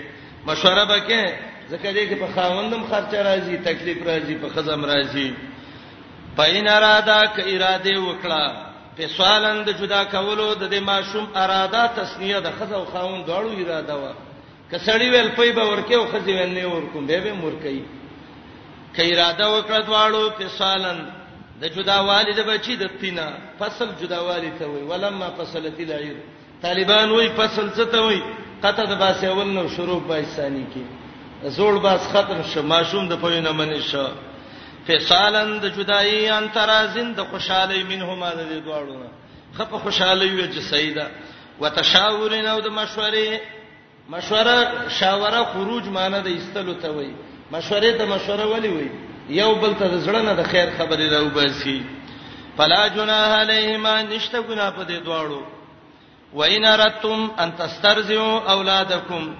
مشوره 0.46 0.84
وکې 0.84 1.22
ځکه 1.70 1.88
دې 1.92 2.04
کې 2.10 2.14
په 2.20 2.26
خاوندم 2.34 2.82
خرچه 2.90 3.22
راځي 3.22 3.56
تکلیف 3.64 3.98
راځي 4.06 4.34
په 4.42 4.48
خزم 4.54 4.84
راځي 4.84 5.32
پاین 6.36 6.68
اراده 6.68 7.22
ک 7.34 7.38
اراده 7.46 7.94
وکړه 8.00 8.73
فسالند 8.98 9.68
جدا 9.80 10.02
کولو 10.10 10.54
د 10.54 10.64
دې 10.72 10.80
ماشوم 10.90 11.26
اراده 11.36 11.82
تسنیه 11.96 12.38
د 12.40 12.48
خزه 12.58 12.76
او 12.76 12.84
خاون 12.92 13.20
داړو 13.28 13.50
اراده 13.62 13.94
و 14.02 14.04
کسړی 14.72 15.06
ویل 15.10 15.30
پي 15.38 15.52
به 15.52 15.64
ورکه 15.72 15.94
او 15.98 16.04
خزه 16.12 16.32
ویل 16.38 16.52
نه 16.58 16.66
ورکوم 16.68 17.06
به 17.06 17.20
به 17.24 17.32
مورکې 17.42 17.76
کای 18.96 19.06
اراده 19.14 19.46
وکړه 19.54 19.78
دواړو 19.88 20.22
فسالند 20.38 21.02
د 21.62 21.64
جدا 21.76 21.98
والد 22.10 22.38
بچی 22.48 22.76
د 22.76 22.84
تینا 23.00 23.28
فصل 23.58 23.88
جدا 24.00 24.18
والد 24.28 24.54
ته 24.58 24.64
وی 24.70 24.82
ولما 24.90 25.28
فصلت 25.38 25.80
العير 25.80 26.16
طالبان 26.62 27.10
وی 27.10 27.28
فصل 27.38 27.70
څه 27.76 27.84
ته 27.92 28.00
وی 28.06 28.22
قطه 28.64 28.84
د 28.84 28.94
باسه 28.98 29.32
ول 29.34 29.48
نو 29.58 29.64
شروع 29.76 30.00
پاکستاني 30.08 30.66
کې 30.74 30.82
زوړ 31.56 31.74
باس 31.86 32.00
ختم 32.12 32.42
شو 32.54 32.62
ماشوم 32.62 33.08
د 33.08 33.14
پوینه 33.22 33.52
منی 33.52 33.80
شو 33.90 34.06
فصالن 34.88 35.58
د 35.62 35.66
جدائی 35.76 36.16
ان 36.30 36.46
ترازن 36.54 37.12
د 37.18 37.26
خوشالۍ 37.32 37.82
منهما 37.90 38.30
د 38.34 38.40
دوړو 38.68 38.96
نه 39.02 39.10
خپه 39.58 39.78
خوشالۍ 39.84 40.30
وې 40.36 40.46
چې 40.54 40.60
سیدا 40.72 41.06
وتشاورن 41.60 42.46
او 42.52 42.58
د 42.66 42.74
مشورې 42.80 43.40
مشوره 44.08 44.88
شاوره 44.98 45.42
خروج 45.52 45.84
معنی 45.98 46.20
د 46.26 46.36
استلو 46.38 46.74
ته 46.82 46.90
وای 46.96 47.12
مشورې 47.52 47.98
ته 48.00 48.04
مشوره 48.14 48.46
ولي 48.52 48.68
وای 48.74 48.90
یو 49.38 49.48
بل 49.62 49.74
ته 49.80 49.88
زړه 50.04 50.22
نه 50.28 50.32
د 50.40 50.50
خیر 50.50 50.68
خبرې 50.78 51.12
راو 51.12 51.28
باسي 51.38 51.78
فلا 52.56 52.82
جناح 52.98 53.28
علیهما 53.40 53.94
نشته 54.10 54.42
ګنا 54.42 54.70
په 54.70 54.84
دې 54.84 55.02
دواړو 55.08 55.42
وإن 56.38 56.64
رتم 56.80 57.30
أن 57.40 57.52
تسترزعوا 57.56 58.50
أولادكم 58.52 59.34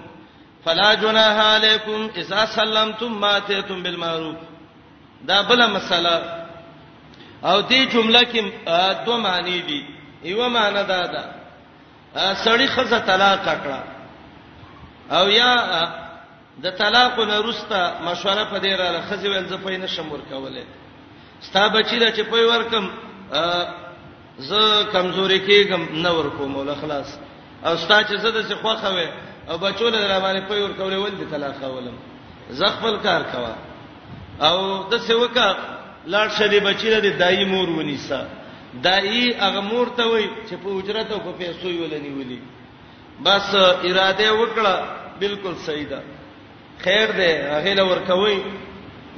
فلا 0.65 0.95
جناح 1.03 1.37
عليكم 1.45 2.11
إذا 2.17 2.45
سلمتم 2.57 3.21
ما 3.21 3.37
آتيتم 3.37 3.83
بالمعروف 3.83 4.37
دا 5.29 5.43
بل 5.43 5.71
مسله 5.71 6.23
او 7.45 7.61
دې 7.69 7.95
جمله 7.95 8.23
کې 8.25 8.43
دوه 9.07 9.17
معنی 9.17 9.61
دي 9.63 9.83
یو 10.25 10.49
معنی 10.49 10.85
دا 10.85 11.07
ده 11.07 11.25
سړی 12.45 12.67
خزه 12.67 12.99
طلاق 12.99 13.41
کړه 13.45 13.83
او 15.13 15.29
یا 15.29 15.53
د 16.63 16.71
طلاق 16.71 17.21
نه 17.21 17.37
روسته 17.37 17.93
مشوره 18.05 18.45
په 18.45 18.59
دې 18.61 18.73
را 18.81 19.01
خزه 19.09 19.29
ول 19.31 19.47
زپې 19.49 19.77
نه 19.81 19.87
شمور 19.87 20.19
کوله 20.31 20.65
ستا 21.41 21.69
بچی 21.69 21.99
را 21.99 22.13
چې 22.13 22.21
پوي 22.21 22.45
ورکم 22.45 22.91
زه 24.39 24.85
کمزوري 24.93 25.41
کېږم 25.47 25.93
نه 25.93 26.11
ورکوم 26.13 26.57
ول 26.57 26.75
خلاص 26.81 27.19
او 27.67 27.77
ستا 27.77 28.05
چې 28.05 28.17
زه 28.21 28.31
د 28.31 28.49
څه 28.51 28.55
خوخه 28.55 28.91
وې 29.05 29.09
او 29.51 29.59
بچول 29.59 29.95
را 29.95 30.19
باندې 30.21 30.49
پوي 30.49 30.63
ورکولې 30.69 30.95
ول 30.95 31.11
دي 31.17 31.25
طلاق 31.25 31.65
ولم 31.71 31.97
زغفل 32.51 32.97
کار 33.03 33.23
کوا 33.23 33.55
او 34.43 34.59
د 34.91 34.95
سوکا 35.09 35.49
لاړ 36.13 36.29
شدي 36.39 36.61
بچی 36.61 36.89
د 36.91 37.07
دای 37.21 37.45
مور 37.45 37.69
ونیسا 37.79 38.21
دای 38.83 39.33
هغه 39.39 39.61
مور 39.61 39.87
ته 39.97 40.05
وای 40.11 40.25
چې 40.49 40.55
په 40.63 40.69
اجرت 40.79 41.13
او 41.13 41.19
په 41.21 41.31
پیسو 41.39 41.69
ولنی 41.83 42.11
ولي 42.19 42.39
بس 43.23 43.55
اراده 43.55 44.33
وکړه 44.35 44.75
بالکل 45.21 45.55
صحیح 45.67 45.87
ده 45.89 46.03
خیر 46.79 47.11
ده 47.11 47.59
هغه 47.59 47.75
لور 47.75 47.99
کوي 48.07 48.39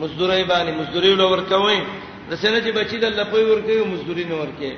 مزدوري 0.00 0.44
باندې 0.44 0.70
مزدوري 0.80 1.14
لور 1.14 1.42
کوي 1.48 1.80
د 2.30 2.34
سینې 2.36 2.60
چې 2.64 2.70
بچی 2.76 2.96
د 2.98 3.04
لپوي 3.16 3.44
ورکوي 3.44 3.84
مزدوري 3.84 4.24
نه 4.24 4.34
ورکوي 4.40 4.76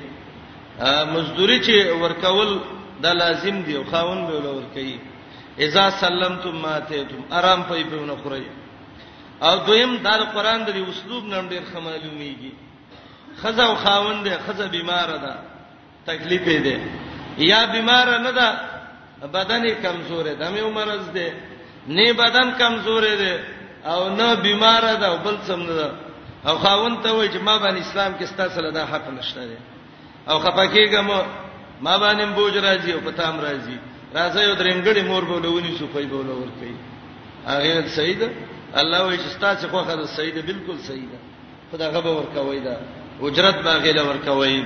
مزدوري 1.13 1.59
چې 1.63 1.87
ورکول 2.03 2.59
دا 3.01 3.13
لازم 3.13 3.61
دی 3.63 3.77
او 3.77 3.83
خاون 3.91 4.25
به 4.27 4.39
لور 4.45 4.63
کوي 4.73 4.97
اذا 5.65 5.89
سلمتم 5.99 6.61
ماتتم 6.61 7.21
آرام 7.31 7.63
پې 7.69 7.83
په 7.91 8.05
نه 8.07 8.15
خورئ 8.23 8.43
او 9.41 9.55
دویم 9.67 9.91
دا 10.07 10.15
قران 10.35 10.61
د 10.67 10.69
اسلوب 10.91 11.23
نن 11.31 11.43
ډیر 11.51 11.63
خمالومیږي 11.73 12.51
خزه 13.41 13.63
او 13.71 13.75
خاوند 13.83 14.23
ده 14.27 14.33
خزه 14.47 14.67
بیمار 14.75 15.07
ده 15.23 15.33
تکلیف 16.09 16.45
ده 16.65 16.75
یا 17.51 17.61
بیمار 17.73 18.05
نه 18.25 18.31
ده 18.39 18.47
بدن 19.35 19.61
کمزور 19.85 20.25
ده 20.39 20.45
مې 20.55 20.61
مرز 20.79 21.05
ده 21.15 21.27
نه 21.87 22.13
بدن 22.13 22.47
کمزور 22.61 23.03
ده 23.23 23.33
او 23.93 23.99
نه 24.19 24.35
بیمار 24.35 24.83
ده 25.01 25.07
او 25.11 25.17
بل 25.25 25.37
څه 25.47 25.55
نه 25.67 25.73
ده 25.79 25.87
او 26.49 26.55
خاوند 26.63 26.97
ته 27.03 27.09
وایي 27.11 27.29
چې 27.33 27.37
ما 27.47 27.55
باندې 27.59 27.79
اسلام 27.87 28.11
کې 28.19 28.23
ستاسو 28.25 28.61
له 28.61 28.71
دا 28.71 28.85
حق 28.85 29.07
نشته 29.17 29.45
ده 29.51 29.57
او 30.31 30.39
خپکیګم 30.39 31.09
ما 31.81 31.95
باندې 32.03 32.23
بوج 32.35 32.53
راځي 32.57 32.91
او 32.93 32.99
پتام 33.11 33.35
راځي 33.39 33.77
راځي 34.15 34.39
یو 34.39 34.55
درنګړي 34.55 34.99
مور 35.03 35.23
بولونی 35.25 35.75
سو 35.79 35.87
کوي 35.87 36.05
بولور 36.05 36.47
کوي 36.59 36.75
هغه 37.47 37.87
سید 37.87 38.21
الله 38.77 39.01
وایي 39.05 39.17
چې 39.17 39.39
تاسو 39.39 39.67
خو 39.67 39.83
خدای 39.83 40.07
صحیح 40.15 40.33
ده 40.33 40.41
بالکل 40.41 40.77
صحیح 40.77 41.07
ده 41.11 41.17
خدای 41.71 41.87
غبا 41.89 42.09
ورکوي 42.17 42.59
دا 42.59 42.77
اجرت 43.21 43.55
باغې 43.55 43.93
له 43.95 44.03
ورکوي 44.03 44.65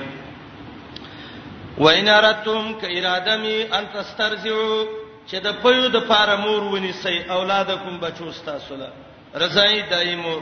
وإن 1.77 2.07
أردتم 2.07 2.79
كإرادمي 2.81 3.63
أن 3.73 3.87
تسترجعوا 3.93 4.85
چې 5.29 5.35
د 5.43 5.53
پيو 5.63 5.87
د 5.87 6.07
پاره 6.07 6.35
مور 6.35 6.61
ونی 6.63 6.91
سي 6.93 7.23
اولادکم 7.29 7.97
بچو 7.99 8.31
تاسو 8.45 8.75
له 8.75 8.89
رضای 9.35 9.81
دایمور 9.89 10.41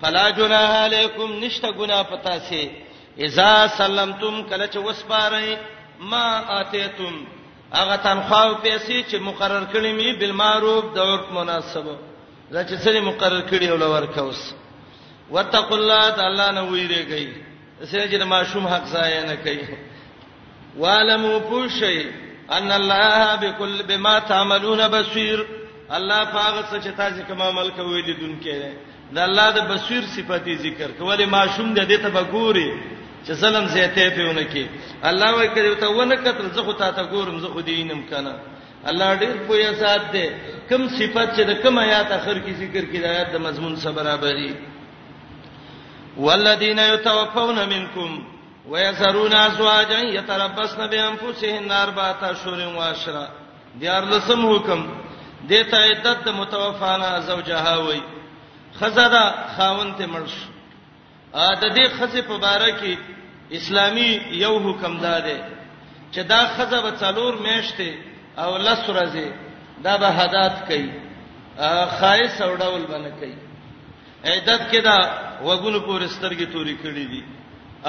فلا 0.00 0.30
جناح 0.30 0.70
علیکم 0.84 1.32
نشته 1.44 1.68
ګنا 1.72 2.02
پتا 2.02 2.38
سي 2.48 2.68
اذا 3.26 3.66
سلمتم 3.76 4.42
کله 4.42 4.66
چې 4.66 4.76
وسپارئ 4.76 5.56
ما 6.00 6.58
اتیتم 6.60 7.24
هغه 7.72 7.96
تنخواه 7.96 8.58
پیسې 8.62 9.10
چې 9.10 9.14
مقرر 9.20 9.64
کړې 9.72 10.02
مې 10.02 10.20
بالمعروف 10.20 10.84
د 10.94 10.98
عرف 10.98 11.32
مناسبه 11.32 11.96
دا 12.52 12.62
چې 12.64 12.74
سړي 12.84 13.00
مقرر 13.00 13.40
کړی 13.48 13.68
او 13.70 13.76
لور 13.76 14.06
کوس 14.14 14.40
وتقوا 15.30 15.76
الله 15.78 16.10
تعالی 16.20 16.48
نه 16.56 16.62
ویریږي 16.64 17.26
سړي 17.92 18.06
چې 18.12 18.22
معصوم 18.24 18.66
حق 18.68 18.84
ځای 18.92 19.12
نه 19.28 19.34
کوي 19.34 19.76
والمو 20.78 21.40
پوشي 21.50 21.98
ان 22.50 22.72
الله 22.72 23.36
بكل 23.36 23.82
بما 23.88 24.18
تعملون 24.18 24.88
بصير 24.88 25.46
الله 25.96 26.24
پاغه 26.24 26.62
څه 26.70 26.76
چې 26.84 26.90
تاسو 26.96 27.22
کوم 27.28 27.42
عمل 27.42 27.70
کوي 27.70 28.02
د 28.02 28.10
دنکه 28.20 28.72
د 29.14 29.18
الله 29.18 29.50
د 29.56 29.66
بصیر 29.70 30.02
صفاتي 30.16 30.54
ذکر 30.56 30.90
کولې 31.00 31.26
معصوم 31.28 31.74
د 31.74 31.88
دې 31.88 32.02
ته 32.04 32.08
بګوري 32.08 32.70
چې 33.26 33.32
ظلم 33.42 33.66
زیاته 33.74 34.08
پیونه 34.16 34.44
کې 34.52 34.66
الله 35.10 35.30
وایي 35.34 35.50
کړي 35.56 35.80
ته 35.80 35.86
ونه 35.88 36.16
کتر 36.16 36.46
زه 36.56 36.62
خو 36.64 36.72
تا 36.72 36.90
ته 36.92 37.02
ګورم 37.04 37.38
زه 37.40 37.48
خو 37.48 37.60
دینم 37.60 38.02
کنه 38.10 38.34
الله 38.90 39.10
دې 39.20 39.30
په 39.48 39.54
یا 39.64 39.72
سات 39.82 40.00
دې 40.14 40.26
کوم 40.68 40.82
صفات 40.96 41.28
چې 41.36 41.42
د 41.50 41.52
کوم 41.62 41.74
آیات 41.78 42.08
اخر 42.12 42.36
کې 42.44 42.52
ذکر 42.62 42.84
کې 42.90 42.98
د 43.00 43.04
آیات 43.14 43.28
د 43.32 43.36
مضمون 43.46 43.72
سره 43.82 43.92
برابرې 43.98 44.50
والذین 46.16 46.78
یتوفون 46.78 47.56
منکم 47.74 48.10
ويذرون 48.70 49.32
ازواجا 49.34 50.00
يتربصن 50.18 50.80
بانفسهن 50.86 51.70
اربعه 51.72 52.18
اشهر 52.30 52.68
وعشرا 52.78 53.26
دیار 53.80 54.04
لسم 54.12 54.40
حکم 54.46 54.80
دیتا 55.48 55.76
عدت 55.86 56.18
د 56.24 56.26
متوفانا 56.40 57.10
زوجها 57.30 57.74
وای 57.86 58.00
خزدا 58.80 59.24
خاون 59.56 59.88
ته 59.98 60.04
مرش 60.06 60.34
ا 61.34 61.54
د 61.60 61.62
دې 61.74 61.90
خزې 62.00 62.18
په 62.28 62.34
باره 62.46 62.70
کې 62.80 62.94
اسلامي 63.58 64.12
یو 64.44 64.54
حکم 64.66 64.92
داده 65.00 65.38
چې 66.12 66.18
دا 66.32 66.40
خزه 66.56 66.78
به 66.82 66.92
څلور 67.02 67.32
میشته 67.46 67.90
او 68.38 68.50
لس 68.56 68.80
ورځې 68.90 69.26
دا 69.84 69.96
به 69.96 70.08
حدات 70.18 70.54
کوي 70.68 70.88
خایس 71.98 72.42
او 72.42 72.50
ډول 72.56 72.82
باندې 72.90 73.10
کوي 73.20 73.36
عیدت 74.24 74.60
کې 74.70 74.80
دا 74.88 74.96
وګونو 75.46 75.80
پورې 75.88 76.06
سترګې 76.16 76.46
توري 76.52 76.76
کړې 76.84 77.06
دي 77.12 77.22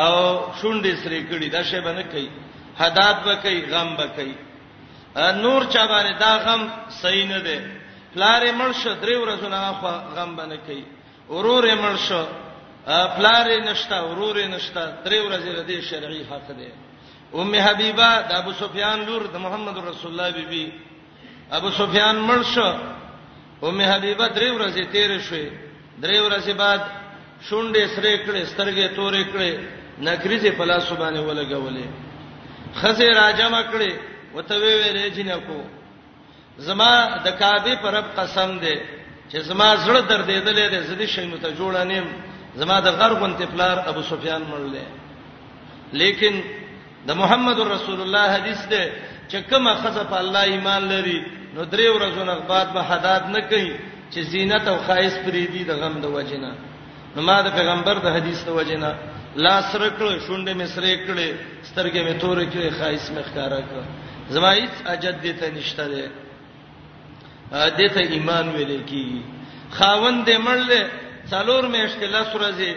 او 0.04 0.14
شونډې 0.60 0.94
سرې 1.04 1.22
کړې 1.30 1.48
دا 1.56 1.64
شی 1.70 1.80
باندې 1.82 2.06
کوي 2.12 2.30
حدات 2.82 3.18
به 3.26 3.36
کوي 3.44 3.62
غم 3.72 3.96
به 3.98 4.08
کوي 4.18 4.36
نور 5.44 5.62
چا 5.74 5.84
باندې 5.92 6.14
دا 6.24 6.32
غم 6.46 6.62
صحیح 7.02 7.26
نه 7.30 7.40
دی 7.48 7.60
پلارې 8.14 8.52
مرشه 8.62 8.94
درې 9.04 9.16
ورځې 9.24 9.48
نه 9.54 9.74
خو 9.80 9.92
غم 10.16 10.36
باندې 10.38 10.58
کوي 10.68 10.84
ورورې 11.30 11.76
مرشه 11.86 12.22
پلارې 13.18 13.58
نشتا 13.70 13.98
ورورې 14.08 14.46
نشتا 14.54 14.84
درې 15.06 15.20
ورځې 15.26 15.50
ردی 15.60 15.82
شرعي 15.90 16.24
حق 16.32 16.48
دی 16.60 16.70
ام 17.42 17.52
حبیبه 17.68 18.10
د 18.30 18.32
ابو 18.42 18.52
سفیان 18.62 18.98
لور 19.08 19.24
د 19.34 19.38
محمد 19.46 19.78
رسول 19.92 20.10
الله 20.12 20.30
بیبي 20.38 20.66
ابو 21.58 21.70
سفیان 21.82 22.16
مرش 22.30 22.56
ام 23.70 23.80
حبیبه 23.94 24.26
درې 24.36 24.50
ورځې 24.56 24.84
تیر 24.96 25.10
شوې 25.30 25.48
درې 26.04 26.18
ورځې 26.26 26.54
بعد 26.64 26.82
شونډې 27.48 27.84
سره 27.96 28.12
کړې 28.26 28.42
سترګې 28.52 28.88
تورې 28.98 29.24
کړې 29.34 29.52
نګریزه 30.08 30.52
په 30.60 30.64
لاس 30.72 30.88
باندې 31.02 31.22
ولګولې 31.30 31.86
خزه 32.80 33.08
راجمه 33.22 33.62
کړې 33.72 33.92
وته 34.36 34.56
وی 34.62 34.74
ویلې 34.82 35.08
جنہ 35.16 35.38
کو 35.48 35.60
زما 36.68 36.92
د 37.26 37.28
کعبه 37.40 37.76
پر 37.82 37.92
رب 37.98 38.08
قسم 38.18 38.52
دی 38.64 38.76
چې 39.32 39.38
زما 39.50 39.70
زړه 39.86 40.02
دردېدلې 40.10 40.66
ده 40.74 40.80
زه 40.90 40.96
دې 41.00 41.08
شي 41.14 41.26
مت 41.32 41.44
جوړانیم 41.60 42.08
زما 42.60 42.80
د 42.84 42.88
غرغون 42.98 43.34
تپلار 43.40 43.78
ابو 43.90 44.02
سفیان 44.12 44.42
مړلې 44.52 44.86
لیکن 46.00 46.36
د 47.08 47.12
محمد 47.22 47.60
رسول 47.76 48.00
الله 48.06 48.24
حدیث 48.36 48.62
دی 48.72 48.84
چې 49.30 49.38
کومه 49.50 49.74
خزه 49.82 50.04
په 50.12 50.18
الله 50.24 50.44
ایمان 50.54 50.82
لري 50.94 51.20
نو 51.56 51.62
درې 51.74 51.88
ورځو 51.96 52.22
نه 52.30 52.36
بعد 52.52 52.68
به 52.76 52.82
حداد 52.90 53.24
نه 53.36 53.42
کوي 53.52 53.74
چې 54.12 54.20
زینت 54.34 54.68
او 54.68 54.78
خایس 54.88 55.14
پرې 55.26 55.44
دي 55.54 55.64
د 55.70 55.74
غم 55.82 56.02
د 56.02 56.06
وجنه 56.16 56.52
نو 57.16 57.22
ما 57.22 57.38
د 57.42 57.48
پیغمبر 57.58 57.96
د 58.06 58.16
حدیث 58.16 58.44
د 58.46 58.50
وجنه 58.60 58.90
لاس 59.46 59.76
رکړ 59.76 60.20
شونډه 60.26 60.54
مې 60.60 60.68
سره 60.76 60.92
کړې 61.08 61.30
سترګې 61.70 62.02
مې 62.06 62.14
تورې 62.22 62.46
کړې 62.54 62.70
خایس 62.80 63.10
مې 63.16 63.24
ښکارا 63.30 63.62
کړ 63.70 63.82
زمایت 64.34 64.74
اجد 64.94 65.16
دې 65.26 65.34
ته 65.40 65.52
نشته 65.52 65.84
ده 65.88 66.08
دې 67.80 67.88
ته 67.96 68.02
ایمان 68.16 68.46
ویلې 68.56 68.82
کی 68.90 69.22
خاوند 69.78 70.26
دې 70.30 70.38
مړل 70.38 70.72
څلور 71.32 71.64
مې 71.74 71.80
اشتلا 71.90 72.22
سورځي 72.32 72.72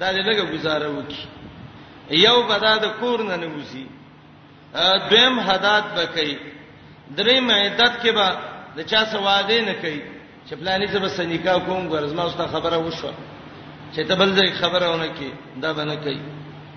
دا 0.00 0.08
دې 0.12 0.22
لګه 0.28 0.44
گزاره 0.54 0.88
وکي 0.96 1.24
یو 2.10 2.42
بدا 2.42 2.76
د 2.76 2.86
کور 3.00 3.18
نه 3.24 3.36
نوسی 3.36 3.86
دویم 5.10 5.40
حداد 5.40 5.82
بکې 5.96 6.36
درې 7.16 7.40
مېدت 7.40 7.94
کې 8.02 8.10
به 8.16 8.36
د 8.76 8.80
چا 8.90 9.04
سواده 9.12 9.60
نه 9.60 9.74
کوي 9.80 10.02
چې 10.48 10.54
پلانې 10.54 10.88
زب 10.92 11.08
سنیکا 11.08 11.58
کوم 11.58 11.88
غرض 11.88 12.12
ما 12.14 12.22
واست 12.24 12.40
خبره 12.52 12.78
وشو 12.78 13.12
چې 13.94 14.00
ته 14.08 14.14
بل 14.16 14.32
ځای 14.36 14.52
خبرهونه 14.52 15.06
کې 15.18 15.30
دا 15.62 15.72
باندې 15.74 15.96
کوي 16.04 16.20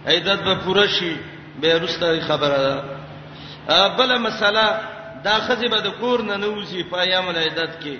عیدت 0.07 0.39
به 0.43 0.55
پوره 0.55 0.87
شي 0.87 1.15
به 1.61 1.73
رسته 1.77 2.21
خبره 2.21 2.57
ده 3.67 3.87
بل 3.87 4.17
مسله 4.17 4.79
دا 5.23 5.33
خزی 5.47 5.67
به 5.67 5.79
د 5.81 5.87
کور 5.99 6.21
نه 6.21 6.35
نوځي 6.37 6.83
په 6.89 6.97
ایام 6.99 7.27
العیدت 7.29 7.79
کې 7.83 7.97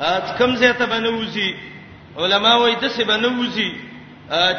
ات 0.00 0.38
کم 0.38 0.56
زه 0.56 0.72
ته 0.72 0.86
بنوځي 0.86 1.54
علما 2.18 2.54
وایي 2.56 2.74
د 2.80 2.86
څه 2.96 3.02
بنوځي 3.04 3.70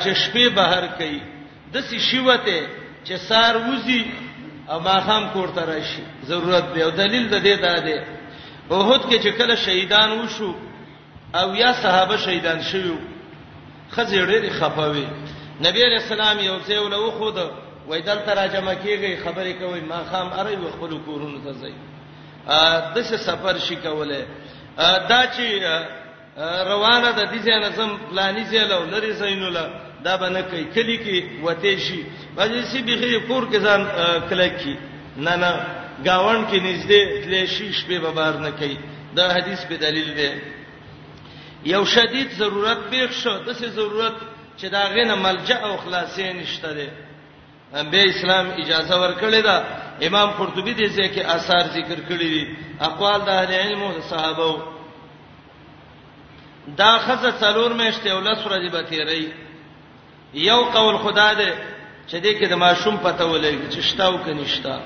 چې 0.03 0.13
شپې 0.15 0.49
بهر 0.55 0.87
کوي 0.97 1.36
د 1.73 1.75
سی 1.89 1.99
شیوته 2.09 2.59
چې 3.07 3.15
سار 3.29 3.53
وځي 3.67 4.01
او 4.69 4.79
ماخام 4.79 5.23
کوړه 5.33 5.63
راشي 5.67 6.03
ضرورت 6.25 6.65
دی 6.73 6.81
او 6.83 6.89
دلیل 6.91 7.29
د 7.29 7.39
دې 7.43 7.55
دا 7.61 7.75
دی 7.87 7.99
اوهد 8.71 9.01
کې 9.09 9.17
چې 9.23 9.29
کله 9.37 9.55
شهیدان 9.55 10.11
وشو 10.19 10.55
او 11.35 11.55
یا 11.55 11.73
صحابه 11.83 12.17
شهیدان 12.17 12.61
شوو 12.61 12.97
خزه 13.91 14.25
ډېر 14.31 14.43
خفاوي 14.59 15.07
نبی 15.65 15.79
رسول 15.95 16.21
الله 16.21 16.43
یو 16.43 16.59
ځای 16.67 16.77
ولو 16.79 17.11
خو 17.11 17.29
ده 17.31 17.51
وای 17.87 18.01
دلته 18.01 18.33
را 18.33 18.47
جمع 18.47 18.73
کیږي 18.75 19.23
خبرې 19.25 19.53
کوي 19.59 19.81
ما 19.81 20.03
خام 20.11 20.29
اری 20.39 20.55
و 20.55 20.69
خپل 20.75 20.97
کورونو 21.05 21.39
ته 21.43 21.51
ځي 21.61 21.73
ا 22.47 22.93
دغه 22.95 23.17
سفر 23.27 23.57
شي 23.59 23.75
کوله 23.75 24.25
دا 25.09 25.23
چې 25.35 25.63
روانه 26.71 27.11
د 27.11 27.23
دې 27.31 27.39
ځای 27.45 27.59
نظم 27.63 27.97
پلاني 28.11 28.43
ځای 28.45 28.67
لو 28.67 28.83
لري 28.85 29.11
زینولا 29.13 29.86
دا 30.05 30.13
باندې 30.21 30.41
کوي 30.49 30.65
کلی 30.75 30.97
کې 31.03 31.17
وته 31.45 31.77
شي 31.85 32.03
باځي 32.35 32.61
سی 32.71 32.79
به 32.81 33.21
کور 33.27 33.43
کې 33.51 33.57
ځان 33.65 33.81
کلک 34.29 34.53
کی 34.61 34.75
نه 35.25 35.35
نه 35.41 35.51
گاون 36.05 36.39
کې 36.49 36.57
نږدې 36.67 37.01
تلې 37.23 37.45
شي 37.53 37.69
شپې 37.79 37.97
به 38.03 38.11
بار 38.11 38.33
نه 38.39 38.51
کوي 38.51 38.77
دا 39.15 39.33
حدیث 39.35 39.59
په 39.65 39.75
دلیل 39.85 40.09
دی 40.17 40.31
یو 41.73 41.85
شدید 41.85 42.31
ضرورت 42.31 42.77
پیښ 42.91 43.11
شو 43.11 43.37
د 43.45 43.49
څه 43.59 43.65
ضرورت 43.79 44.13
چې 44.59 44.65
دا 44.65 44.83
غنه 44.93 45.15
ملجا 45.15 45.55
او 45.57 45.77
خلاصې 45.77 46.19
نشته 46.35 46.73
دی 46.77 46.87
به 47.91 48.03
اسلام 48.09 48.47
اجازه 48.61 48.95
ورکړې 49.03 49.41
ده 49.47 49.55
امام 50.07 50.29
قرطبي 50.31 50.73
دې 50.75 50.87
ځکه 50.97 51.25
آثار 51.35 51.63
ذکر 51.77 51.99
کړی 52.09 52.29
دي 52.35 52.47
اقوال 52.81 53.19
د 53.25 53.29
اهل 53.29 53.51
علم 53.53 53.81
او 53.83 54.01
صحابه 54.01 54.63
دا 56.77 56.97
خزه 56.99 57.31
څلور 57.41 57.71
مېشته 57.81 58.07
ولس 58.11 58.45
ورځې 58.45 58.71
به 58.71 58.81
تیری 58.83 59.29
یو 60.33 60.61
قول 60.63 60.97
خدا 60.97 61.33
دې 61.33 61.51
چې 62.07 62.15
دې 62.19 62.33
کې 62.39 62.45
د 62.47 62.53
ماشوم 62.53 62.97
پته 62.97 63.23
ولګي 63.25 63.67
چې 63.69 63.81
شتاو 63.81 64.17
کې 64.25 64.31
نشتا 64.33 64.79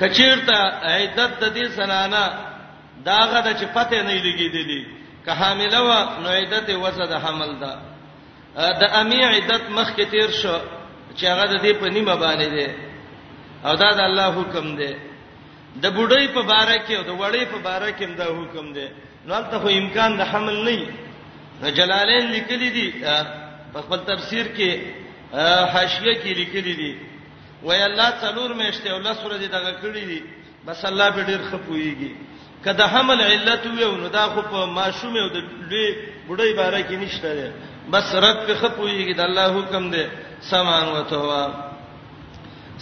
کچیرته 0.00 0.56
عیدت 0.82 1.38
د 1.40 1.54
دې 1.54 1.68
سنانا 1.70 2.34
داغه 3.04 3.40
د 3.40 3.56
چې 3.60 3.64
پته 3.74 4.02
نه 4.02 4.12
لګي 4.22 4.48
دي 4.52 4.86
که 5.24 5.32
حامله 5.32 5.80
و 5.82 6.20
نو 6.22 6.28
عیدت 6.30 6.70
وسه 6.70 7.06
د 7.06 7.12
حمل 7.14 7.56
ده 7.60 7.72
د 8.80 8.84
امی 8.92 9.24
عیدت 9.24 9.70
مخ 9.70 9.90
کې 9.96 10.04
تیر 10.10 10.30
شو 10.30 10.58
چې 11.16 11.24
هغه 11.26 11.46
د 11.46 11.54
دې 11.62 11.72
په 11.74 11.88
نیمه 11.88 12.16
باندې 12.16 12.48
ده 12.56 12.74
او 13.64 13.76
دا 13.76 13.90
د 13.90 14.00
الله 14.00 14.30
حکم 14.32 14.76
ده 14.76 14.94
د 15.82 15.86
بډای 15.90 16.28
په 16.28 16.42
باره 16.42 16.78
کې 16.88 16.92
او 16.98 17.02
د 17.02 17.10
وړې 17.20 17.44
په 17.52 17.58
باره 17.58 17.90
کې 17.98 18.16
دا 18.16 18.24
حکم 18.24 18.72
ده 18.72 18.88
نو 19.26 19.42
ته 19.50 19.58
خو 19.58 19.68
امکان 19.68 20.16
د 20.16 20.20
حمل 20.22 20.56
نه 20.64 20.86
نو 21.62 21.70
جلالین 21.70 22.30
لیکلي 22.30 22.70
دي 22.70 22.88
په 23.76 23.82
خپل 23.82 24.00
تفسیر 24.12 24.46
کې 24.56 24.70
حاشیه 25.72 26.12
کې 26.20 26.32
لیکلي 26.40 26.74
دي 26.80 26.92
وای 27.62 27.82
الله 27.84 28.08
څلور 28.20 28.50
میشته 28.60 28.88
او 28.92 28.98
لسره 29.06 29.36
دي 29.42 29.46
دغه 29.56 29.72
کړی 29.82 30.04
دي 30.10 30.20
بس 30.66 30.84
الله 30.84 31.10
به 31.10 31.22
ډیر 31.30 31.40
خپويږي 31.50 32.10
کله 32.64 32.84
حمل 32.92 33.20
علت 33.22 33.66
وي 33.66 33.84
نو 34.00 34.08
دا 34.08 34.26
خو 34.34 34.40
په 34.52 34.64
ماشوم 34.78 35.16
او 35.16 35.28
د 35.34 35.36
لوی 35.36 35.94
بډای 36.28 36.52
باره 36.60 36.80
کې 36.88 36.92
نشته 37.02 37.34
ده 37.38 37.52
بس 37.92 38.14
رد 38.14 38.38
په 38.46 38.54
خپويږي 38.62 39.12
د 39.16 39.20
الله 39.20 39.48
حکم 39.58 39.90
ده 39.90 40.08
سمان 40.50 40.88
وته 40.88 41.16
وا 41.28 41.44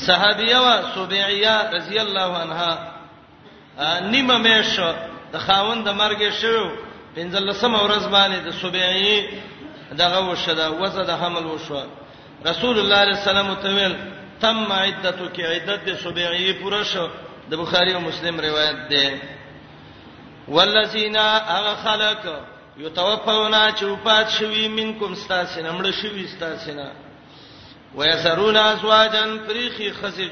صحابیه 0.06 0.56
وا 0.60 0.76
سبعیه 0.94 1.56
رضی 1.76 1.98
الله 2.06 2.30
عنها 2.44 4.12
نیمه 4.12 4.38
میشه 4.38 4.94
د 5.32 5.36
خاوند 5.46 5.84
د 5.88 5.90
مرګ 6.02 6.22
شوه 6.40 6.70
پنځلسمه 7.16 7.78
ورځ 7.82 8.04
باندې 8.14 8.38
د 8.46 8.50
سبعی 8.60 9.18
دغه 9.92 10.30
وشدا 10.30 10.68
وزد 10.68 11.10
حمل 11.10 11.46
وشو 11.46 11.82
رسول 12.46 12.78
الله 12.78 13.14
صلی 13.14 13.30
الله 13.30 13.40
علیه 13.40 13.52
وسلم 13.52 13.54
تویل 13.54 13.96
تم 14.40 14.72
عدتک 14.72 15.40
عدت 15.40 15.84
د 15.84 15.94
سبعی 16.02 16.52
پوره 16.52 16.82
شو 16.84 17.08
د 17.50 17.54
بخاری 17.56 17.92
او 17.92 18.00
مسلم 18.00 18.40
روایت 18.40 18.88
ده 18.90 19.20
والذین 20.48 21.16
اغه 21.18 21.74
خلق 21.84 22.36
یتوفون 22.78 23.54
چوپات 23.74 24.28
شوی 24.38 24.68
منکم 24.68 25.14
ستاسین 25.14 25.66
امړ 25.66 25.90
شوی 26.02 26.26
ستاسینا 26.26 26.88
ويسرون 27.94 28.56
ازواجا 28.56 29.38
فریخي 29.46 29.92
خزج 29.92 30.30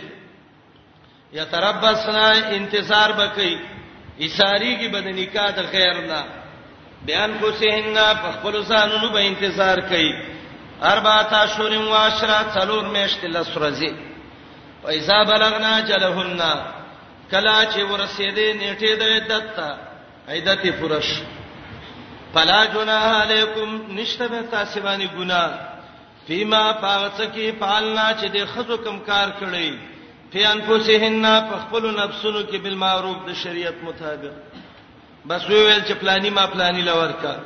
یتربصنا 1.33 2.27
انتظار 2.57 3.13
بکئی 3.13 3.59
اساری 4.21 4.75
کی 4.79 4.89
بدنی 4.89 5.27
کا 5.27 5.51
د 5.51 5.59
خیر 5.73 5.91
الله 5.97 6.41
بیان 7.07 7.33
کو 7.41 7.51
سهن 7.61 7.95
په 8.23 8.29
خپل 8.35 8.63
ځانونو 8.67 9.09
به 9.15 9.21
انتظار 9.31 9.81
کوي 9.89 10.13
اربع 10.91 11.15
تاشور 11.31 11.73
و 11.91 11.95
عشره 12.01 12.37
څلور 12.55 12.85
میاشتې 12.95 13.27
لسرزي 13.37 13.93
پیسې 14.85 15.19
بلغنا 15.31 15.73
جلهن 15.89 16.41
کلا 17.33 17.57
چې 17.73 17.81
ورسېدې 17.93 18.49
نیټه 18.63 18.93
د 18.97 19.03
عدت 19.03 19.45
ته 19.57 19.69
عدت 20.35 20.63
فرش 20.81 21.09
فلا 22.35 22.65
جناح 22.75 23.05
علیکم 23.23 23.77
نشته 24.01 24.29
به 24.33 24.43
تاسو 24.57 24.81
باندې 24.81 25.09
ګناه 25.19 25.51
فيما 26.27 26.65
فاغتکی 26.83 27.47
پالنا 27.65 28.07
چې 28.21 28.25
د 28.37 28.47
خزو 28.55 28.77
کم 28.87 28.99
کار 29.11 29.29
کړی 29.41 29.75
فی 30.33 30.45
انفسهن 30.49 31.25
په 31.51 31.57
خپل 31.63 31.89
نفسونو 32.01 32.43
کې 32.43 32.57
بالمعروف 32.67 33.17
د 33.29 33.33
شریعت 33.43 33.75
مطابق 33.89 34.61
بس 35.27 35.43
ویل 35.51 35.83
چې 35.89 35.93
پلاني 35.95 36.31
ما 36.31 36.47
پلاني 36.47 36.83
لورکا 36.83 37.37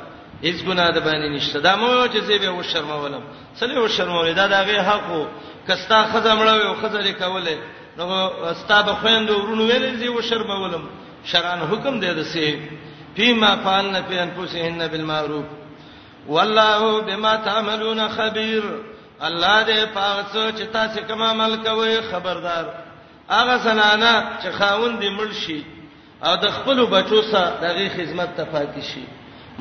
هیڅ 0.43 0.61
ګناه 0.67 0.91
ده 0.91 0.99
باندې 0.99 1.29
نشته 1.35 1.59
دا 1.59 1.75
مو 1.75 2.07
چې 2.07 2.17
زه 2.27 2.37
به 2.37 2.49
و 2.49 2.63
شرمولم 2.63 3.23
سلی 3.59 3.77
و 3.77 3.87
شرمولې 3.87 4.33
دا 4.35 4.47
دغه 4.47 4.81
حقو 4.89 5.25
کستا 5.67 6.05
خزمړه 6.05 6.65
او 6.65 6.75
خزرې 6.81 7.07
کوله 7.07 7.57
نو 7.97 8.27
استا 8.53 8.81
به 8.81 8.93
خويند 8.93 9.29
ورونو 9.29 9.69
ویلې 9.69 9.99
زه 9.99 10.09
و 10.09 10.21
شرمولم 10.21 10.89
شران 11.25 11.59
حکم 11.59 11.99
دی 11.99 12.13
دسه 12.13 12.55
فيما 13.15 13.55
فعلن 13.55 14.01
في 14.03 14.19
انفسهن 14.23 14.87
بالمعروف 14.87 15.45
والله 16.27 17.01
بما 17.01 17.35
تعملون 17.35 18.07
خبير 18.09 18.63
الله 19.23 19.65
دې 19.65 19.89
پاڅو 19.97 20.59
چې 20.59 20.73
تاسو 20.73 21.01
کوم 21.07 21.21
عمل 21.23 21.55
کوئ 21.63 21.97
خبردار 22.11 22.73
هغه 23.29 23.57
زنانه 23.57 24.27
چې 24.43 24.47
خاوند 24.47 25.03
دې 25.03 25.09
مړ 25.19 25.33
شي 25.45 25.63
او 26.25 26.33
د 26.35 26.49
خپل 26.51 26.85
بچو 26.85 27.21
سره 27.31 27.57
دغه 27.61 27.89
خدمت 27.95 28.35
ته 28.37 28.43
پاتې 28.45 28.81
شي 28.81 29.03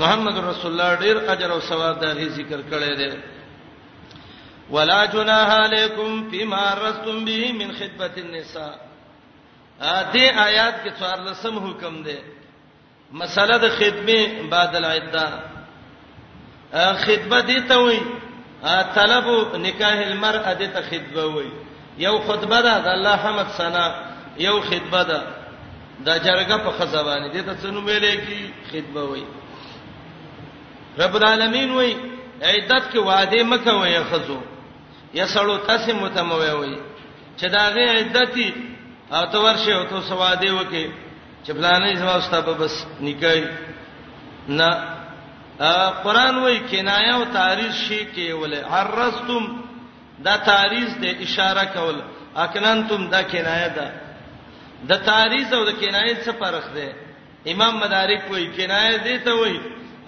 محمد 0.03 0.37
رسول 0.45 0.73
الله 0.73 0.95
ډیر 1.03 1.17
اجر 1.33 1.51
او 1.53 1.61
ثواب 1.69 1.95
دغه 2.01 2.29
ذکر 2.37 2.61
کړی 2.71 2.93
دی 3.01 3.11
ولا 4.71 5.05
جناح 5.15 5.49
علیکم 5.57 6.31
فيما 6.31 6.75
رستم 6.75 7.25
به 7.25 7.53
من 7.59 7.73
خدمت 7.81 8.19
النساء 8.25 8.75
ا 9.81 10.03
دې 10.13 10.37
آیات 10.37 10.75
کې 10.85 10.91
څوار 10.99 11.19
لسم 11.31 11.55
حکم 11.67 12.03
دی 12.03 12.19
مسله 13.13 13.57
د 13.67 13.69
خدمت 13.79 14.31
بعد 14.55 14.73
العده 14.77 15.27
خدمت 17.07 17.45
دي 17.47 17.61
ته 17.61 17.77
وي 17.79 18.01
طلب 18.95 19.57
نکاح 19.57 20.07
المرأه 20.07 20.55
دې 20.55 20.75
ته 20.75 20.83
خدمت 20.91 21.35
وي 21.39 21.51
یو 21.99 22.19
خطبه 22.19 22.61
ده 22.61 22.79
د 22.79 22.87
الله 22.99 23.17
حمد 23.17 23.47
ثنا 23.57 24.05
یو 24.49 24.61
خطبه 24.61 25.03
ده 25.11 25.23
دا 26.05 26.17
جرګه 26.19 26.57
په 26.57 26.71
خزبانه 26.71 27.29
دي 27.33 27.43
ته 27.43 27.55
څنو 27.63 27.81
ویلې 27.81 28.15
کی 28.27 28.53
خطبه 28.71 29.03
وای 29.05 29.25
رب 30.99 31.15
العالمین 31.17 31.71
وای 31.73 31.93
عیدت 32.43 32.83
کې 32.93 32.97
وعده 32.99 33.43
مکه 33.45 33.73
وای 33.73 34.05
خزو 34.11 34.41
یا 35.15 35.27
سړو 35.27 35.67
تاسو 35.67 35.93
متموي 35.97 36.51
وای 36.53 36.77
چې 37.39 37.45
داغه 37.53 37.85
عیدتي 37.95 38.53
او 39.13 39.27
تو 39.33 39.45
ورشه 39.45 39.73
او 39.77 39.85
تو 39.87 40.01
سواده 40.03 40.53
وکي 40.55 40.91
چې 41.47 41.51
پلانې 41.53 41.99
سوا 41.99 42.21
ستاسو 42.21 42.55
بس 42.55 42.87
نکای 43.01 43.45
نه 44.49 44.71
قران 46.05 46.39
وای 46.43 46.59
کنایه 46.61 47.15
او 47.15 47.25
تعریض 47.25 47.75
شی 47.75 48.07
کې 48.15 48.31
ول 48.33 48.55
عرستم 48.55 49.61
دا 50.25 50.37
تعریض 50.37 50.91
د 51.03 51.05
اشاره 51.23 51.65
کول 51.65 52.01
اکننتم 52.37 53.09
دا 53.11 53.23
کنایه 53.23 53.69
ده 53.69 54.06
د 54.89 54.93
تعریض 55.09 55.53
او 55.59 55.63
د 55.65 55.71
کنایت 55.81 56.19
څخه 56.27 56.39
فرق 56.41 56.65
دی 56.77 56.89
امام 57.53 57.75
مدارک 57.83 58.21
وایي 58.31 58.47
کنایه 58.59 58.97
دې 59.07 59.17
ته 59.25 59.33
وایي 59.41 59.61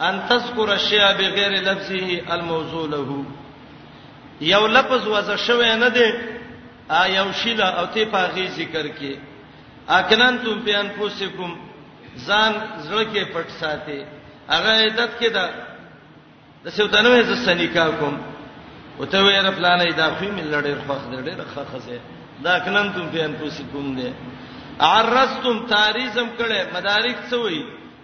ان 0.07 0.15
تذکر 0.29 0.69
الشیء 0.79 1.09
بغیر 1.21 1.53
لفظه 1.69 2.09
الموضوع 2.35 2.85
له 2.95 3.25
یو 4.53 4.65
لفظ 4.77 5.03
وځه 5.15 5.35
شوی 5.47 5.75
نه 5.83 5.89
دی 5.97 6.09
ا 6.89 7.05
یو 7.19 7.29
شیله 7.33 7.65
او 7.79 7.87
ته 7.95 8.05
په 8.13 8.23
غی 8.35 8.47
ذکر 8.59 8.87
کې 8.99 9.13
اکننتم 9.89 10.61
فی 10.65 10.73
انفسکم 10.75 11.53
ځان 12.27 12.53
زړه 12.89 13.05
کې 13.13 13.23
پټ 13.35 13.49
ساتي 13.61 14.01
هغه 14.55 14.73
عادت 14.83 15.11
کې 15.21 15.29
دا 15.37 15.45
د 16.65 16.71
سوتنوې 16.71 17.23
ز 17.29 17.45
سنیکا 17.45 17.87
کوم 17.99 18.17
او 18.99 19.05
ته 19.05 19.19
ویره 19.25 19.51
پلانې 19.59 19.93
دا 20.01 20.07
خو 20.19 20.25
می 20.33 20.43
لړې 20.53 20.75
خوخ 20.87 21.03
دې 21.13 21.19
ډېر 21.29 21.39
خخزه 21.55 21.99
دا 22.45 22.51
اکننتم 22.61 23.09
فی 23.13 23.21
انفسکم 23.21 23.87
دې 23.99 24.11
عرستم 24.87 25.55
تاریزم 25.75 26.27
کړي 26.39 26.61
مدارک 26.75 27.17
څه 27.31 27.37
وای 27.43 27.59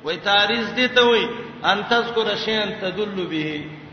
وای 0.05 0.17
تاریز 0.29 0.67
دې 0.79 0.89
ته 0.97 1.03
وای 1.09 1.23
ان 1.71 1.79
تذکر 1.91 2.29
شیئا 2.45 2.65
تدل 2.81 3.27
به 3.33 3.47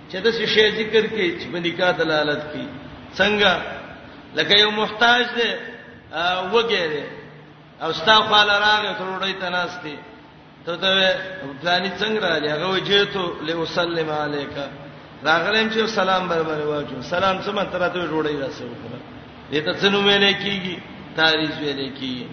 چې 0.09 0.17
د 0.25 0.27
شی 0.32 0.63
ذکر 0.77 1.05
کې 1.13 1.27
چې 1.39 1.45
باندې 1.53 1.71
کا 1.79 1.91
دلالت 2.01 2.41
کوي 2.51 2.67
څنګه 3.19 3.53
لکه 4.38 4.53
یو 4.63 4.71
محتاج 4.71 5.23
دی 5.38 5.49
وګیره 6.53 7.03
او 7.84 7.91
ستا 7.93 8.15
خپل 8.25 8.49
راغې 8.65 8.91
تروړی 8.99 9.34
تناستی 9.41 9.97
ته 10.65 10.75
ته 10.77 10.89
ځانې 11.63 11.89
څنګه 11.99 12.25
راځي 12.29 12.49
هغه 12.55 12.67
وجهته 12.71 13.25
له 13.47 13.55
وسلم 13.55 14.09
علیکا 14.09 14.67
راغلم 15.23 15.67
چې 15.73 15.86
سلام 15.99 16.27
برابر 16.27 16.59
واچو 16.67 17.01
سلام 17.01 17.36
څه 17.45 17.49
متراته 17.49 18.05
ډوړی 18.11 18.36
راسو 18.43 18.67
دې 19.51 19.59
ته 19.65 19.73
څنو 19.82 19.99
مې 20.01 20.17
لیکيږي 20.25 20.75
تاریخ 21.15 21.51
ویلې 21.61 21.89
کیږي 21.99 22.27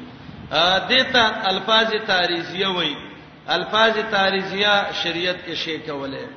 دته 0.51 1.49
الفاظ 1.51 1.91
تاریخیه 2.07 2.69
وای 2.69 2.97
الفاظ 3.49 3.95
تاریخیه 4.11 4.93
شریعت 5.03 5.37
کې 5.47 5.55
شی 5.55 5.79
کوله 5.79 6.29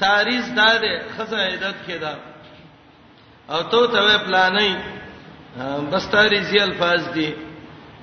تاریخ 0.00 0.44
دا 0.56 0.76
ده 0.78 1.00
خزه 1.18 1.36
عیدت 1.36 1.74
کې 1.88 1.92
ده 2.00 2.14
او 3.54 3.62
ته 3.62 3.86
ته 3.92 4.18
پلانې 4.18 4.76
بس 5.92 6.06
تاریخی 6.10 6.58
الفاظ 6.60 7.08
دي 7.12 7.32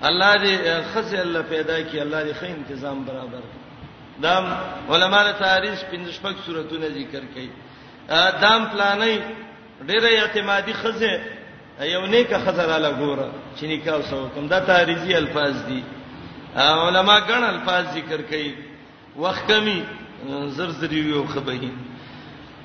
الله 0.03 0.35
دې 0.37 0.85
خزه 0.95 1.19
الله 1.21 1.41
پیدا 1.41 1.79
کړي 1.89 1.97
الله 2.01 2.23
دې 2.23 2.33
خې 2.35 2.69
تنظیم 2.69 3.03
برابر 3.05 3.41
دا 4.21 4.57
علماء 4.89 5.31
تاریخ 5.31 5.83
پنځشپک 5.93 6.35
صورتونه 6.45 6.87
ذکر 6.89 7.23
کړي 7.35 7.49
دام 8.41 8.69
پلانې 8.69 9.19
ډېره 9.87 10.09
اعتمادي 10.21 10.73
خزه 10.73 11.36
یو 11.85 12.05
نیکه 12.05 12.37
خزر 12.45 12.71
علا 12.75 12.91
ګوره 12.91 13.29
چې 13.59 13.63
نکاح 13.67 14.01
سو 14.09 14.27
کوم 14.35 14.47
دا 14.47 14.59
تاریخي 14.59 15.15
الفاظ 15.15 15.53
دي 15.67 15.81
علما 16.55 17.19
ګڼ 17.19 17.43
الفاظ 17.47 17.85
ذکر 17.95 18.21
کوي 18.29 18.51
وخت 19.15 19.47
کمی 19.51 19.81
زرزری 20.55 20.99
یو 21.09 21.23
خبري 21.33 21.71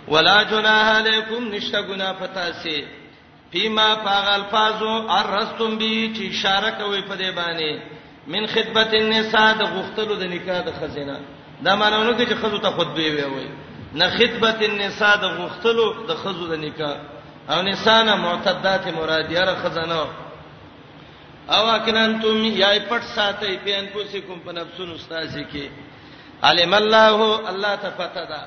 ولا 0.09 0.43
جناح 0.43 0.97
علیکم 0.99 1.49
نشتا 1.55 1.81
گنا 1.81 2.13
پتا 2.19 2.53
سي 2.63 2.85
فيما 3.53 3.95
فاغ 3.97 4.29
الفاظو 4.35 5.09
ارستم 5.11 5.79
بي 5.79 6.13
چې 6.17 6.35
اشاره 6.35 6.71
کوي 6.71 7.03
په 7.03 7.15
دې 7.17 7.37
باندې 7.37 7.83
من 8.27 8.47
خدمت 8.47 8.95
النساء 8.95 9.55
د 9.59 9.63
غختلو 9.77 10.15
د 10.15 10.23
نکاح 10.23 10.61
د 10.61 10.73
خزینه 10.81 11.21
دا 11.65 11.75
معنی 11.77 11.97
نه 12.03 12.13
کوي 12.13 12.27
چې 12.27 12.43
خزو 12.45 12.59
ته 12.59 12.71
خطبه 12.71 13.11
وي 13.15 13.25
وي 13.25 13.49
نه 13.95 14.09
خدمت 14.11 14.63
النساء 14.63 15.17
د 15.17 15.25
غختلو 15.41 15.93
د 16.09 16.15
خزو 16.25 16.47
د 16.55 16.55
نکاح 16.65 16.97
او 17.51 17.63
نسانا 17.63 18.17
معتدات 18.17 18.87
مرادیه 18.89 19.41
را 19.45 19.55
خزانه 19.55 19.99
او 21.49 21.67
اکننتم 21.77 22.45
یای 22.45 22.81
پټ 22.81 23.03
ساتي 23.17 23.57
پین 23.57 23.87
پوسیکم 23.93 24.39
په 24.45 24.53
نفسونو 24.53 24.95
استاذی 24.95 25.47
کې 25.53 25.65
علم 26.43 26.75
الله 26.75 27.49
الله 27.51 27.77
تفتدا 27.77 28.43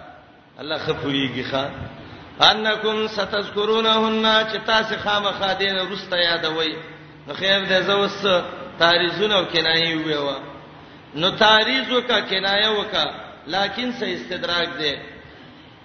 الله 0.60 0.78
خفویږي 0.78 1.44
ښا 1.52 1.66
انکم 2.42 3.08
ستذکرونهن 3.08 4.48
چې 4.52 4.58
تاسو 4.68 4.96
خامخا 5.04 5.54
دین 5.60 5.76
رسته 5.76 6.18
یادوي 6.18 6.76
نو 7.28 7.34
خیر 7.34 7.66
دې 7.68 7.82
زوس 7.84 8.26
تاریزونه 8.80 9.44
کنایي 9.46 9.96
ویوا 9.96 10.36
نو 11.16 11.32
تاریزو 11.32 12.02
کا 12.08 12.20
کنایه 12.22 12.70
وکا 12.70 13.06
لیکن 13.48 13.92
سه 13.92 14.06
استدراک 14.14 14.68
ده 14.80 14.96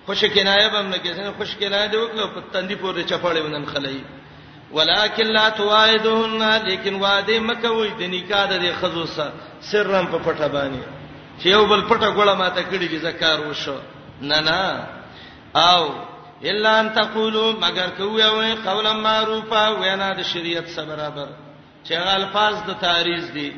خوش 0.07 0.24
کنایه 0.24 0.68
به 0.68 0.80
موږ 0.82 0.98
کې 1.03 1.12
څنګه 1.16 1.32
خوش 1.38 1.51
کنایه 1.61 1.86
دی 1.92 1.96
وکړو 1.96 2.24
په 2.34 2.40
تندې 2.53 2.74
پورې 2.82 3.03
چپاړې 3.11 3.40
ونن 3.44 3.64
خلای 3.66 4.03
ولکن 4.72 5.26
لا 5.26 5.48
توعدهن 5.48 6.42
لیکن 6.68 6.94
وعده 6.94 7.40
مکوې 7.40 7.88
د 8.01 8.03
نکاح 8.12 8.46
د 8.51 8.74
خزو 8.80 9.05
سره 9.07 9.32
سرم 9.70 10.07
په 10.07 10.18
پټه 10.18 10.48
باندې 10.48 10.82
چې 11.40 11.46
یو 11.46 11.66
بل 11.66 11.82
پټه 11.88 12.11
ګوله 12.16 12.34
ماته 12.34 12.62
کړي 12.62 12.88
چې 12.90 13.03
زکار 13.03 13.40
وشو 13.40 13.76
نه 14.22 14.40
نه 14.40 14.88
او 15.55 15.90
الا 16.44 16.80
ان 16.80 16.88
تقولوا 16.94 17.53
مگر 17.61 17.88
کوی 17.98 18.22
او 18.22 18.42
قولا 18.64 18.92
معروفا 18.92 19.68
وینا 19.80 20.12
د 20.14 20.22
شریعت 20.22 20.68
سره 20.68 20.86
برابر 20.96 21.28
چې 21.84 21.92
الفاظ 21.92 22.55
د 22.68 22.72
تعریض 22.80 23.30
دي 23.30 23.53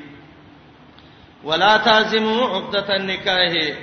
ولا 1.45 1.77
تعزموا 1.77 2.57
عقدۃ 2.57 2.91
النکاح 2.91 3.77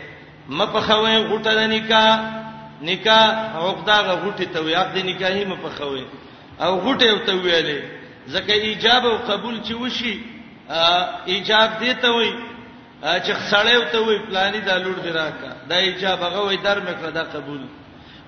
مپخوي 0.49 1.18
غټه 1.30 1.53
د 1.55 1.60
نکاح 1.60 2.39
نکاح 2.82 3.56
عقده 3.56 3.96
غوټه 4.24 4.46
ته 4.54 4.60
وي 4.62 4.76
عقد 4.76 4.98
نکاحي 4.98 5.46
مپخوي 5.46 6.06
او 6.60 6.72
غوټه 6.84 7.26
ته 7.26 7.34
ویلې 7.44 7.80
ځکه 8.34 8.52
ایجاب 8.54 9.06
او 9.06 9.18
قبول 9.18 9.60
چې 9.68 9.74
وشي 9.82 10.16
ایجاب 11.32 11.70
دی 11.80 11.94
ته 12.04 12.10
وي 12.16 12.32
چې 13.02 13.34
خړې 13.50 13.84
ته 13.92 14.00
وي 14.00 14.20
پلاني 14.28 14.60
د 14.62 14.70
لور 14.84 14.98
دی 15.04 15.10
راکا 15.10 15.52
دا 15.70 15.76
ایجاب 15.78 16.24
هغه 16.24 16.42
وي 16.48 16.58
در 16.58 16.80
مکړه 16.82 17.10
دا 17.14 17.24
قبول 17.24 17.62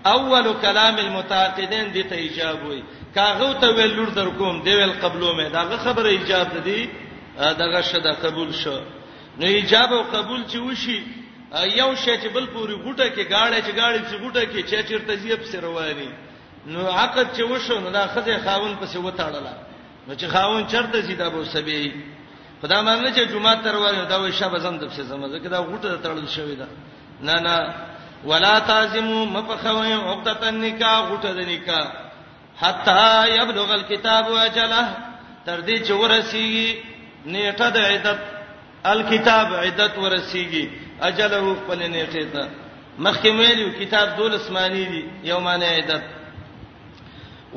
اول 0.06 0.54
کلام 0.62 0.96
المتعاقدین 0.98 1.92
دی 1.94 2.04
ته 2.04 2.16
ایجاب 2.16 2.64
وي 2.66 2.84
کاغه 3.16 3.54
ته 3.62 3.68
ویل 3.76 3.96
لور 3.96 4.08
در 4.10 4.30
کوم 4.30 4.62
دی 4.64 4.74
ویل 4.76 4.92
قبلو 5.02 5.34
مې 5.38 5.52
دا 5.54 5.78
خبره 5.78 6.10
ایجاب 6.10 6.48
دی 6.64 6.90
دغه 7.38 7.82
شدا 7.82 8.14
قبول 8.22 8.52
شو 8.54 8.80
نو 9.40 9.46
ایجاب 9.46 9.94
او 9.94 10.04
قبول 10.04 10.44
چې 10.48 10.56
وشي 10.58 11.04
یو 11.52 11.96
شې 11.96 12.14
چې 12.24 12.28
بل 12.34 12.46
پوری 12.56 12.74
غوټه 12.84 13.08
کې 13.16 13.24
گاړې 13.34 13.60
چې 13.68 13.72
گاړې 13.80 14.00
چې 14.10 14.16
غوټه 14.24 14.44
کې 14.52 14.62
چې 14.70 14.88
چیرته 14.90 15.16
زیب 15.20 15.42
سره 15.52 15.68
وایي 15.76 16.10
نو 16.72 16.80
عقد 16.88 17.28
چې 17.36 17.42
وشو 17.52 17.80
نو 17.80 17.90
دا 17.96 18.08
خزه 18.16 18.38
خاون 18.46 18.76
پسې 18.82 18.98
وټاړله 19.04 19.54
نو 20.08 20.14
چې 20.16 20.28
خاون 20.34 20.64
چرته 20.72 21.02
سیدا 21.08 21.30
به 21.30 21.46
سبي 21.46 22.06
خدای 22.62 22.82
مانه 22.84 23.12
چې 23.16 23.22
جمعه 23.34 23.56
تر 23.68 23.76
وایو 23.76 24.06
دا 24.06 24.18
وې 24.24 24.32
شب 24.32 24.58
زم 24.60 24.78
د 24.78 24.88
پسې 24.90 25.02
زم 25.02 25.28
ځکه 25.28 25.48
دا 25.50 25.60
غوټه 25.60 26.04
تړل 26.04 26.28
شوې 26.36 26.56
ده 26.62 26.68
نه 27.22 27.36
نه 27.40 27.76
ولا 28.26 28.60
تعزموا 28.60 29.26
مفخوي 29.26 29.94
عقدۃ 29.94 30.44
النکاح 30.44 31.00
غوټه 31.10 31.32
د 31.40 31.50
نکاح 31.52 31.88
حتا 32.62 33.26
یبلغ 33.28 33.72
الكتاب 33.74 34.32
اجله 34.32 34.98
تر 35.46 35.60
دې 35.62 35.88
چې 35.88 35.92
ورسیږي 35.92 36.78
نیټه 37.28 37.70
د 37.70 37.78
عدت 37.78 38.20
الکتاب 38.94 39.54
عدت 39.66 39.98
ورسیږي 39.98 40.66
اجله 41.10 41.46
خپل 41.60 41.80
نیټه 41.94 42.24
ته 42.34 42.44
مخکې 43.06 43.30
ویلو 43.40 43.66
کتاب 43.80 44.08
دول 44.18 44.34
اسماني 44.38 44.84
دی 44.94 45.04
یو 45.30 45.38
معنی 45.48 45.66
عدد 45.68 46.04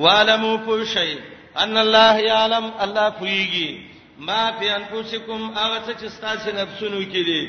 والمو 0.04 0.52
پوشی 0.68 1.12
ان 1.64 1.74
الله 1.82 2.14
یعلم 2.26 2.66
الله 2.80 3.10
پویږي 3.10 3.78
ما 4.28 4.42
فی 4.58 4.66
انفسکم 4.76 5.40
هغه 5.56 5.80
څه 5.86 5.92
چې 6.00 6.20
تاسو 6.26 6.48
نفسونو 6.58 7.00
کې 7.12 7.20
دي 7.30 7.42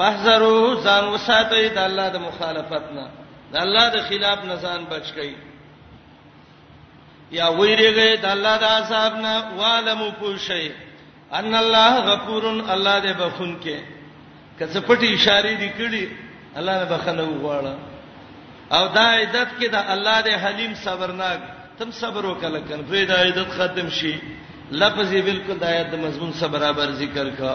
فحذروا 0.00 0.66
ځان 0.86 1.04
وساتئ 1.14 1.64
د 1.68 1.78
الله 1.84 2.06
د 2.16 2.18
مخالفت 2.24 2.84
نه 2.96 3.06
د 3.52 3.54
الله 3.62 3.84
د 3.94 3.96
خلاف 4.08 4.38
نه 4.50 4.56
ځان 4.66 4.80
بچ 4.90 5.06
کئ 5.20 5.32
یا 7.38 7.46
ویریږئ 7.46 8.20
د 8.22 8.24
الله 8.34 8.54
د 8.64 8.66
عذاب 8.74 9.12
نه 9.24 9.34
والمو 9.62 10.08
پوشی 10.20 10.66
ان 11.40 11.52
الله 11.54 11.92
غفورن 12.10 12.58
الله 12.60 13.00
دې 13.00 13.20
بخون 13.22 13.52
کې 13.64 13.76
کڅ 14.60 14.74
پټي 14.86 15.08
اشاره 15.16 15.52
دي 15.60 15.68
کړي 15.78 16.02
الله 16.60 16.74
نه 16.80 16.86
بخنه 16.92 17.22
وغواړه 17.28 17.74
او 18.76 18.84
دا 18.98 19.04
عیدت 19.18 19.48
کې 19.58 19.68
دا 19.74 19.80
الله 19.94 20.16
دې 20.26 20.34
حلیم 20.42 20.72
صبرناک 20.84 21.38
تم 21.78 21.90
صبر 22.00 22.24
وکړه 22.28 22.60
کنه 22.68 22.84
په 22.90 23.04
دا 23.12 23.16
عیدت 23.26 23.48
ختم 23.60 23.88
شي 23.98 24.14
لفظ 24.82 25.06
یې 25.12 25.20
بالکل 25.28 25.56
د 25.62 25.64
آیت 25.70 25.88
د 25.92 26.02
مضمون 26.04 26.32
سره 26.40 26.48
برابر 26.56 26.92
ذکر 27.00 27.30
کا 27.38 27.54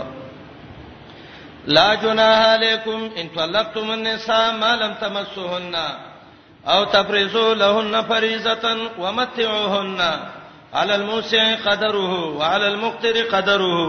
لا 1.78 1.86
جناح 2.02 2.40
علیکم 2.56 3.06
ان 3.20 3.30
طلقتم 3.36 3.88
النساء 3.92 4.44
ما 4.60 4.72
لم 4.82 4.92
تمسوهن 5.04 5.76
او 6.74 6.84
تفرزوا 6.96 7.54
لهن 7.62 8.02
فريضه 8.02 8.78
ومتعوهن 9.06 10.02
على 10.74 10.96
الموسع 10.96 11.46
قدره 11.70 12.14
وعلى 12.38 12.68
المقتر 12.68 13.18
قدره 13.32 13.82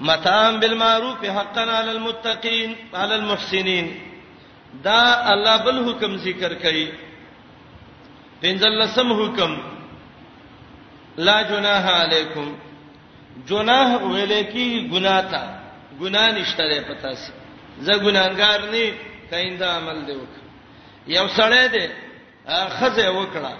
متام 0.00 0.58
بالمعروف 0.60 1.24
حقا 1.36 1.60
علی 1.78 1.90
المتقین 1.90 2.72
علی 2.94 3.14
المحسنین 3.14 3.90
دا 4.84 5.00
الله 5.32 5.56
بل 5.64 5.78
حکم 5.88 6.16
ذکر 6.24 6.54
کړي 6.54 6.90
پنځلسم 8.42 9.12
حکم 9.22 9.54
لا 11.24 11.40
جناح 11.50 11.88
علیکم 11.92 12.52
جناح 13.48 13.96
ویلې 14.02 14.52
کی 14.52 14.88
ګناه 14.92 15.30
تا 15.30 15.60
ګناه 16.00 16.32
نشته 16.38 16.64
لري 16.64 16.80
پتا 16.88 17.14
سي 17.14 17.32
زه 17.80 17.92
ګناګار 17.92 18.70
نه 18.70 18.94
کیندا 19.30 19.76
عمل 19.76 20.04
دی 20.06 20.12
وک 20.12 20.34
یو 21.14 21.26
سړی 21.28 21.68
دی 21.68 21.88
خزه 22.48 23.12
وکړه 23.12 23.54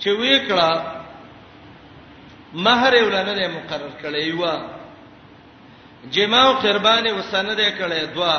چې 0.00 0.08
وکړه 0.08 0.93
مہر 2.54 2.94
ولنه 3.02 3.32
د 3.36 3.50
مقرر 3.56 3.90
کړی 4.02 4.26
و 4.40 6.10
جما 6.14 6.42
او 6.46 6.52
قربانه 6.64 7.12
وسند 7.14 7.60
کړی 7.60 8.14
دوا 8.14 8.34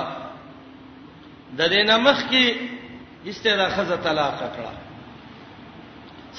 د 1.58 1.62
دې 1.72 1.82
نمخ 1.90 2.20
کې 2.30 2.56
استدا 3.30 3.70
خزه 3.76 3.96
طلاق 4.06 4.38
کړه 4.56 4.74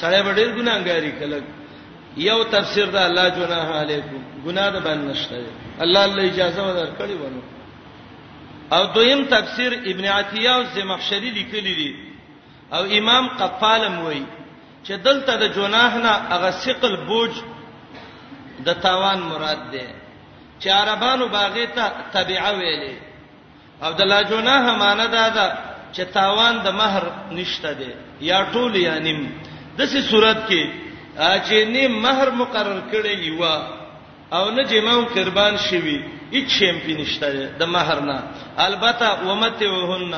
سړی 0.00 0.20
وړل 0.22 0.52
ګناګاری 0.58 1.12
کله 1.20 1.40
یو 2.28 2.42
تفسیر 2.44 2.86
دا 2.86 3.06
الله 3.06 3.28
جناح 3.38 3.68
علیکم 3.80 4.20
ګناه 4.46 4.70
ده 4.70 4.78
باندې 4.80 5.04
نشته 5.10 5.36
الله 5.80 6.04
الله 6.04 6.24
اجازه 6.24 6.60
ورکړي 6.62 7.14
ونه 7.22 7.42
او 8.72 8.84
دویم 8.86 9.24
تفسیر 9.24 9.72
ابن 9.86 10.04
عتیه 10.04 10.50
او 10.50 10.62
زمخشری 10.74 11.30
لیکلی 11.30 11.74
دي 11.80 11.96
او 12.72 12.82
امام 12.98 13.28
قفالم 13.28 14.00
وایي 14.00 14.24
چې 14.86 14.92
دلته 15.06 15.36
د 15.36 15.44
جناح 15.56 15.94
نه 16.06 16.12
هغه 16.32 16.50
ثقل 16.50 16.96
بوج 16.96 17.30
د 18.64 18.68
تاوان 18.84 19.20
مراد 19.30 19.60
ده 19.72 19.86
چې 20.60 20.68
عربانو 20.82 21.26
باغې 21.36 21.66
ته 21.76 21.84
تبعه 22.14 22.50
ویلې 22.58 22.94
عبد 23.82 24.00
الله 24.00 24.20
جناح 24.32 24.62
معنا 24.82 25.06
دا 25.06 25.28
ده 25.28 25.46
چې 25.94 26.02
تاوان 26.16 26.54
د 26.64 26.68
مہر 26.80 27.04
نشته 27.38 27.72
ده 27.72 27.92
یا 28.20 28.38
ټول 28.52 28.74
یا 28.76 28.94
نیم 29.06 29.20
دسه 29.78 30.00
صورت 30.10 30.38
کې 30.48 30.62
چې 31.46 31.56
نیم 31.74 31.92
مہر 32.02 32.30
مقرر 32.30 32.80
کړی 32.92 33.16
یو 33.28 33.42
او 34.36 34.50
نه 34.50 34.62
جمعو 34.72 35.04
قربان 35.14 35.54
شوی 35.68 35.98
هیڅ 36.32 36.48
شیم 36.58 36.76
پې 36.84 36.92
نشته 37.00 37.26
د 37.60 37.62
مہر 37.74 38.00
نه 38.00 38.18
البته 38.58 39.06
ومته 39.28 39.66
وهن 39.72 40.14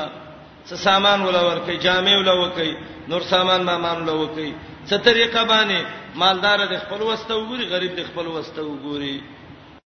څه 0.67 0.75
سامان 0.87 1.21
ولا 1.21 1.41
ورکې 1.51 1.75
جامې 1.85 2.13
ولا 2.19 2.33
وکې 2.43 2.69
نور 3.09 3.21
سامان 3.21 3.61
ما 3.63 3.77
مان 3.77 3.97
ولا 4.03 4.13
وکې 4.13 4.53
څه 4.89 4.95
طریقه 5.07 5.41
باندې 5.53 5.77
مالدار 6.21 6.59
د 6.71 6.75
خپل 6.83 6.99
وسته 7.09 7.31
وګوري 7.37 7.65
غریب 7.73 7.91
د 7.95 8.01
خپل 8.09 8.25
وسته 8.35 8.59
وګوري 8.69 9.15